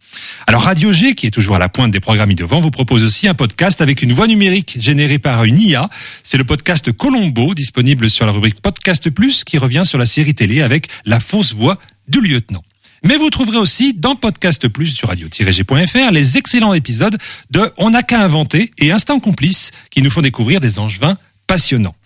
Alors 0.48 0.62
Radio 0.62 0.92
G, 0.92 1.14
qui 1.14 1.28
est 1.28 1.30
toujours 1.30 1.54
à 1.54 1.60
la 1.60 1.68
pointe 1.68 1.92
des 1.92 2.00
programmes 2.00 2.32
innovants, 2.32 2.60
vous 2.60 2.72
propose 2.72 3.04
aussi 3.04 3.28
un 3.28 3.34
podcast 3.34 3.80
avec 3.80 4.02
une 4.02 4.12
voix 4.12 4.26
numérique 4.26 4.78
générée 4.80 5.20
par 5.20 5.44
une 5.44 5.60
IA. 5.60 5.88
C'est 6.24 6.38
le 6.38 6.44
podcast 6.44 6.90
Colombo, 6.90 7.54
disponible 7.54 8.10
sur 8.10 8.26
la 8.26 8.32
rubrique 8.32 8.60
Podcast 8.60 9.10
Plus, 9.10 9.44
qui 9.44 9.58
revient 9.58 9.82
sur 9.84 9.98
la 9.98 10.06
série 10.06 10.34
télé 10.34 10.60
avec 10.60 10.88
la 11.04 11.20
fausse 11.20 11.54
voix 11.54 11.78
du 12.08 12.20
lieutenant. 12.20 12.64
Mais 13.04 13.16
vous 13.16 13.30
trouverez 13.30 13.58
aussi 13.58 13.94
dans 13.94 14.14
Podcast 14.14 14.68
Plus 14.68 14.88
sur 14.88 15.08
radio-g.fr 15.08 16.10
les 16.12 16.38
excellents 16.38 16.72
épisodes 16.72 17.18
de 17.50 17.70
On 17.76 17.90
n'a 17.90 18.02
qu'à 18.02 18.20
inventer 18.20 18.70
et 18.78 18.92
Instant 18.92 19.18
Complice 19.18 19.72
qui 19.90 20.02
nous 20.02 20.10
font 20.10 20.22
découvrir 20.22 20.60
des 20.60 20.78
angevins 20.78 21.18
passionnants. 21.46 21.96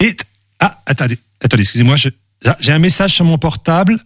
Et 0.00 0.16
ah 0.60 0.80
attendez, 0.86 1.18
attendez, 1.42 1.62
excusez-moi, 1.62 1.96
ah, 2.46 2.56
j'ai 2.58 2.72
un 2.72 2.78
message 2.78 3.12
sur 3.14 3.24
mon 3.24 3.38
portable. 3.38 3.98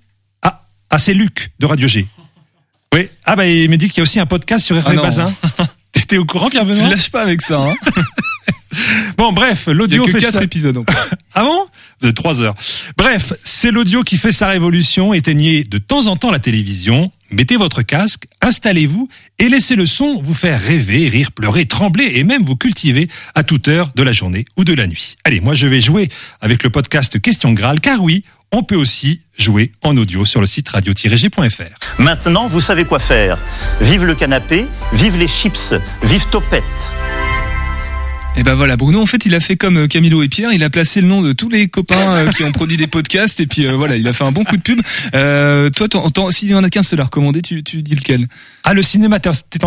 Ah, 0.43 0.63
ah 0.91 0.99
c'est 0.99 1.15
Luc 1.15 1.53
de 1.61 1.67
Radio 1.67 1.87
G. 1.87 2.07
Oui, 2.93 3.09
ah 3.25 3.37
bah 3.37 3.47
il 3.47 3.71
me 3.71 3.77
dit 3.77 3.89
qu'il 3.89 3.99
y 3.99 4.01
a 4.01 4.03
aussi 4.03 4.19
un 4.19 4.27
podcast 4.27 4.67
sur 4.67 4.77
Ah 4.77 4.81
Hervé 4.81 4.97
non. 4.97 5.03
Bazin. 5.03 5.33
T'étais 5.93 6.19
au 6.19 6.25
courant 6.25 6.51
Pierre 6.51 6.65
Tu 6.65 6.71
Benoît? 6.71 6.87
Ne 6.87 6.91
lâches 6.91 7.11
pas 7.11 7.23
avec 7.23 7.43
ça. 7.43 7.61
Hein. 7.61 7.75
Bon 9.17 9.33
bref, 9.33 9.67
l'audio 9.67 10.07
fait 10.07 10.21
4 10.21 10.33
ça. 10.35 10.43
épisodes. 10.43 10.79
Ah 11.35 11.45
bon? 11.45 11.67
De 12.01 12.11
3 12.11 12.43
heures. 12.43 12.55
Bref, 12.97 13.33
c'est 13.45 13.71
l'audio 13.71 14.03
qui 14.03 14.17
fait 14.17 14.33
sa 14.33 14.49
révolution. 14.49 15.15
Éteignez 15.15 15.63
de 15.63 15.79
temps 15.79 16.09
en 16.09 16.17
temps 16.17 16.33
la 16.33 16.41
télévision, 16.41 17.13
mettez 17.31 17.57
votre 17.57 17.83
casque, 17.83 18.25
installez-vous 18.41 19.09
et 19.39 19.49
laissez 19.49 19.77
le 19.77 19.87
son 19.87 20.21
vous 20.21 20.35
faire 20.35 20.61
rêver, 20.61 21.09
rire, 21.09 21.31
pleurer, 21.31 21.67
trembler 21.67 22.11
et 22.15 22.25
même 22.25 22.43
vous 22.45 22.57
cultiver 22.57 23.09
à 23.37 23.45
toute 23.45 23.69
heure 23.69 23.93
de 23.95 24.03
la 24.03 24.13
journée 24.13 24.45
ou 24.57 24.65
de 24.65 24.75
la 24.75 24.89
nuit. 24.89 25.17
Allez, 25.25 25.39
moi 25.41 25.55
je 25.55 25.69
vais 25.69 25.81
jouer 25.81 26.09
avec 26.41 26.65
le 26.65 26.71
podcast 26.71 27.21
Question 27.21 27.53
Graal, 27.53 27.81
car 27.81 28.03
oui, 28.03 28.25
on 28.51 28.65
peut 28.65 28.75
aussi 28.77 29.23
jouer 29.39 29.71
en 29.83 29.97
audio 29.97 30.25
sur 30.25 30.41
le 30.41 30.49
site 30.49 30.69
radio-g.fr. 30.69 32.01
Maintenant, 32.01 32.49
vous 32.49 32.61
savez 32.61 32.85
quoi 32.85 32.99
faire. 32.99 33.39
Vive 33.81 34.05
le 34.05 34.17
canapé, 34.17 34.67
vive 34.93 35.17
les 35.17 35.29
chips, 35.29 35.75
vive 36.03 36.27
Topette. 36.31 36.65
Et 38.37 38.43
ben 38.43 38.55
voilà, 38.55 38.77
Bruno, 38.77 39.03
en 39.03 39.07
fait, 39.07 39.27
il 39.27 39.35
a 39.35 39.41
fait 39.41 39.57
comme 39.57 39.77
euh, 39.77 39.87
Camilo 39.87 40.23
et 40.23 40.29
Pierre, 40.29 40.53
il 40.53 40.63
a 40.63 40.71
placé 40.71 41.01
le 41.01 41.07
nom 41.07 41.21
de 41.21 41.33
tous 41.33 41.51
les 41.51 41.69
copains 41.69 42.15
euh, 42.15 42.31
qui 42.31 42.43
ont 42.43 42.53
produit 42.53 42.79
des 42.79 42.87
podcasts, 42.87 43.39
et 43.41 43.47
puis 43.47 43.67
euh, 43.67 43.73
voilà, 43.73 43.97
il 43.97 44.09
a 44.09 44.13
fait 44.13 44.25
un 44.25 44.33
bon 44.33 44.45
coup 44.45 44.57
de 44.57 44.63
pub. 44.63 44.81
Euh, 45.15 45.69
toi, 45.69 45.89
s'il 46.33 46.49
y 46.49 46.55
en 46.55 46.65
a 46.65 46.71
qu'un 46.71 46.83
seul 46.83 47.01
à 47.01 47.05
recommander, 47.05 47.43
tu, 47.43 47.63
tu 47.63 47.83
dis 47.83 47.95
lequel? 47.95 48.29
Ah, 48.65 48.73
le 48.73 48.83
cinéma, 48.83 49.21
t'es 49.21 49.59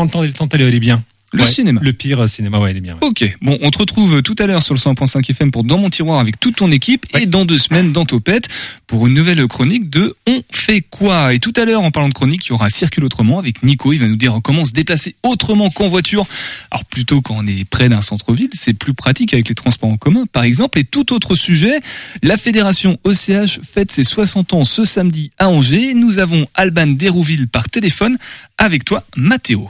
d'aller, 0.57 0.69
il 0.69 0.75
est 0.75 0.79
bien. 0.79 1.03
Le 1.35 1.41
Ouais, 1.41 1.49
cinéma. 1.49 1.81
Le 1.83 1.93
pire 1.93 2.29
cinéma, 2.29 2.59
ouais, 2.59 2.71
il 2.71 2.77
est 2.77 2.81
bien. 2.81 2.93
ouais. 2.93 3.07
Ok, 3.07 3.37
bon, 3.41 3.57
on 3.63 3.71
te 3.71 3.79
retrouve 3.79 4.21
tout 4.21 4.35
à 4.37 4.45
l'heure 4.45 4.61
sur 4.61 4.75
le 4.75 4.79
100.5 4.79 5.27
FM 5.31 5.49
pour 5.49 5.63
Dans 5.63 5.79
mon 5.79 5.89
tiroir 5.89 6.19
avec 6.19 6.39
toute 6.39 6.57
ton 6.57 6.69
équipe 6.71 7.07
et 7.19 7.25
dans 7.25 7.43
deux 7.43 7.57
semaines 7.57 7.91
dans 7.91 8.05
Topette 8.05 8.47
pour 8.85 9.07
une 9.07 9.15
nouvelle 9.15 9.45
chronique 9.47 9.89
de 9.89 10.13
On 10.27 10.43
fait 10.51 10.81
quoi? 10.81 11.33
Et 11.33 11.39
tout 11.39 11.51
à 11.57 11.65
l'heure, 11.65 11.81
en 11.81 11.89
parlant 11.89 12.07
de 12.09 12.13
chronique, 12.13 12.45
il 12.45 12.49
y 12.49 12.51
aura 12.53 12.69
Circule 12.69 13.03
autrement 13.03 13.39
avec 13.39 13.63
Nico. 13.63 13.93
Il 13.93 13.99
va 13.99 14.07
nous 14.07 14.15
dire 14.15 14.39
comment 14.43 14.63
se 14.63 14.73
déplacer 14.73 15.15
autrement 15.23 15.71
qu'en 15.71 15.87
voiture. 15.87 16.27
Alors 16.69 16.85
plutôt 16.85 17.21
quand 17.21 17.35
on 17.39 17.47
est 17.47 17.65
près 17.67 17.89
d'un 17.89 18.01
centre-ville, 18.01 18.49
c'est 18.53 18.73
plus 18.73 18.93
pratique 18.93 19.33
avec 19.33 19.49
les 19.49 19.55
transports 19.55 19.89
en 19.89 19.97
commun, 19.97 20.25
par 20.31 20.43
exemple. 20.43 20.77
Et 20.77 20.83
tout 20.83 21.13
autre 21.13 21.33
sujet, 21.33 21.79
la 22.21 22.37
fédération 22.37 22.99
OCH 23.05 23.59
fête 23.67 23.91
ses 23.91 24.03
60 24.03 24.53
ans 24.53 24.65
ce 24.65 24.85
samedi 24.85 25.31
à 25.39 25.49
Angers. 25.49 25.95
Nous 25.95 26.19
avons 26.19 26.45
Alban 26.53 26.87
Dérouville 26.87 27.47
par 27.47 27.69
téléphone 27.69 28.17
avec 28.59 28.85
toi, 28.85 29.03
Mathéo. 29.15 29.67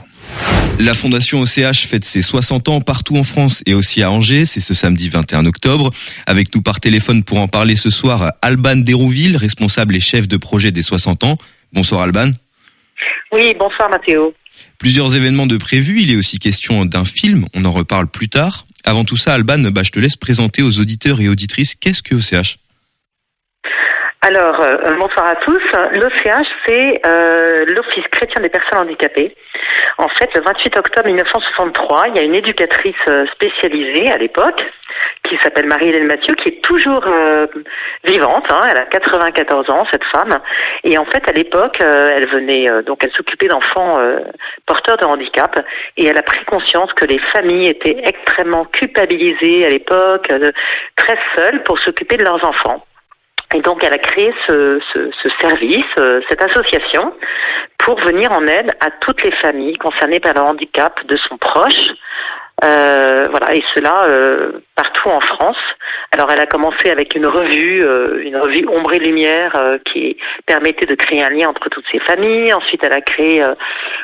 La 0.78 0.94
fondation 0.94 1.40
OCH 1.40 1.86
fête 1.86 2.04
ses 2.04 2.20
60 2.20 2.68
ans 2.68 2.80
partout 2.80 3.16
en 3.16 3.22
France 3.22 3.62
et 3.64 3.74
aussi 3.74 4.02
à 4.02 4.10
Angers, 4.10 4.44
c'est 4.44 4.60
ce 4.60 4.74
samedi 4.74 5.08
21 5.08 5.46
octobre. 5.46 5.90
Avec 6.26 6.54
nous 6.54 6.62
par 6.62 6.80
téléphone 6.80 7.22
pour 7.22 7.38
en 7.38 7.46
parler 7.46 7.76
ce 7.76 7.90
soir, 7.90 8.32
Alban 8.42 8.76
Dérouville, 8.76 9.36
responsable 9.36 9.94
et 9.94 10.00
chef 10.00 10.26
de 10.26 10.36
projet 10.36 10.72
des 10.72 10.82
60 10.82 11.24
ans. 11.24 11.36
Bonsoir 11.72 12.02
Alban. 12.02 12.30
Oui, 13.32 13.54
bonsoir 13.58 13.88
Mathéo. 13.88 14.34
Plusieurs 14.78 15.14
événements 15.14 15.46
de 15.46 15.56
prévus, 15.56 16.02
il 16.02 16.10
est 16.10 16.16
aussi 16.16 16.38
question 16.38 16.84
d'un 16.84 17.04
film, 17.04 17.46
on 17.54 17.64
en 17.64 17.72
reparle 17.72 18.08
plus 18.08 18.28
tard. 18.28 18.66
Avant 18.84 19.04
tout 19.04 19.16
ça, 19.16 19.34
Alban, 19.34 19.70
bah, 19.70 19.82
je 19.82 19.90
te 19.90 19.98
laisse 19.98 20.16
présenter 20.16 20.62
aux 20.62 20.80
auditeurs 20.80 21.20
et 21.20 21.28
auditrices 21.28 21.74
qu'est-ce 21.74 22.02
que 22.02 22.14
OCH 22.14 22.56
Alors, 24.26 24.58
euh, 24.58 24.94
bonsoir 24.98 25.26
à 25.26 25.36
tous. 25.36 25.62
L'OCH, 25.92 26.48
c'est 26.66 27.00
euh, 27.06 27.66
l'Office 27.76 28.06
chrétien 28.10 28.40
des 28.40 28.48
personnes 28.48 28.78
handicapées. 28.78 29.36
En 29.98 30.08
fait, 30.08 30.34
le 30.34 30.40
28 30.40 30.78
octobre 30.78 31.08
1963, 31.08 32.04
il 32.08 32.16
y 32.16 32.20
a 32.20 32.22
une 32.22 32.34
éducatrice 32.34 32.96
euh, 33.08 33.26
spécialisée 33.34 34.10
à 34.10 34.16
l'époque 34.16 34.62
qui 35.28 35.36
s'appelle 35.42 35.66
Marie-Hélène 35.66 36.06
Mathieu, 36.06 36.34
qui 36.36 36.48
est 36.48 36.62
toujours 36.62 37.04
vivante. 38.04 38.50
hein. 38.50 38.60
elle 38.70 38.78
a 38.78 38.86
94 38.86 39.68
ans, 39.70 39.84
cette 39.90 40.04
femme. 40.04 40.38
Et 40.84 40.96
en 40.96 41.04
fait, 41.04 41.28
à 41.28 41.32
l'époque, 41.32 41.78
elle 41.80 42.28
venait 42.28 42.66
donc 42.86 43.02
elle 43.02 43.10
s'occupait 43.12 43.48
d'enfants 43.48 43.98
porteurs 44.66 44.98
de 44.98 45.04
handicap, 45.04 45.58
et 45.96 46.06
elle 46.06 46.18
a 46.18 46.22
pris 46.22 46.44
conscience 46.44 46.92
que 46.92 47.06
les 47.06 47.18
familles 47.32 47.68
étaient 47.68 48.02
extrêmement 48.04 48.66
culpabilisées 48.66 49.64
à 49.64 49.70
l'époque, 49.70 50.28
très 50.96 51.18
seules 51.36 51.62
pour 51.64 51.78
s'occuper 51.80 52.16
de 52.16 52.24
leurs 52.24 52.44
enfants. 52.46 52.84
Et 53.54 53.60
donc, 53.60 53.84
elle 53.84 53.92
a 53.92 53.98
créé 53.98 54.34
ce, 54.48 54.80
ce, 54.92 55.10
ce 55.22 55.28
service, 55.40 55.84
euh, 56.00 56.20
cette 56.28 56.42
association, 56.42 57.14
pour 57.78 57.98
venir 58.00 58.32
en 58.32 58.44
aide 58.46 58.72
à 58.80 58.90
toutes 59.00 59.24
les 59.24 59.30
familles 59.30 59.76
concernées 59.76 60.18
par 60.18 60.34
le 60.34 60.40
handicap 60.40 61.06
de 61.06 61.16
son 61.16 61.38
proche. 61.38 61.92
Euh, 62.62 63.24
voilà, 63.30 63.52
et 63.52 63.62
cela 63.74 64.06
euh, 64.12 64.52
partout 64.76 65.08
en 65.08 65.20
France. 65.20 65.62
Alors, 66.12 66.30
elle 66.30 66.40
a 66.40 66.46
commencé 66.46 66.88
avec 66.90 67.14
une 67.16 67.26
revue, 67.26 67.84
euh, 67.84 68.22
une 68.22 68.36
revue 68.36 68.64
Ombre 68.68 68.92
et 68.92 69.00
Lumière, 69.00 69.52
euh, 69.56 69.78
qui 69.92 70.16
permettait 70.46 70.86
de 70.86 70.94
créer 70.94 71.24
un 71.24 71.30
lien 71.30 71.48
entre 71.48 71.68
toutes 71.68 71.84
ces 71.90 71.98
familles. 71.98 72.54
Ensuite, 72.54 72.80
elle 72.84 72.92
a 72.92 73.00
créé 73.00 73.42
euh, 73.42 73.54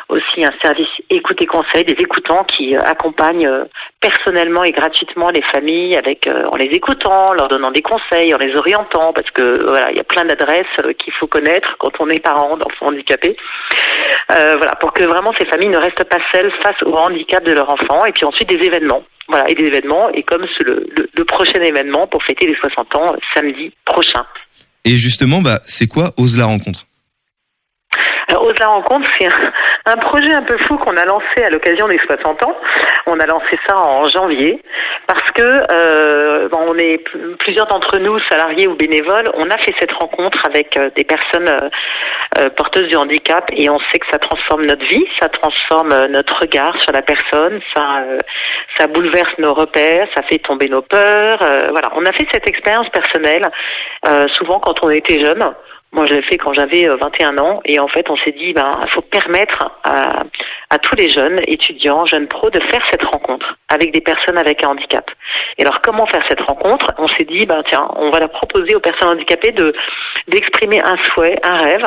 aussi 0.08 0.44
un 0.44 0.50
service 0.62 0.88
écoute 1.08 1.40
et 1.40 1.46
conseil 1.46 1.84
des 1.84 1.94
écoutants 2.02 2.44
qui 2.44 2.76
euh, 2.76 2.80
accompagnent 2.84 3.48
personnellement 4.00 4.64
et 4.64 4.72
gratuitement 4.72 5.28
les 5.30 5.42
familles 5.54 5.96
avec 5.96 6.28
en 6.50 6.56
les 6.56 6.66
écoutant, 6.66 7.32
leur 7.34 7.48
donnant 7.48 7.70
des 7.70 7.82
conseils, 7.82 8.34
en 8.34 8.38
les 8.38 8.56
orientant, 8.56 9.12
parce 9.12 9.30
que 9.30 9.62
voilà, 9.68 9.90
il 9.90 9.96
y 9.96 10.00
a 10.00 10.04
plein 10.04 10.24
d'adresses 10.24 10.66
qu'il 10.98 11.12
faut 11.12 11.26
connaître 11.26 11.76
quand 11.78 11.92
on 12.00 12.08
est 12.08 12.18
parent 12.18 12.56
d'enfants 12.56 12.86
handicapés. 12.86 13.36
Voilà, 14.28 14.72
pour 14.80 14.92
que 14.92 15.04
vraiment 15.04 15.34
ces 15.38 15.46
familles 15.46 15.68
ne 15.68 15.76
restent 15.76 16.04
pas 16.04 16.18
seules 16.32 16.50
face 16.62 16.82
au 16.82 16.94
handicap 16.94 17.44
de 17.44 17.52
leur 17.52 17.68
enfant, 17.68 18.04
et 18.06 18.12
puis 18.12 18.24
ensuite 18.24 18.39
des 18.44 18.66
événements. 18.66 19.02
Voilà, 19.28 19.48
et 19.48 19.54
des 19.54 19.66
événements, 19.66 20.10
et 20.10 20.24
comme 20.24 20.44
le, 20.66 20.90
le, 21.14 21.24
prochain 21.24 21.60
événement 21.62 22.08
pour 22.08 22.20
fêter 22.24 22.48
les 22.48 22.56
60 22.56 22.96
ans, 22.96 23.14
samedi 23.32 23.72
prochain. 23.84 24.26
Et 24.84 24.96
justement, 24.96 25.40
bah, 25.40 25.60
c'est 25.66 25.86
quoi 25.86 26.12
Ose 26.16 26.36
la 26.36 26.46
rencontre? 26.46 26.86
Alors, 28.28 28.46
Ose 28.46 28.58
la 28.60 28.68
rencontre, 28.68 29.10
c'est 29.18 29.28
un, 29.86 29.96
projet 29.96 30.32
un 30.32 30.42
peu 30.42 30.56
fou 30.58 30.76
qu'on 30.78 30.96
a 30.96 31.04
lancé 31.04 31.42
à 31.44 31.50
l'occasion 31.50 31.88
des 31.88 31.98
60 31.98 32.44
ans. 32.44 32.56
On 33.06 33.18
a 33.18 33.26
lancé 33.26 33.58
ça 33.66 33.76
en 33.76 34.08
janvier 34.08 34.62
parce 35.08 35.28
que 35.32 35.42
euh, 35.72 36.48
bon, 36.48 36.60
on 36.68 36.78
est 36.78 37.02
plusieurs 37.38 37.66
d'entre 37.66 37.98
nous, 37.98 38.18
salariés 38.30 38.68
ou 38.68 38.76
bénévoles, 38.76 39.24
on 39.34 39.50
a 39.50 39.58
fait 39.58 39.74
cette 39.80 39.92
rencontre 39.92 40.38
avec 40.46 40.76
euh, 40.78 40.90
des 40.94 41.04
personnes 41.04 41.48
euh, 41.48 41.68
euh, 42.38 42.50
porteuses 42.50 42.86
du 42.88 42.96
handicap 42.96 43.50
et 43.52 43.68
on 43.68 43.78
sait 43.78 43.98
que 43.98 44.06
ça 44.12 44.18
transforme 44.18 44.66
notre 44.66 44.86
vie, 44.86 45.04
ça 45.20 45.28
transforme 45.28 45.92
euh, 45.92 46.08
notre 46.08 46.38
regard 46.40 46.80
sur 46.82 46.92
la 46.92 47.02
personne, 47.02 47.60
ça, 47.74 48.02
euh, 48.02 48.18
ça 48.78 48.86
bouleverse 48.86 49.32
nos 49.38 49.54
repères, 49.54 50.06
ça 50.16 50.22
fait 50.22 50.38
tomber 50.38 50.68
nos 50.68 50.82
peurs. 50.82 51.42
euh, 51.42 51.66
voilà, 51.70 51.88
on 51.96 52.04
a 52.06 52.12
fait 52.12 52.28
cette 52.32 52.48
expérience 52.48 52.88
personnelle 52.90 53.50
euh, 54.08 54.28
souvent 54.34 54.60
quand 54.60 54.84
on 54.84 54.90
était 54.90 55.18
jeune. 55.24 55.52
Moi, 55.92 56.06
je 56.06 56.14
l'ai 56.14 56.22
fait 56.22 56.38
quand 56.38 56.52
j'avais 56.52 56.88
euh, 56.88 56.96
21 56.96 57.38
ans, 57.38 57.60
et 57.64 57.80
en 57.80 57.88
fait, 57.88 58.08
on 58.10 58.16
s'est 58.16 58.32
dit, 58.32 58.52
ben, 58.52 58.70
faut 58.90 59.02
permettre 59.02 59.72
à, 59.82 60.22
à 60.70 60.78
tous 60.78 60.94
les 60.94 61.10
jeunes 61.10 61.40
étudiants, 61.48 62.06
jeunes 62.06 62.28
pros, 62.28 62.48
de 62.50 62.60
faire 62.60 62.82
cette 62.90 63.04
rencontre 63.04 63.58
avec 63.68 63.92
des 63.92 64.00
personnes 64.00 64.38
avec 64.38 64.64
un 64.64 64.68
handicap. 64.68 65.10
Et 65.58 65.62
alors, 65.62 65.80
comment 65.82 66.06
faire 66.06 66.22
cette 66.28 66.40
rencontre? 66.42 66.92
On 66.98 67.08
s'est 67.08 67.24
dit, 67.24 67.44
ben 67.44 67.62
tiens, 67.68 67.88
on 67.96 68.10
va 68.10 68.20
la 68.20 68.28
proposer 68.28 68.74
aux 68.76 68.80
personnes 68.80 69.10
handicapées 69.10 69.52
de 69.52 69.72
d'exprimer 70.28 70.80
un 70.84 70.96
souhait, 71.04 71.36
un 71.42 71.56
rêve, 71.56 71.82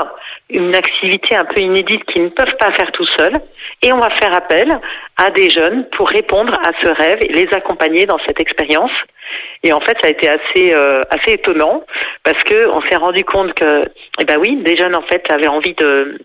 une 0.53 0.73
activité 0.73 1.35
un 1.35 1.45
peu 1.45 1.61
inédite 1.61 2.03
qu'ils 2.05 2.23
ne 2.23 2.29
peuvent 2.29 2.55
pas 2.59 2.71
faire 2.71 2.91
tout 2.91 3.05
seuls, 3.17 3.35
et 3.81 3.91
on 3.91 3.97
va 3.97 4.09
faire 4.11 4.33
appel 4.33 4.79
à 5.17 5.31
des 5.31 5.49
jeunes 5.49 5.85
pour 5.97 6.09
répondre 6.09 6.53
à 6.63 6.71
ce 6.81 6.89
rêve 6.89 7.19
et 7.21 7.33
les 7.33 7.53
accompagner 7.53 8.05
dans 8.05 8.19
cette 8.25 8.39
expérience. 8.39 8.91
Et 9.63 9.73
en 9.73 9.79
fait, 9.79 9.97
ça 10.01 10.07
a 10.07 10.11
été 10.11 10.29
assez 10.29 10.75
euh, 10.75 11.01
assez 11.09 11.33
étonnant 11.33 11.83
parce 12.23 12.41
que 12.43 12.67
on 12.69 12.81
s'est 12.81 12.97
rendu 12.97 13.23
compte 13.23 13.53
que, 13.53 13.81
eh 14.19 14.25
ben 14.25 14.37
oui, 14.39 14.57
des 14.63 14.77
jeunes 14.77 14.95
en 14.95 15.01
fait 15.01 15.23
avaient 15.31 15.47
envie 15.47 15.73
de 15.73 16.19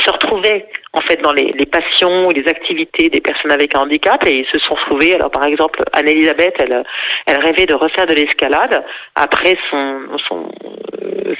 se 0.00 0.10
retrouver 0.10 0.66
en 0.92 1.00
fait 1.00 1.20
dans 1.22 1.32
les, 1.32 1.52
les 1.52 1.66
passions 1.66 2.30
et 2.30 2.34
les 2.34 2.48
activités 2.48 3.08
des 3.08 3.20
personnes 3.20 3.52
avec 3.52 3.74
un 3.74 3.80
handicap 3.80 4.24
et 4.26 4.38
ils 4.38 4.46
se 4.46 4.58
sont 4.60 4.74
trouvés 4.86 5.14
alors 5.14 5.30
par 5.30 5.44
exemple 5.44 5.80
Anne-Elisabeth 5.92 6.54
elle 6.60 6.82
elle 7.26 7.38
rêvait 7.38 7.66
de 7.66 7.74
refaire 7.74 8.06
de 8.06 8.14
l'escalade. 8.14 8.84
Après 9.14 9.56
son 9.70 10.00
son, 10.28 10.48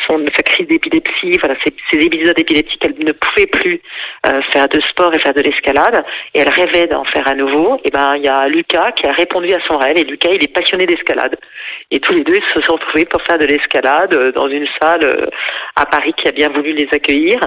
son 0.06 0.24
sa 0.36 0.42
crise 0.42 0.66
d'épilepsie 0.66 1.38
voilà 1.40 1.54
ces, 1.64 1.72
ces 1.90 2.04
épisodes 2.04 2.38
épileptiques 2.38 2.82
elle 2.84 3.04
ne 3.04 3.12
pouvait 3.12 3.46
plus 3.46 3.80
euh, 4.26 4.42
faire 4.52 4.68
de 4.68 4.80
sport 4.80 5.12
et 5.14 5.20
faire 5.20 5.34
de 5.34 5.42
l'escalade. 5.42 6.04
Et 6.34 6.40
elle 6.40 6.50
rêvait 6.50 6.86
d'en 6.86 7.04
faire 7.04 7.30
à 7.30 7.34
nouveau. 7.34 7.80
Et 7.84 7.90
ben 7.90 8.16
il 8.16 8.24
y 8.24 8.28
a 8.28 8.48
Lucas 8.48 8.92
qui 8.92 9.06
a 9.08 9.12
répondu 9.12 9.52
à 9.52 9.60
son 9.68 9.78
rêve. 9.78 9.96
Et 9.96 10.04
Lucas 10.04 10.30
il 10.32 10.42
est 10.42 10.54
passionné 10.54 10.86
d'escalade. 10.86 11.36
Et 11.90 12.00
tous 12.00 12.12
les 12.12 12.24
deux 12.24 12.34
ils 12.34 12.54
se 12.54 12.62
sont 12.62 12.74
retrouvés 12.74 13.04
pour 13.04 13.22
faire 13.22 13.38
de 13.38 13.46
l'escalade 13.46 14.14
euh, 14.14 14.32
dans 14.32 14.48
une 14.48 14.66
salle 14.82 15.04
euh, 15.04 15.24
à 15.76 15.86
Paris 15.86 16.14
qui 16.16 16.28
a 16.28 16.32
bien 16.32 16.48
voulu 16.48 16.72
les 16.72 16.88
accueillir 16.92 17.38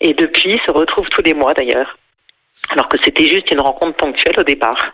et 0.00 0.14
depuis 0.14 0.60
se 0.66 0.72
retrouvent 0.72 1.08
tous 1.08 1.22
les 1.22 1.34
mois 1.34 1.54
d'ailleurs. 1.54 1.96
Alors 2.70 2.88
que 2.88 2.98
c'était 3.04 3.26
juste 3.26 3.50
une 3.50 3.60
rencontre 3.60 3.96
ponctuelle 3.96 4.38
au 4.38 4.44
départ. 4.44 4.92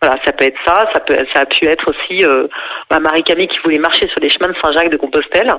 Voilà, 0.00 0.16
ça 0.24 0.32
peut 0.32 0.44
être 0.44 0.58
ça, 0.64 0.88
ça 0.94 1.00
peut, 1.00 1.16
ça 1.34 1.42
a 1.42 1.46
pu 1.46 1.66
être 1.66 1.90
aussi 1.90 2.24
euh, 2.24 2.46
Marie-Camille 2.90 3.48
qui 3.48 3.58
voulait 3.62 3.78
marcher 3.78 4.08
sur 4.08 4.20
les 4.22 4.30
chemins 4.30 4.48
de 4.48 4.56
Saint-Jacques 4.62 4.90
de 4.90 4.96
Compostelle. 4.96 5.52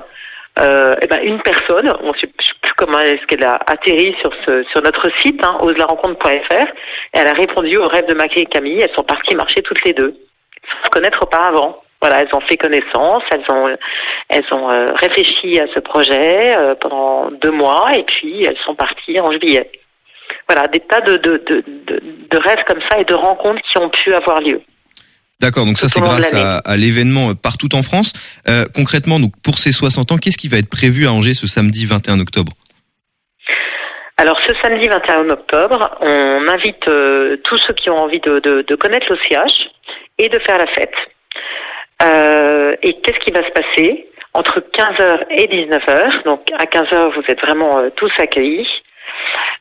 Euh, 0.60 0.94
et 1.00 1.06
ben 1.06 1.20
une 1.22 1.40
personne, 1.40 1.90
on 2.02 2.12
sait 2.14 2.26
plus 2.26 2.72
comment 2.76 2.98
est-ce 2.98 3.24
qu'elle 3.26 3.44
a 3.44 3.58
atterri 3.66 4.14
sur 4.20 4.32
ce 4.44 4.64
sur 4.64 4.82
notre 4.82 5.08
site, 5.20 5.42
hein, 5.44 5.56
oselarencontre.fr, 5.60 6.66
elle 7.12 7.26
a 7.26 7.32
répondu 7.32 7.76
au 7.78 7.86
rêve 7.86 8.06
de 8.06 8.14
Marie-Camille. 8.14 8.82
Elles 8.82 8.94
sont 8.94 9.04
parties 9.04 9.36
marcher 9.36 9.62
toutes 9.62 9.82
les 9.84 9.94
deux, 9.94 10.14
sans 10.68 10.84
se 10.84 10.90
connaître 10.90 11.22
auparavant. 11.22 11.82
Voilà, 12.02 12.20
elles 12.20 12.34
ont 12.34 12.40
fait 12.40 12.56
connaissance, 12.56 13.22
elles 13.32 13.44
ont 13.48 13.76
elles 14.28 14.44
ont 14.52 14.70
euh, 14.70 14.86
réfléchi 15.00 15.60
à 15.60 15.66
ce 15.72 15.78
projet 15.78 16.52
euh, 16.56 16.74
pendant 16.74 17.30
deux 17.30 17.52
mois 17.52 17.86
et 17.96 18.02
puis 18.02 18.42
elles 18.44 18.58
sont 18.66 18.74
parties 18.74 19.20
en 19.20 19.30
juillet. 19.30 19.70
Voilà, 20.48 20.66
des 20.66 20.80
tas 20.80 21.00
de, 21.00 21.12
de, 21.18 21.42
de, 21.46 21.64
de, 22.30 22.38
rêves 22.38 22.64
comme 22.66 22.80
ça 22.90 22.98
et 22.98 23.04
de 23.04 23.14
rencontres 23.14 23.60
qui 23.62 23.78
ont 23.78 23.88
pu 23.88 24.12
avoir 24.14 24.40
lieu. 24.40 24.60
D'accord, 25.40 25.64
donc 25.64 25.78
ça 25.78 25.88
c'est 25.88 26.00
grâce 26.00 26.34
à, 26.34 26.58
à 26.58 26.76
l'événement 26.76 27.30
euh, 27.30 27.34
partout 27.34 27.74
en 27.74 27.82
France. 27.82 28.12
Euh, 28.48 28.64
concrètement, 28.74 29.20
donc 29.20 29.32
pour 29.44 29.58
ces 29.58 29.70
60 29.70 30.12
ans, 30.12 30.16
qu'est-ce 30.16 30.38
qui 30.38 30.48
va 30.48 30.58
être 30.58 30.70
prévu 30.70 31.06
à 31.06 31.12
Angers 31.12 31.34
ce 31.34 31.46
samedi 31.46 31.86
21 31.86 32.18
octobre? 32.18 32.52
Alors 34.16 34.38
ce 34.46 34.54
samedi 34.62 34.88
21 34.88 35.30
octobre, 35.30 35.98
on 36.00 36.48
invite 36.48 36.88
euh, 36.88 37.36
tous 37.44 37.58
ceux 37.58 37.74
qui 37.74 37.90
ont 37.90 37.98
envie 37.98 38.20
de, 38.20 38.40
de 38.40 38.74
connaître 38.74 39.06
l'OCH 39.08 39.52
et 40.18 40.28
de 40.28 40.38
faire 40.40 40.58
la 40.58 40.66
fête. 40.66 40.94
Euh, 42.02 42.74
et 42.82 42.94
qu'est-ce 43.00 43.18
qui 43.20 43.32
va 43.32 43.44
se 43.44 43.50
passer 43.50 44.08
entre 44.34 44.60
15h 44.60 45.24
et 45.30 45.46
19h 45.46 46.24
Donc 46.24 46.50
à 46.52 46.64
15h, 46.64 47.14
vous 47.14 47.22
êtes 47.28 47.40
vraiment 47.40 47.78
euh, 47.78 47.90
tous 47.90 48.10
accueillis. 48.18 48.68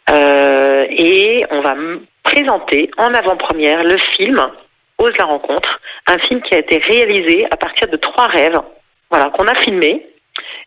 Euh, 0.10 0.86
et 0.89 1.46
on 1.52 1.62
va 1.62 1.76
présenter 2.24 2.89
en 2.98 3.14
avant-première 3.14 3.84
le 3.84 3.98
film 4.16 4.42
Ose 4.98 5.18
la 5.18 5.26
rencontre, 5.26 5.80
un 6.08 6.18
film 6.20 6.42
qui 6.42 6.56
a 6.56 6.60
été 6.60 6.78
réalisé 6.78 7.48
à 7.50 7.58
partir 7.58 7.88
de 7.89 7.98
trois 7.98 8.28
rêves, 8.28 8.60
voilà, 9.10 9.32
qu'on 9.32 9.48
a 9.48 9.56
filmé 9.56 10.06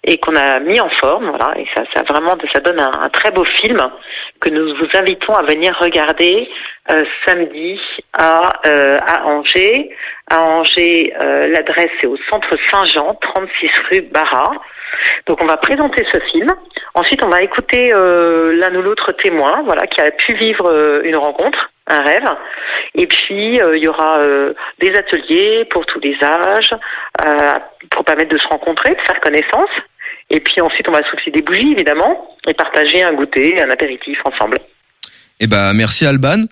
et 0.05 0.19
qu'on 0.19 0.35
a 0.37 0.61
mis 0.61 0.79
en 0.81 0.91
forme, 0.91 1.31
voilà, 1.31 1.59
et 1.59 1.67
ça, 1.75 1.83
ça 1.95 2.03
vraiment, 2.03 2.37
ça 2.53 2.61
donne 2.61 2.81
un, 2.81 3.09
très 3.09 3.31
beau 3.31 3.45
film 3.45 3.79
que 4.41 4.51
nous 4.51 4.75
vous 4.77 4.89
invitons 4.95 5.35
à 5.35 5.43
venir 5.43 5.75
regarder 5.81 6.49
euh, 6.91 7.05
samedi 7.27 7.81
à 8.13 8.53
euh, 8.67 8.99
à 9.01 9.27
Angers. 9.27 9.91
À 10.31 10.43
Angers, 10.43 11.15
euh, 11.21 11.49
l'adresse 11.49 11.91
est 12.03 12.07
au 12.07 12.17
centre 12.31 12.55
Saint-Jean, 12.71 13.15
36 13.21 13.71
rue 13.91 14.03
Barra. 14.03 14.53
Donc 15.27 15.43
on 15.43 15.47
va 15.47 15.57
présenter 15.57 16.05
ce 16.13 16.19
film. 16.33 16.49
Ensuite, 16.95 17.25
on 17.25 17.29
va 17.29 17.43
écouter 17.43 17.93
euh, 17.95 18.55
l'un 18.57 18.75
ou 18.77 18.83
l'autre 18.83 19.13
témoin, 19.13 19.63
voilà, 19.65 19.87
qui 19.87 20.01
a 20.01 20.11
pu 20.11 20.35
vivre 20.35 20.71
euh, 20.71 21.01
une 21.03 21.17
rencontre, 21.17 21.71
un 21.89 22.01
rêve. 22.03 22.29
Et 22.95 23.07
puis 23.07 23.61
euh, 23.61 23.73
il 23.75 23.85
y 23.85 23.89
aura 23.89 24.19
euh, 24.19 24.53
des 24.79 24.95
ateliers 24.95 25.65
pour 25.67 25.85
tous 25.87 26.01
les 26.01 26.17
âges, 26.23 26.71
euh, 27.25 27.53
pour 27.91 28.05
permettre 28.05 28.31
de 28.31 28.39
se 28.39 28.49
rencontrer, 28.49 28.91
de 28.91 29.01
faire 29.01 29.21
connaissance. 29.21 29.71
Et 30.35 30.41
puis 30.41 30.61
ensuite, 30.61 30.89
on 30.89 30.93
va 30.93 30.99
souffler 31.09 31.30
des 31.30 31.43
bougies, 31.43 31.70
évidemment, 31.70 32.28
et 32.49 32.55
partager 32.55 33.05
un 33.05 33.14
goûter, 33.14 33.62
un 33.62 33.70
apéritif 33.70 34.18
ensemble. 34.24 34.59
Eh 35.39 35.47
ben, 35.47 35.72
merci 35.74 36.05
Alban. 36.07 36.47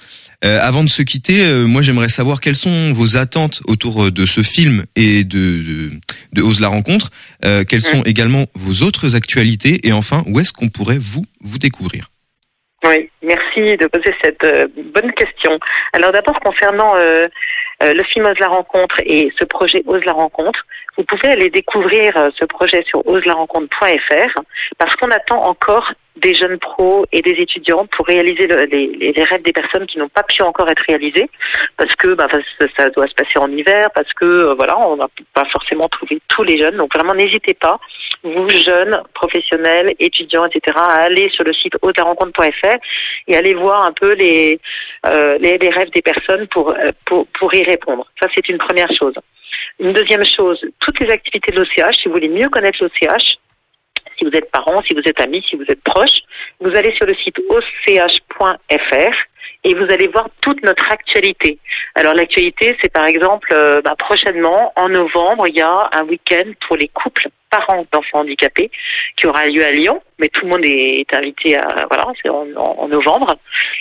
Euh, 0.45 0.59
avant 0.61 0.85
de 0.85 0.89
se 0.89 1.03
quitter, 1.03 1.43
euh, 1.43 1.67
moi 1.67 1.83
j'aimerais 1.83 2.09
savoir 2.09 2.41
quelles 2.41 2.57
sont 2.57 2.93
vos 2.93 3.17
attentes 3.17 3.61
autour 3.67 4.05
euh, 4.05 4.11
de 4.11 4.25
ce 4.25 4.43
film 4.43 4.85
et 4.95 5.25
de, 5.25 5.39
de, 5.39 5.91
de 6.33 6.43
Ose 6.43 6.61
la 6.61 6.69
rencontre. 6.69 7.11
Euh, 7.45 7.65
quelles 7.65 7.83
sont 7.83 8.03
également 8.03 8.47
vos 8.55 8.85
autres 8.85 9.17
actualités? 9.17 9.87
Et 9.87 9.93
enfin 9.93 10.25
où 10.27 10.41
est-ce 10.41 10.53
qu'on 10.53 10.69
pourrait 10.69 10.99
vous 10.99 11.25
vous 11.41 11.59
découvrir? 11.59 12.11
Oui, 12.85 13.09
merci 13.23 13.77
de 13.77 13.87
poser 13.87 14.15
cette 14.23 14.45
euh, 14.45 14.67
bonne 14.95 15.13
question. 15.13 15.59
Alors 15.93 16.13
d'abord, 16.13 16.39
concernant 16.41 16.95
euh, 16.97 17.23
euh, 17.83 17.95
le 17.95 18.05
film 18.05 18.27
Ose 18.27 18.39
la 18.41 18.49
rencontre 18.49 18.97
et 19.05 19.33
ce 19.39 19.45
projet 19.45 19.83
Ose 19.87 20.05
la 20.05 20.13
rencontre, 20.13 20.61
vous 20.97 21.05
pouvez 21.05 21.29
aller 21.31 21.51
découvrir 21.51 22.17
euh, 22.17 22.31
ce 22.39 22.45
projet 22.45 22.83
sur 22.85 23.07
oselarencontre.fr 23.07 24.41
parce 24.79 24.95
qu'on 24.97 25.11
attend 25.11 25.43
encore 25.43 25.93
des 26.17 26.35
jeunes 26.35 26.59
pros 26.59 27.07
et 27.11 27.23
des 27.23 27.31
étudiants 27.31 27.87
pour 27.97 28.07
réaliser 28.07 28.47
le- 28.47 28.67
les, 28.67 29.25
rêves 29.25 29.43
des 29.43 29.53
personnes 29.53 29.87
qui 29.87 29.99
n'ont 29.99 30.11
pas 30.11 30.23
pu 30.23 30.43
encore 30.43 30.71
être 30.71 30.85
réalisés 30.87 31.29
parce 31.79 31.95
que 31.97 32.09
bah, 32.15 32.27
parce 32.31 32.45
que 32.61 32.67
ça 32.77 32.91
doit 32.91 33.09
se 33.09 33.15
passer 33.15 33.39
en 33.39 33.51
hiver, 33.51 33.89
parce 33.95 34.13
que 34.13 34.27
euh, 34.27 34.55
voilà, 34.55 34.79
on 34.87 34.97
va 34.97 35.09
pas 35.33 35.45
forcément 35.51 35.89
trouver 35.89 36.21
tous 36.29 36.43
les 36.45 36.59
jeunes. 36.59 36.77
Donc 36.77 36.95
vraiment, 36.95 37.15
n'hésitez 37.15 37.55
pas, 37.55 37.79
vous 38.23 38.49
jeunes, 38.51 39.03
professionnels, 39.15 39.95
étudiants, 39.99 40.45
etc., 40.45 40.77
à 40.77 41.03
aller 41.05 41.31
sur 41.31 41.45
le 41.45 41.55
site 41.55 41.75
oselarencontre.fr 41.81 42.77
et 43.29 43.37
aller 43.37 43.55
voir 43.55 43.87
un 43.87 43.93
peu 43.93 44.13
les, 44.15 44.61
euh, 45.07 45.39
les, 45.39 45.69
rêves 45.69 45.91
des 45.91 46.03
personnes 46.03 46.47
pour, 46.49 46.71
euh, 46.71 46.93
pour, 47.05 47.27
pour 47.39 47.55
y 47.55 47.63
répondre. 47.63 48.07
Ça, 48.21 48.29
c'est 48.35 48.49
une 48.49 48.59
première 48.59 48.91
chose. 48.99 49.15
Une 49.79 49.93
deuxième 49.93 50.25
chose, 50.25 50.61
toutes 50.81 51.01
les 51.01 51.11
activités 51.11 51.53
de 51.53 51.61
l'OCH, 51.61 51.97
si 51.97 52.09
vous 52.09 52.15
voulez 52.15 52.29
mieux 52.29 52.49
connaître 52.49 52.79
l'OCH, 52.83 53.37
si 54.19 54.25
vous 54.25 54.31
êtes 54.35 54.51
parents, 54.51 54.81
si 54.87 54.95
vous 54.95 55.03
êtes 55.05 55.21
amis, 55.21 55.45
si 55.49 55.57
vous 55.57 55.65
êtes 55.69 55.83
proches, 55.83 56.23
vous 56.61 56.71
allez 56.77 56.93
sur 56.95 57.07
le 57.07 57.15
site 57.15 57.39
och.fr 57.49 59.15
et 59.65 59.75
vous 59.75 59.85
allez 59.85 60.09
voir 60.09 60.29
toute 60.41 60.63
notre 60.63 60.91
actualité. 60.93 61.59
Alors 61.95 62.15
l'actualité, 62.15 62.77
c'est 62.83 62.93
par 62.93 63.07
exemple, 63.07 63.49
euh, 63.53 63.81
bah, 63.83 63.95
prochainement, 63.99 64.73
en 64.77 64.89
novembre, 64.89 65.47
il 65.49 65.57
y 65.57 65.63
a 65.63 65.91
un 65.93 66.05
week-end 66.05 66.51
pour 66.67 66.77
les 66.77 66.89
couples 66.89 67.29
parents 67.53 67.85
d'enfants 67.93 68.21
handicapés 68.21 68.71
qui 69.17 69.27
aura 69.27 69.47
lieu 69.47 69.65
à 69.65 69.71
Lyon, 69.71 70.03
mais 70.19 70.29
tout 70.29 70.47
le 70.47 70.53
monde 70.53 70.65
est 70.65 71.15
invité 71.15 71.57
à 71.57 71.69
voilà, 71.89 72.05
c'est 72.21 72.31
en, 72.31 72.89
novembre. 72.89 73.35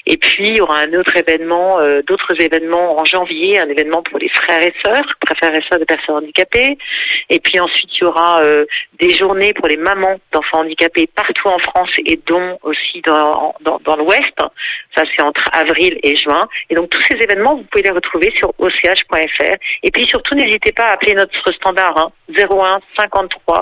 Et 0.06 0.18
puis 0.18 0.50
il 0.50 0.58
y 0.58 0.62
aura 0.62 0.80
un 0.80 0.94
autre 0.94 1.16
événement, 1.16 1.80
euh, 1.80 2.02
d'autres 2.08 2.40
événements 2.40 3.00
en 3.00 3.06
janvier, 3.06 3.60
un 3.60 3.70
événement 3.70 4.04
pour 4.04 4.20
les 4.20 4.30
frères 4.30 4.62
et 4.62 4.74
sœurs, 4.86 5.06
frères 5.38 5.54
et 5.54 5.64
sœurs 5.70 5.80
de 5.80 5.86
personnes 5.86 6.16
handicapées. 6.16 6.78
Et 7.30 7.40
puis 7.40 7.60
ensuite 7.60 7.90
il 7.98 8.04
y 8.04 8.08
aura 8.08 8.42
euh, 8.42 8.66
des 9.00 9.16
journées 9.18 9.54
pour 9.54 9.68
les 9.68 9.78
mamans 9.78 10.18
d'enfants 10.32 10.60
handicapés 10.60 11.08
partout 11.16 11.48
en 11.48 11.60
France 11.60 11.92
et 12.06 12.20
dont 12.28 12.58
aussi 12.64 13.02
dans, 13.02 13.56
dans, 13.62 13.80
dans 13.86 13.96
l'Ouest. 13.96 14.36
Ça 14.96 15.04
c'est 15.16 15.24
entre 15.24 15.44
avril 15.54 16.00
et 16.04 16.16
juin. 16.18 16.48
Et 16.70 16.76
donc 16.76 16.90
tous 16.90 17.02
ces 17.10 17.18
événements, 17.18 17.56
vous 17.56 17.66
pouvez 17.72 17.84
les 17.84 17.92
retrouver 17.92 18.32
sur 18.38 18.50
och.fr. 18.58 19.56
Et 19.84 19.92
puis 19.92 20.06
surtout 20.08 20.36
n'hésitez 20.36 20.72
pas 20.72 20.86
à 20.86 20.94
appeler 20.94 21.14
notre 21.14 21.52
standard 21.54 21.98
hein, 21.98 22.12
01 22.30 22.80
53 22.98 23.61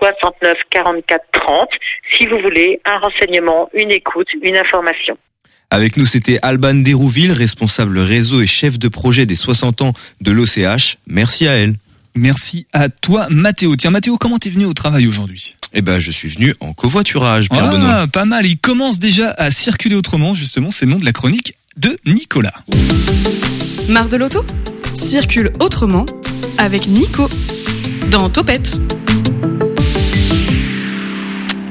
69 0.00 0.52
44 0.70 1.22
30 1.32 1.68
si 2.16 2.26
vous 2.26 2.38
voulez 2.42 2.80
un 2.84 2.98
renseignement, 2.98 3.68
une 3.74 3.90
écoute, 3.90 4.28
une 4.42 4.56
information. 4.56 5.16
Avec 5.70 5.96
nous, 5.96 6.06
c'était 6.06 6.38
Alban 6.42 6.74
Dérouville, 6.74 7.32
responsable 7.32 7.98
réseau 7.98 8.40
et 8.40 8.46
chef 8.46 8.78
de 8.78 8.88
projet 8.88 9.26
des 9.26 9.34
60 9.34 9.82
ans 9.82 9.92
de 10.20 10.30
l'OCH. 10.32 10.98
Merci 11.06 11.48
à 11.48 11.54
elle. 11.54 11.74
Merci 12.14 12.66
à 12.72 12.88
toi, 12.88 13.26
Mathéo. 13.28 13.74
Tiens, 13.74 13.90
Mathéo, 13.90 14.16
comment 14.16 14.38
t'es 14.38 14.50
venu 14.50 14.66
au 14.66 14.72
travail 14.72 15.08
aujourd'hui? 15.08 15.56
Eh 15.72 15.82
ben, 15.82 15.98
je 15.98 16.12
suis 16.12 16.28
venu 16.28 16.54
en 16.60 16.72
covoiturage, 16.72 17.48
Pierre 17.48 17.64
Ah, 17.64 17.70
Benoît. 17.72 18.06
pas 18.06 18.24
mal. 18.24 18.46
Il 18.46 18.56
commence 18.58 19.00
déjà 19.00 19.30
à 19.32 19.50
circuler 19.50 19.96
autrement, 19.96 20.32
justement. 20.32 20.70
C'est 20.70 20.86
le 20.86 20.92
nom 20.92 20.98
de 20.98 21.04
la 21.04 21.12
chronique 21.12 21.54
de 21.76 21.96
Nicolas. 22.06 22.54
Marre 23.88 24.08
de 24.08 24.16
l'auto? 24.16 24.44
Circule 24.94 25.50
autrement 25.60 26.06
avec 26.58 26.86
Nico 26.86 27.28
dans 28.12 28.30
Topette. 28.30 28.78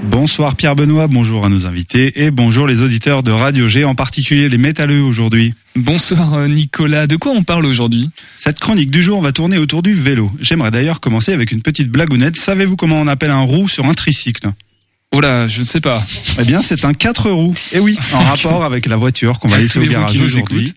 Bonsoir 0.03 0.57
Pierre 0.57 0.75
Benoît, 0.75 1.07
bonjour 1.07 1.45
à 1.45 1.49
nos 1.49 1.65
invités 1.65 2.23
et 2.25 2.29
bonjour 2.29 2.67
les 2.67 2.81
auditeurs 2.81 3.23
de 3.23 3.31
Radio 3.31 3.69
G, 3.69 3.85
en 3.85 3.95
particulier 3.95 4.49
les 4.49 4.57
métalleux 4.57 5.01
aujourd'hui. 5.01 5.53
Bonsoir 5.77 6.33
euh, 6.33 6.47
Nicolas, 6.49 7.07
de 7.07 7.15
quoi 7.15 7.31
on 7.31 7.43
parle 7.43 7.65
aujourd'hui? 7.65 8.09
Cette 8.37 8.59
chronique 8.59 8.91
du 8.91 9.01
jour 9.01 9.21
va 9.21 9.31
tourner 9.31 9.57
autour 9.57 9.81
du 9.81 9.93
vélo. 9.93 10.29
J'aimerais 10.41 10.71
d'ailleurs 10.71 10.99
commencer 10.99 11.31
avec 11.31 11.53
une 11.53 11.61
petite 11.61 11.89
blagounette. 11.89 12.35
Savez-vous 12.35 12.75
comment 12.75 12.99
on 12.99 13.07
appelle 13.07 13.31
un 13.31 13.41
roue 13.41 13.69
sur 13.69 13.85
un 13.85 13.93
tricycle? 13.93 14.49
Oh 15.13 15.21
là, 15.21 15.47
je 15.47 15.59
ne 15.59 15.65
sais 15.65 15.79
pas. 15.79 16.03
Eh 16.37 16.43
bien, 16.43 16.61
c'est 16.61 16.83
un 16.83 16.93
quatre 16.93 17.29
roues. 17.29 17.55
Et 17.71 17.79
oui, 17.79 17.97
en 18.11 18.23
rapport 18.23 18.65
avec 18.65 18.87
la 18.87 18.97
voiture 18.97 19.39
qu'on 19.39 19.47
va 19.47 19.57
laisser 19.57 19.79
au 19.79 19.85
garage 19.85 20.19
aujourd'hui 20.19 20.73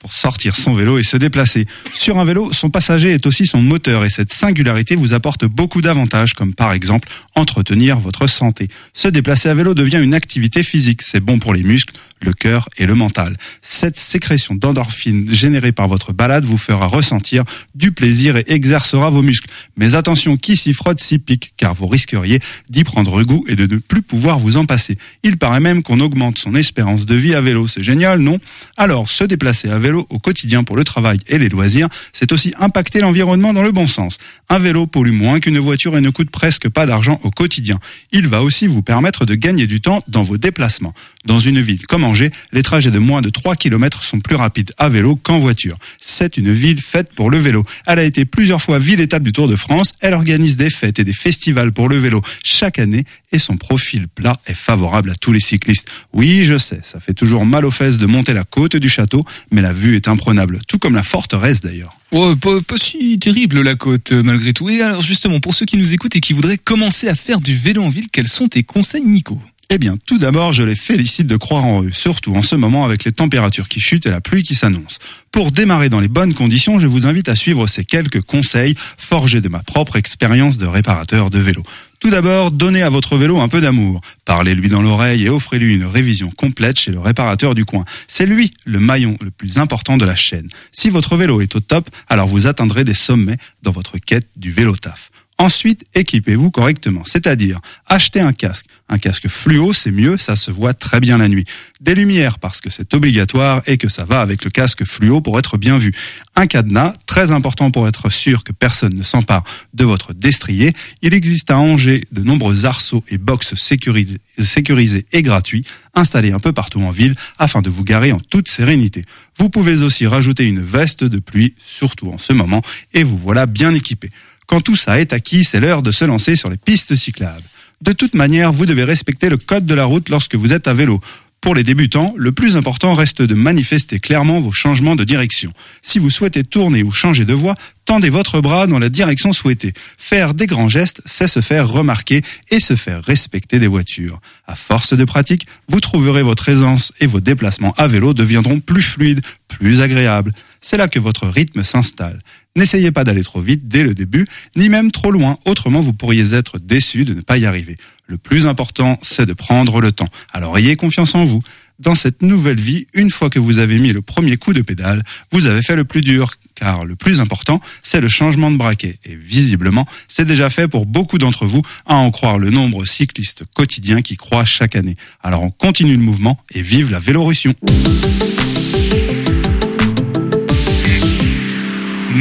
pour 0.00 0.14
sortir 0.14 0.56
son 0.56 0.74
vélo 0.74 0.98
et 0.98 1.02
se 1.02 1.16
déplacer. 1.16 1.66
Sur 1.92 2.18
un 2.18 2.24
vélo, 2.24 2.52
son 2.52 2.70
passager 2.70 3.12
est 3.12 3.26
aussi 3.26 3.46
son 3.46 3.62
moteur 3.62 4.04
et 4.04 4.10
cette 4.10 4.32
singularité 4.32 4.96
vous 4.96 5.14
apporte 5.14 5.44
beaucoup 5.44 5.82
d'avantages 5.82 6.32
comme 6.32 6.54
par 6.54 6.72
exemple 6.72 7.08
entretenir 7.34 8.00
votre 8.00 8.26
santé. 8.26 8.68
Se 8.94 9.08
déplacer 9.08 9.50
à 9.50 9.54
vélo 9.54 9.74
devient 9.74 10.00
une 10.02 10.14
activité 10.14 10.62
physique, 10.62 11.02
c'est 11.02 11.20
bon 11.20 11.38
pour 11.38 11.54
les 11.54 11.62
muscles, 11.62 11.94
le 12.22 12.32
cœur 12.32 12.68
et 12.78 12.86
le 12.86 12.94
mental. 12.94 13.36
Cette 13.62 13.98
sécrétion 13.98 14.54
d'endorphine 14.54 15.30
générée 15.30 15.72
par 15.72 15.88
votre 15.88 16.12
balade 16.12 16.44
vous 16.44 16.58
fera 16.58 16.86
ressentir 16.86 17.44
du 17.74 17.92
plaisir 17.92 18.36
et 18.36 18.44
exercera 18.48 19.10
vos 19.10 19.22
muscles. 19.22 19.48
Mais 19.76 19.94
attention, 19.94 20.36
qui 20.36 20.56
s'y 20.56 20.72
frotte 20.72 21.00
s'y 21.00 21.18
pique, 21.18 21.52
car 21.56 21.74
vous 21.74 21.86
risqueriez 21.86 22.40
d'y 22.68 22.84
prendre 22.84 23.22
goût 23.22 23.44
et 23.48 23.56
de 23.56 23.66
ne 23.66 23.78
plus 23.78 24.02
pouvoir 24.02 24.38
vous 24.38 24.56
en 24.56 24.64
passer. 24.64 24.98
Il 25.22 25.36
paraît 25.36 25.60
même 25.60 25.82
qu'on 25.82 26.00
augmente 26.00 26.38
son 26.38 26.54
espérance 26.54 27.06
de 27.06 27.14
vie 27.14 27.34
à 27.34 27.40
vélo. 27.40 27.68
C'est 27.68 27.82
génial, 27.82 28.20
non? 28.20 28.38
Alors, 28.76 29.08
se 29.08 29.24
déplacer 29.24 29.70
à 29.70 29.78
vélo 29.78 29.89
au 29.98 30.18
quotidien 30.18 30.64
pour 30.64 30.76
le 30.76 30.84
travail 30.84 31.18
et 31.26 31.38
les 31.38 31.48
loisirs, 31.48 31.88
c'est 32.12 32.32
aussi 32.32 32.54
impacter 32.58 33.00
l'environnement 33.00 33.52
dans 33.52 33.62
le 33.62 33.72
bon 33.72 33.86
sens. 33.86 34.18
Un 34.48 34.58
vélo 34.58 34.86
pollue 34.86 35.12
moins 35.12 35.40
qu'une 35.40 35.58
voiture 35.58 35.96
et 35.96 36.00
ne 36.00 36.10
coûte 36.10 36.30
presque 36.30 36.68
pas 36.68 36.86
d'argent 36.86 37.20
au 37.22 37.30
quotidien. 37.30 37.78
Il 38.12 38.28
va 38.28 38.42
aussi 38.42 38.66
vous 38.66 38.82
permettre 38.82 39.24
de 39.24 39.34
gagner 39.34 39.66
du 39.66 39.80
temps 39.80 40.02
dans 40.08 40.22
vos 40.22 40.38
déplacements. 40.38 40.94
Dans 41.24 41.38
une 41.38 41.60
ville 41.60 41.86
comme 41.86 42.04
Angers, 42.04 42.30
les 42.52 42.62
trajets 42.62 42.90
de 42.90 42.98
moins 42.98 43.20
de 43.20 43.30
3 43.30 43.56
km 43.56 44.02
sont 44.02 44.20
plus 44.20 44.36
rapides 44.36 44.72
à 44.78 44.88
vélo 44.88 45.16
qu'en 45.16 45.38
voiture. 45.38 45.76
C'est 46.00 46.36
une 46.36 46.52
ville 46.52 46.80
faite 46.80 47.12
pour 47.14 47.30
le 47.30 47.38
vélo. 47.38 47.64
Elle 47.86 47.98
a 47.98 48.04
été 48.04 48.24
plusieurs 48.24 48.62
fois 48.62 48.78
ville-étape 48.78 49.22
du 49.22 49.32
Tour 49.32 49.48
de 49.48 49.56
France. 49.56 49.92
Elle 50.00 50.14
organise 50.14 50.56
des 50.56 50.70
fêtes 50.70 50.98
et 50.98 51.04
des 51.04 51.12
festivals 51.12 51.72
pour 51.72 51.88
le 51.88 51.98
vélo 51.98 52.22
chaque 52.42 52.78
année 52.78 53.04
et 53.32 53.38
son 53.38 53.56
profil 53.56 54.08
plat 54.08 54.38
est 54.46 54.54
favorable 54.54 55.10
à 55.10 55.14
tous 55.14 55.32
les 55.32 55.40
cyclistes. 55.40 55.88
Oui, 56.12 56.44
je 56.44 56.58
sais, 56.58 56.80
ça 56.82 57.00
fait 57.00 57.14
toujours 57.14 57.46
mal 57.46 57.64
aux 57.64 57.70
fesses 57.70 57.98
de 57.98 58.06
monter 58.06 58.32
la 58.32 58.44
côte 58.44 58.76
du 58.76 58.88
château, 58.88 59.24
mais 59.50 59.62
la 59.62 59.72
vue 59.72 59.96
est 59.96 60.08
imprenable, 60.08 60.58
tout 60.68 60.78
comme 60.78 60.94
la 60.94 61.02
forteresse 61.02 61.60
d'ailleurs. 61.60 61.96
Oh, 62.12 62.34
pas, 62.36 62.60
pas 62.60 62.76
si 62.76 63.18
terrible 63.18 63.60
la 63.62 63.76
côte 63.76 64.12
euh, 64.12 64.22
malgré 64.22 64.52
tout. 64.52 64.68
Et 64.68 64.82
alors 64.82 65.02
justement, 65.02 65.38
pour 65.38 65.54
ceux 65.54 65.66
qui 65.66 65.76
nous 65.76 65.92
écoutent 65.92 66.16
et 66.16 66.20
qui 66.20 66.32
voudraient 66.32 66.58
commencer 66.58 67.08
à 67.08 67.14
faire 67.14 67.40
du 67.40 67.56
vélo 67.56 67.84
en 67.84 67.88
ville, 67.88 68.08
quels 68.12 68.28
sont 68.28 68.48
tes 68.48 68.64
conseils 68.64 69.04
Nico? 69.04 69.40
Eh 69.72 69.78
bien, 69.78 69.96
tout 70.04 70.18
d'abord, 70.18 70.52
je 70.52 70.64
les 70.64 70.74
félicite 70.74 71.28
de 71.28 71.36
croire 71.36 71.64
en 71.64 71.84
eux, 71.84 71.92
surtout 71.92 72.34
en 72.34 72.42
ce 72.42 72.56
moment 72.56 72.84
avec 72.84 73.04
les 73.04 73.12
températures 73.12 73.68
qui 73.68 73.78
chutent 73.78 74.04
et 74.04 74.10
la 74.10 74.20
pluie 74.20 74.42
qui 74.42 74.56
s'annonce. 74.56 74.98
Pour 75.30 75.52
démarrer 75.52 75.88
dans 75.88 76.00
les 76.00 76.08
bonnes 76.08 76.34
conditions, 76.34 76.80
je 76.80 76.88
vous 76.88 77.06
invite 77.06 77.28
à 77.28 77.36
suivre 77.36 77.68
ces 77.68 77.84
quelques 77.84 78.20
conseils 78.22 78.74
forgés 78.98 79.40
de 79.40 79.48
ma 79.48 79.60
propre 79.60 79.94
expérience 79.94 80.58
de 80.58 80.66
réparateur 80.66 81.30
de 81.30 81.38
vélo. 81.38 81.62
Tout 82.00 82.08
d'abord, 82.08 82.50
donnez 82.50 82.82
à 82.82 82.88
votre 82.88 83.18
vélo 83.18 83.40
un 83.40 83.48
peu 83.48 83.60
d'amour. 83.60 84.00
Parlez-lui 84.24 84.70
dans 84.70 84.80
l'oreille 84.80 85.26
et 85.26 85.28
offrez-lui 85.28 85.74
une 85.74 85.84
révision 85.84 86.30
complète 86.30 86.78
chez 86.78 86.92
le 86.92 86.98
réparateur 86.98 87.54
du 87.54 87.66
coin. 87.66 87.84
C'est 88.08 88.24
lui 88.24 88.54
le 88.64 88.80
maillon 88.80 89.18
le 89.20 89.30
plus 89.30 89.58
important 89.58 89.98
de 89.98 90.06
la 90.06 90.16
chaîne. 90.16 90.48
Si 90.72 90.88
votre 90.88 91.18
vélo 91.18 91.42
est 91.42 91.54
au 91.56 91.60
top, 91.60 91.90
alors 92.08 92.26
vous 92.26 92.46
atteindrez 92.46 92.84
des 92.84 92.94
sommets 92.94 93.36
dans 93.62 93.70
votre 93.70 93.98
quête 93.98 94.28
du 94.36 94.50
vélo 94.50 94.74
taf. 94.76 95.10
Ensuite, 95.40 95.86
équipez-vous 95.94 96.50
correctement, 96.50 97.02
c'est-à-dire 97.06 97.60
achetez 97.86 98.20
un 98.20 98.34
casque. 98.34 98.66
Un 98.90 98.98
casque 98.98 99.26
fluo, 99.26 99.72
c'est 99.72 99.90
mieux, 99.90 100.18
ça 100.18 100.36
se 100.36 100.50
voit 100.50 100.74
très 100.74 101.00
bien 101.00 101.16
la 101.16 101.28
nuit. 101.28 101.46
Des 101.80 101.94
lumières 101.94 102.38
parce 102.38 102.60
que 102.60 102.68
c'est 102.68 102.92
obligatoire 102.92 103.62
et 103.66 103.78
que 103.78 103.88
ça 103.88 104.04
va 104.04 104.20
avec 104.20 104.44
le 104.44 104.50
casque 104.50 104.84
fluo 104.84 105.22
pour 105.22 105.38
être 105.38 105.56
bien 105.56 105.78
vu. 105.78 105.94
Un 106.36 106.46
cadenas, 106.46 106.92
très 107.06 107.30
important 107.30 107.70
pour 107.70 107.88
être 107.88 108.10
sûr 108.10 108.44
que 108.44 108.52
personne 108.52 108.94
ne 108.94 109.02
s'empare 109.02 109.44
de 109.72 109.86
votre 109.86 110.12
destrier. 110.12 110.74
Il 111.00 111.14
existe 111.14 111.50
à 111.50 111.56
Angers 111.56 112.04
de 112.12 112.22
nombreux 112.22 112.66
arceaux 112.66 113.02
et 113.08 113.16
box 113.16 113.54
sécurisés, 113.54 114.20
sécurisés 114.38 115.06
et 115.12 115.22
gratuits 115.22 115.64
installés 115.94 116.32
un 116.32 116.38
peu 116.38 116.52
partout 116.52 116.80
en 116.82 116.90
ville 116.90 117.14
afin 117.38 117.62
de 117.62 117.70
vous 117.70 117.84
garer 117.84 118.12
en 118.12 118.20
toute 118.20 118.48
sérénité. 118.48 119.04
Vous 119.38 119.48
pouvez 119.48 119.82
aussi 119.82 120.06
rajouter 120.06 120.46
une 120.46 120.62
veste 120.62 121.04
de 121.04 121.18
pluie, 121.18 121.54
surtout 121.64 122.10
en 122.10 122.18
ce 122.18 122.32
moment, 122.32 122.62
et 122.94 123.02
vous 123.02 123.16
voilà 123.16 123.46
bien 123.46 123.74
équipé. 123.74 124.10
Quand 124.50 124.60
tout 124.60 124.74
ça 124.74 125.00
est 125.00 125.12
acquis, 125.12 125.44
c'est 125.44 125.60
l'heure 125.60 125.80
de 125.80 125.92
se 125.92 126.04
lancer 126.04 126.34
sur 126.34 126.50
les 126.50 126.56
pistes 126.56 126.96
cyclables. 126.96 127.44
De 127.82 127.92
toute 127.92 128.14
manière, 128.14 128.52
vous 128.52 128.66
devez 128.66 128.82
respecter 128.82 129.28
le 129.28 129.36
code 129.36 129.64
de 129.64 129.74
la 129.74 129.84
route 129.84 130.08
lorsque 130.08 130.34
vous 130.34 130.52
êtes 130.52 130.66
à 130.66 130.74
vélo. 130.74 130.98
Pour 131.40 131.54
les 131.54 131.62
débutants, 131.62 132.12
le 132.16 132.32
plus 132.32 132.56
important 132.56 132.92
reste 132.92 133.22
de 133.22 133.34
manifester 133.34 134.00
clairement 134.00 134.40
vos 134.40 134.50
changements 134.50 134.96
de 134.96 135.04
direction. 135.04 135.52
Si 135.82 136.00
vous 136.00 136.10
souhaitez 136.10 136.42
tourner 136.42 136.82
ou 136.82 136.90
changer 136.90 137.24
de 137.24 137.32
voie, 137.32 137.54
tendez 137.84 138.10
votre 138.10 138.40
bras 138.40 138.66
dans 138.66 138.80
la 138.80 138.88
direction 138.88 139.32
souhaitée. 139.32 139.72
Faire 139.96 140.34
des 140.34 140.48
grands 140.48 140.68
gestes, 140.68 141.00
c'est 141.06 141.28
se 141.28 141.40
faire 141.40 141.68
remarquer 141.68 142.22
et 142.50 142.58
se 142.58 142.74
faire 142.74 143.04
respecter 143.04 143.60
des 143.60 143.68
voitures. 143.68 144.20
À 144.48 144.56
force 144.56 144.94
de 144.94 145.04
pratique, 145.04 145.46
vous 145.68 145.80
trouverez 145.80 146.24
votre 146.24 146.48
aisance 146.48 146.92
et 146.98 147.06
vos 147.06 147.20
déplacements 147.20 147.74
à 147.78 147.86
vélo 147.86 148.14
deviendront 148.14 148.58
plus 148.58 148.82
fluides, 148.82 149.22
plus 149.46 149.80
agréables 149.80 150.32
c'est 150.60 150.76
là 150.76 150.88
que 150.88 150.98
votre 150.98 151.26
rythme 151.26 151.64
s'installe. 151.64 152.20
N'essayez 152.56 152.90
pas 152.90 153.04
d'aller 153.04 153.22
trop 153.22 153.40
vite 153.40 153.68
dès 153.68 153.82
le 153.82 153.94
début, 153.94 154.26
ni 154.56 154.68
même 154.68 154.90
trop 154.90 155.10
loin, 155.10 155.38
autrement 155.44 155.80
vous 155.80 155.92
pourriez 155.92 156.34
être 156.34 156.58
déçu 156.58 157.04
de 157.04 157.14
ne 157.14 157.20
pas 157.20 157.38
y 157.38 157.46
arriver. 157.46 157.76
Le 158.06 158.18
plus 158.18 158.46
important, 158.46 158.98
c'est 159.02 159.26
de 159.26 159.32
prendre 159.32 159.80
le 159.80 159.92
temps. 159.92 160.08
Alors 160.32 160.58
ayez 160.58 160.76
confiance 160.76 161.14
en 161.14 161.24
vous. 161.24 161.42
Dans 161.78 161.94
cette 161.94 162.20
nouvelle 162.20 162.60
vie, 162.60 162.86
une 162.92 163.10
fois 163.10 163.30
que 163.30 163.38
vous 163.38 163.58
avez 163.58 163.78
mis 163.78 163.94
le 163.94 164.02
premier 164.02 164.36
coup 164.36 164.52
de 164.52 164.60
pédale, 164.60 165.02
vous 165.32 165.46
avez 165.46 165.62
fait 165.62 165.76
le 165.76 165.84
plus 165.84 166.02
dur, 166.02 166.34
car 166.54 166.84
le 166.84 166.94
plus 166.94 167.20
important, 167.20 167.62
c'est 167.82 168.02
le 168.02 168.08
changement 168.08 168.50
de 168.50 168.58
braquet. 168.58 168.98
Et 169.06 169.14
visiblement, 169.14 169.86
c'est 170.06 170.26
déjà 170.26 170.50
fait 170.50 170.68
pour 170.68 170.84
beaucoup 170.84 171.16
d'entre 171.16 171.46
vous, 171.46 171.62
à 171.86 171.94
en 171.94 172.10
croire 172.10 172.38
le 172.38 172.50
nombre 172.50 172.84
cyclistes 172.84 173.44
quotidiens 173.54 174.02
qui 174.02 174.18
croient 174.18 174.44
chaque 174.44 174.76
année. 174.76 174.96
Alors 175.22 175.42
on 175.42 175.50
continue 175.50 175.96
le 175.96 176.02
mouvement 176.02 176.38
et 176.50 176.60
vive 176.60 176.90
la 176.90 176.98
Vélorussion. 176.98 177.54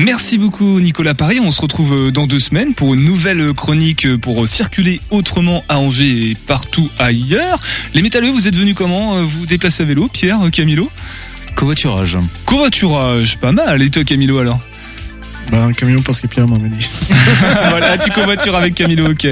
Merci 0.05 0.37
beaucoup 0.37 0.79
Nicolas 0.79 1.13
Paris. 1.13 1.41
On 1.41 1.51
se 1.51 1.59
retrouve 1.59 1.93
euh, 1.93 2.11
dans 2.11 2.25
deux 2.25 2.39
semaines 2.39 2.73
pour 2.73 2.93
une 2.93 3.03
nouvelle 3.03 3.51
chronique 3.51 4.05
euh, 4.05 4.17
pour 4.17 4.47
circuler 4.47 5.01
autrement 5.09 5.65
à 5.67 5.79
Angers 5.79 6.31
et 6.31 6.35
partout 6.47 6.89
ailleurs. 6.97 7.59
Les 7.93 8.01
métalleux, 8.01 8.29
vous 8.29 8.47
êtes 8.47 8.55
venus 8.55 8.75
comment 8.75 9.17
euh, 9.17 9.23
Vous 9.23 9.45
déplacez 9.45 9.83
à 9.83 9.85
vélo, 9.85 10.07
Pierre, 10.07 10.39
Camilo? 10.53 10.89
Covoiturage. 11.55 12.17
Covoiturage, 12.45 13.39
pas 13.39 13.51
mal. 13.51 13.81
Et 13.81 13.89
toi 13.89 14.05
Camilo 14.05 14.37
alors? 14.37 14.61
Bah, 15.51 15.63
un 15.63 15.73
camion 15.73 16.01
parce 16.01 16.21
que 16.21 16.27
Pierre 16.27 16.47
m'a 16.47 16.57
dit. 16.57 16.87
voilà, 17.69 17.97
tu 17.97 18.11
covoitures 18.11 18.55
avec 18.55 18.75
Camilo, 18.75 19.11
ok. 19.11 19.27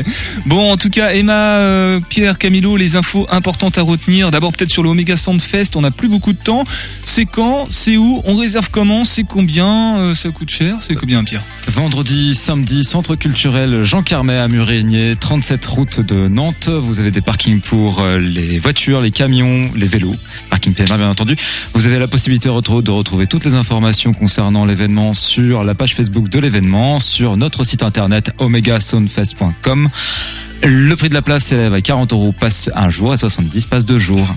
Bon, 0.45 0.71
en 0.71 0.77
tout 0.77 0.89
cas, 0.89 1.13
Emma, 1.13 1.99
Pierre, 2.09 2.37
Camilo, 2.37 2.77
les 2.77 2.95
infos 2.95 3.27
importantes 3.29 3.77
à 3.77 3.81
retenir. 3.81 4.31
D'abord, 4.31 4.51
peut-être 4.53 4.71
sur 4.71 4.83
le 4.83 4.89
Omega 4.89 5.15
Fest, 5.39 5.75
on 5.75 5.81
n'a 5.81 5.91
plus 5.91 6.07
beaucoup 6.07 6.33
de 6.33 6.37
temps. 6.37 6.63
C'est 7.03 7.25
quand 7.25 7.67
C'est 7.69 7.97
où 7.97 8.21
On 8.25 8.35
réserve 8.35 8.69
comment 8.71 9.03
C'est 9.03 9.23
combien 9.23 9.97
euh, 9.97 10.15
Ça 10.15 10.29
coûte 10.29 10.49
cher 10.49 10.77
C'est 10.81 10.95
combien, 10.95 11.23
Pierre? 11.23 11.41
Vendredi, 11.67 12.33
samedi, 12.33 12.83
centre 12.83 13.15
culturel 13.15 13.83
Jean 13.83 14.03
Carmet 14.03 14.37
à 14.37 14.47
Murigné, 14.47 15.15
37 15.19 15.65
route 15.65 16.01
de 16.01 16.27
Nantes. 16.27 16.69
Vous 16.69 16.99
avez 16.99 17.11
des 17.11 17.21
parkings 17.21 17.61
pour 17.61 17.99
euh, 17.99 18.19
les 18.19 18.59
voitures, 18.59 19.01
les 19.01 19.11
camions, 19.11 19.71
les 19.75 19.87
vélos. 19.87 20.15
Parking 20.49 20.73
PMA, 20.73 20.97
bien 20.97 21.09
entendu. 21.09 21.35
Vous 21.73 21.87
avez 21.87 21.99
la 21.99 22.07
possibilité 22.07 22.49
de 22.49 22.91
retrouver 22.91 23.27
toutes 23.27 23.45
les 23.45 23.55
informations 23.55 24.13
concernant 24.13 24.65
l'événement 24.65 25.13
sur 25.13 25.63
la 25.63 25.75
page 25.75 25.95
Facebook 25.95 26.06
de 26.09 26.39
l'événement, 26.39 26.99
sur 26.99 27.37
notre 27.37 27.63
site 27.63 27.83
internet 27.83 28.31
omegasoundfest.com. 28.39 29.89
Le 30.63 30.95
prix 30.95 31.09
de 31.09 31.13
la 31.13 31.21
place 31.21 31.45
s'élève 31.45 31.73
à 31.73 31.81
40 31.81 32.13
euros 32.13 32.31
passe 32.31 32.69
un 32.75 32.89
jour 32.89 33.13
et 33.13 33.17
70 33.17 33.65
passe 33.65 33.85
deux 33.85 33.99
jours. 33.99 34.27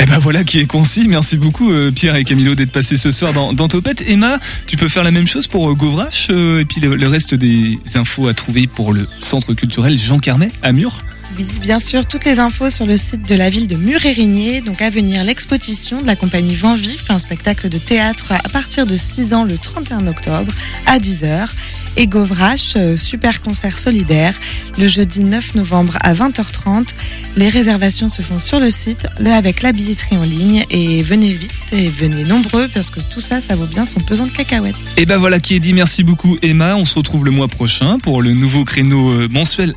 Eh 0.00 0.06
ben 0.06 0.18
voilà 0.18 0.42
qui 0.42 0.58
est 0.58 0.66
concis. 0.66 1.06
Merci 1.08 1.36
beaucoup 1.36 1.70
euh, 1.70 1.90
Pierre 1.90 2.16
et 2.16 2.24
Camilo 2.24 2.54
d'être 2.54 2.72
passés 2.72 2.96
ce 2.96 3.10
soir 3.10 3.32
dans, 3.32 3.52
dans 3.52 3.68
Topette. 3.68 4.02
Emma, 4.08 4.38
tu 4.66 4.76
peux 4.76 4.88
faire 4.88 5.04
la 5.04 5.10
même 5.10 5.26
chose 5.26 5.46
pour 5.46 5.70
euh, 5.70 5.74
Govrache 5.74 6.28
euh, 6.30 6.60
et 6.60 6.64
puis 6.64 6.80
le, 6.80 7.08
reste 7.08 7.34
des 7.34 7.78
infos 7.94 8.26
à 8.26 8.34
trouver 8.34 8.66
pour 8.66 8.92
le 8.92 9.06
centre 9.20 9.54
culturel 9.54 9.96
Jean 9.96 10.18
Carmet 10.18 10.50
à 10.62 10.72
Mur 10.72 11.04
oui, 11.36 11.46
bien 11.60 11.80
sûr, 11.80 12.06
toutes 12.06 12.24
les 12.24 12.38
infos 12.38 12.70
sur 12.70 12.86
le 12.86 12.96
site 12.96 13.28
de 13.28 13.34
la 13.34 13.50
ville 13.50 13.66
de 13.66 13.76
Mur-Érigné. 13.76 14.60
Donc 14.60 14.82
à 14.82 14.90
venir, 14.90 15.24
l'exposition 15.24 16.00
de 16.00 16.06
la 16.06 16.16
compagnie 16.16 16.54
Vent 16.54 16.74
Vif, 16.74 17.10
un 17.10 17.18
spectacle 17.18 17.68
de 17.68 17.78
théâtre 17.78 18.32
à 18.32 18.48
partir 18.48 18.86
de 18.86 18.96
6 18.96 19.34
ans 19.34 19.44
le 19.44 19.58
31 19.58 20.06
octobre 20.06 20.52
à 20.86 20.98
10h. 20.98 21.48
Et 21.96 22.06
Govrache, 22.06 22.74
euh, 22.76 22.96
super 22.96 23.40
concert 23.40 23.78
solidaire, 23.78 24.34
le 24.78 24.88
jeudi 24.88 25.20
9 25.20 25.54
novembre 25.54 25.96
à 26.00 26.12
20h30. 26.14 26.94
Les 27.36 27.48
réservations 27.48 28.08
se 28.08 28.22
font 28.22 28.38
sur 28.38 28.58
le 28.58 28.70
site, 28.70 29.06
avec 29.24 29.62
la 29.62 29.72
billetterie 29.72 30.16
en 30.16 30.22
ligne. 30.22 30.64
Et 30.70 31.02
venez 31.02 31.32
vite 31.32 31.52
et 31.72 31.88
venez 31.88 32.24
nombreux 32.24 32.68
parce 32.72 32.90
que 32.90 33.00
tout 33.00 33.20
ça, 33.20 33.40
ça 33.40 33.54
vaut 33.54 33.66
bien 33.66 33.86
son 33.86 34.00
pesant 34.00 34.24
de 34.24 34.30
cacahuètes. 34.30 34.76
Et 34.96 35.06
ben 35.06 35.16
voilà 35.16 35.40
qui 35.40 35.54
est 35.54 35.60
dit. 35.60 35.72
Merci 35.72 36.04
beaucoup 36.04 36.38
Emma. 36.42 36.76
On 36.76 36.84
se 36.84 36.94
retrouve 36.94 37.24
le 37.24 37.30
mois 37.30 37.48
prochain 37.48 37.98
pour 37.98 38.22
le 38.22 38.32
nouveau 38.32 38.64
créneau 38.64 39.10
euh, 39.10 39.28
mensuel 39.28 39.74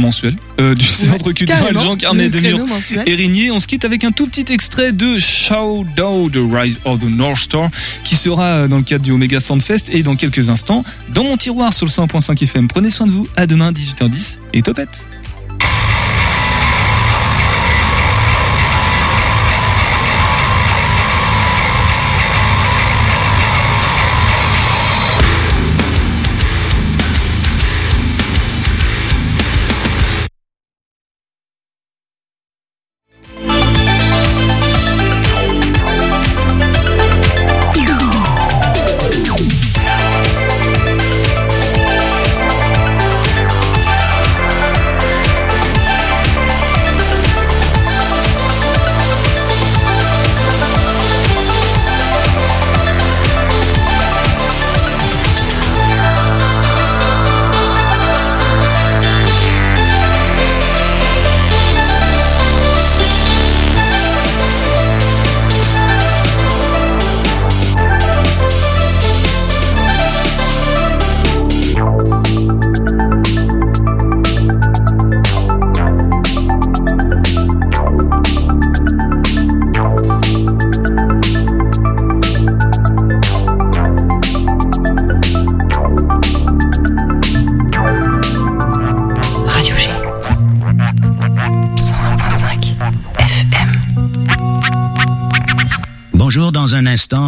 mensuel 0.00 0.34
euh, 0.60 0.74
du 0.74 0.84
Centre 0.84 1.32
culturel 1.32 1.76
Jean 1.76 1.96
Carmet 1.96 2.28
le 2.28 2.30
de 2.30 2.40
Mur. 2.40 2.66
Érigné. 3.06 3.50
On 3.50 3.58
se 3.58 3.66
quitte 3.66 3.84
avec 3.84 4.04
un 4.04 4.12
tout 4.12 4.26
petit 4.26 4.52
extrait 4.52 4.92
de 4.92 5.18
Shadow 5.18 6.28
de 6.28 6.40
Rise 6.40 6.80
of 6.84 6.98
the 6.98 7.04
North 7.04 7.38
Star 7.38 7.68
qui 8.04 8.14
sera 8.14 8.44
euh, 8.44 8.68
dans 8.68 8.78
le 8.78 8.82
cadre 8.82 9.04
du 9.04 9.12
Omega 9.12 9.40
Soundfest 9.40 9.90
et 9.90 10.02
dans 10.02 10.16
quelques 10.16 10.48
instants 10.48 10.84
dans 11.14 11.24
mon 11.24 11.36
tiroir 11.36 11.72
sur 11.72 11.86
le 11.86 11.90
100.5 11.90 12.42
FM. 12.42 12.68
Prenez 12.68 12.90
soin 12.90 13.06
de 13.06 13.12
vous. 13.12 13.26
À 13.36 13.46
demain 13.46 13.72
18h10 13.72 14.38
et 14.54 14.62
topette. 14.62 15.04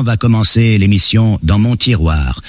Va 0.03 0.17
commencer 0.17 0.79
l'émission 0.79 1.39
Dans 1.43 1.59
mon 1.59 1.77
tiroir, 1.77 2.41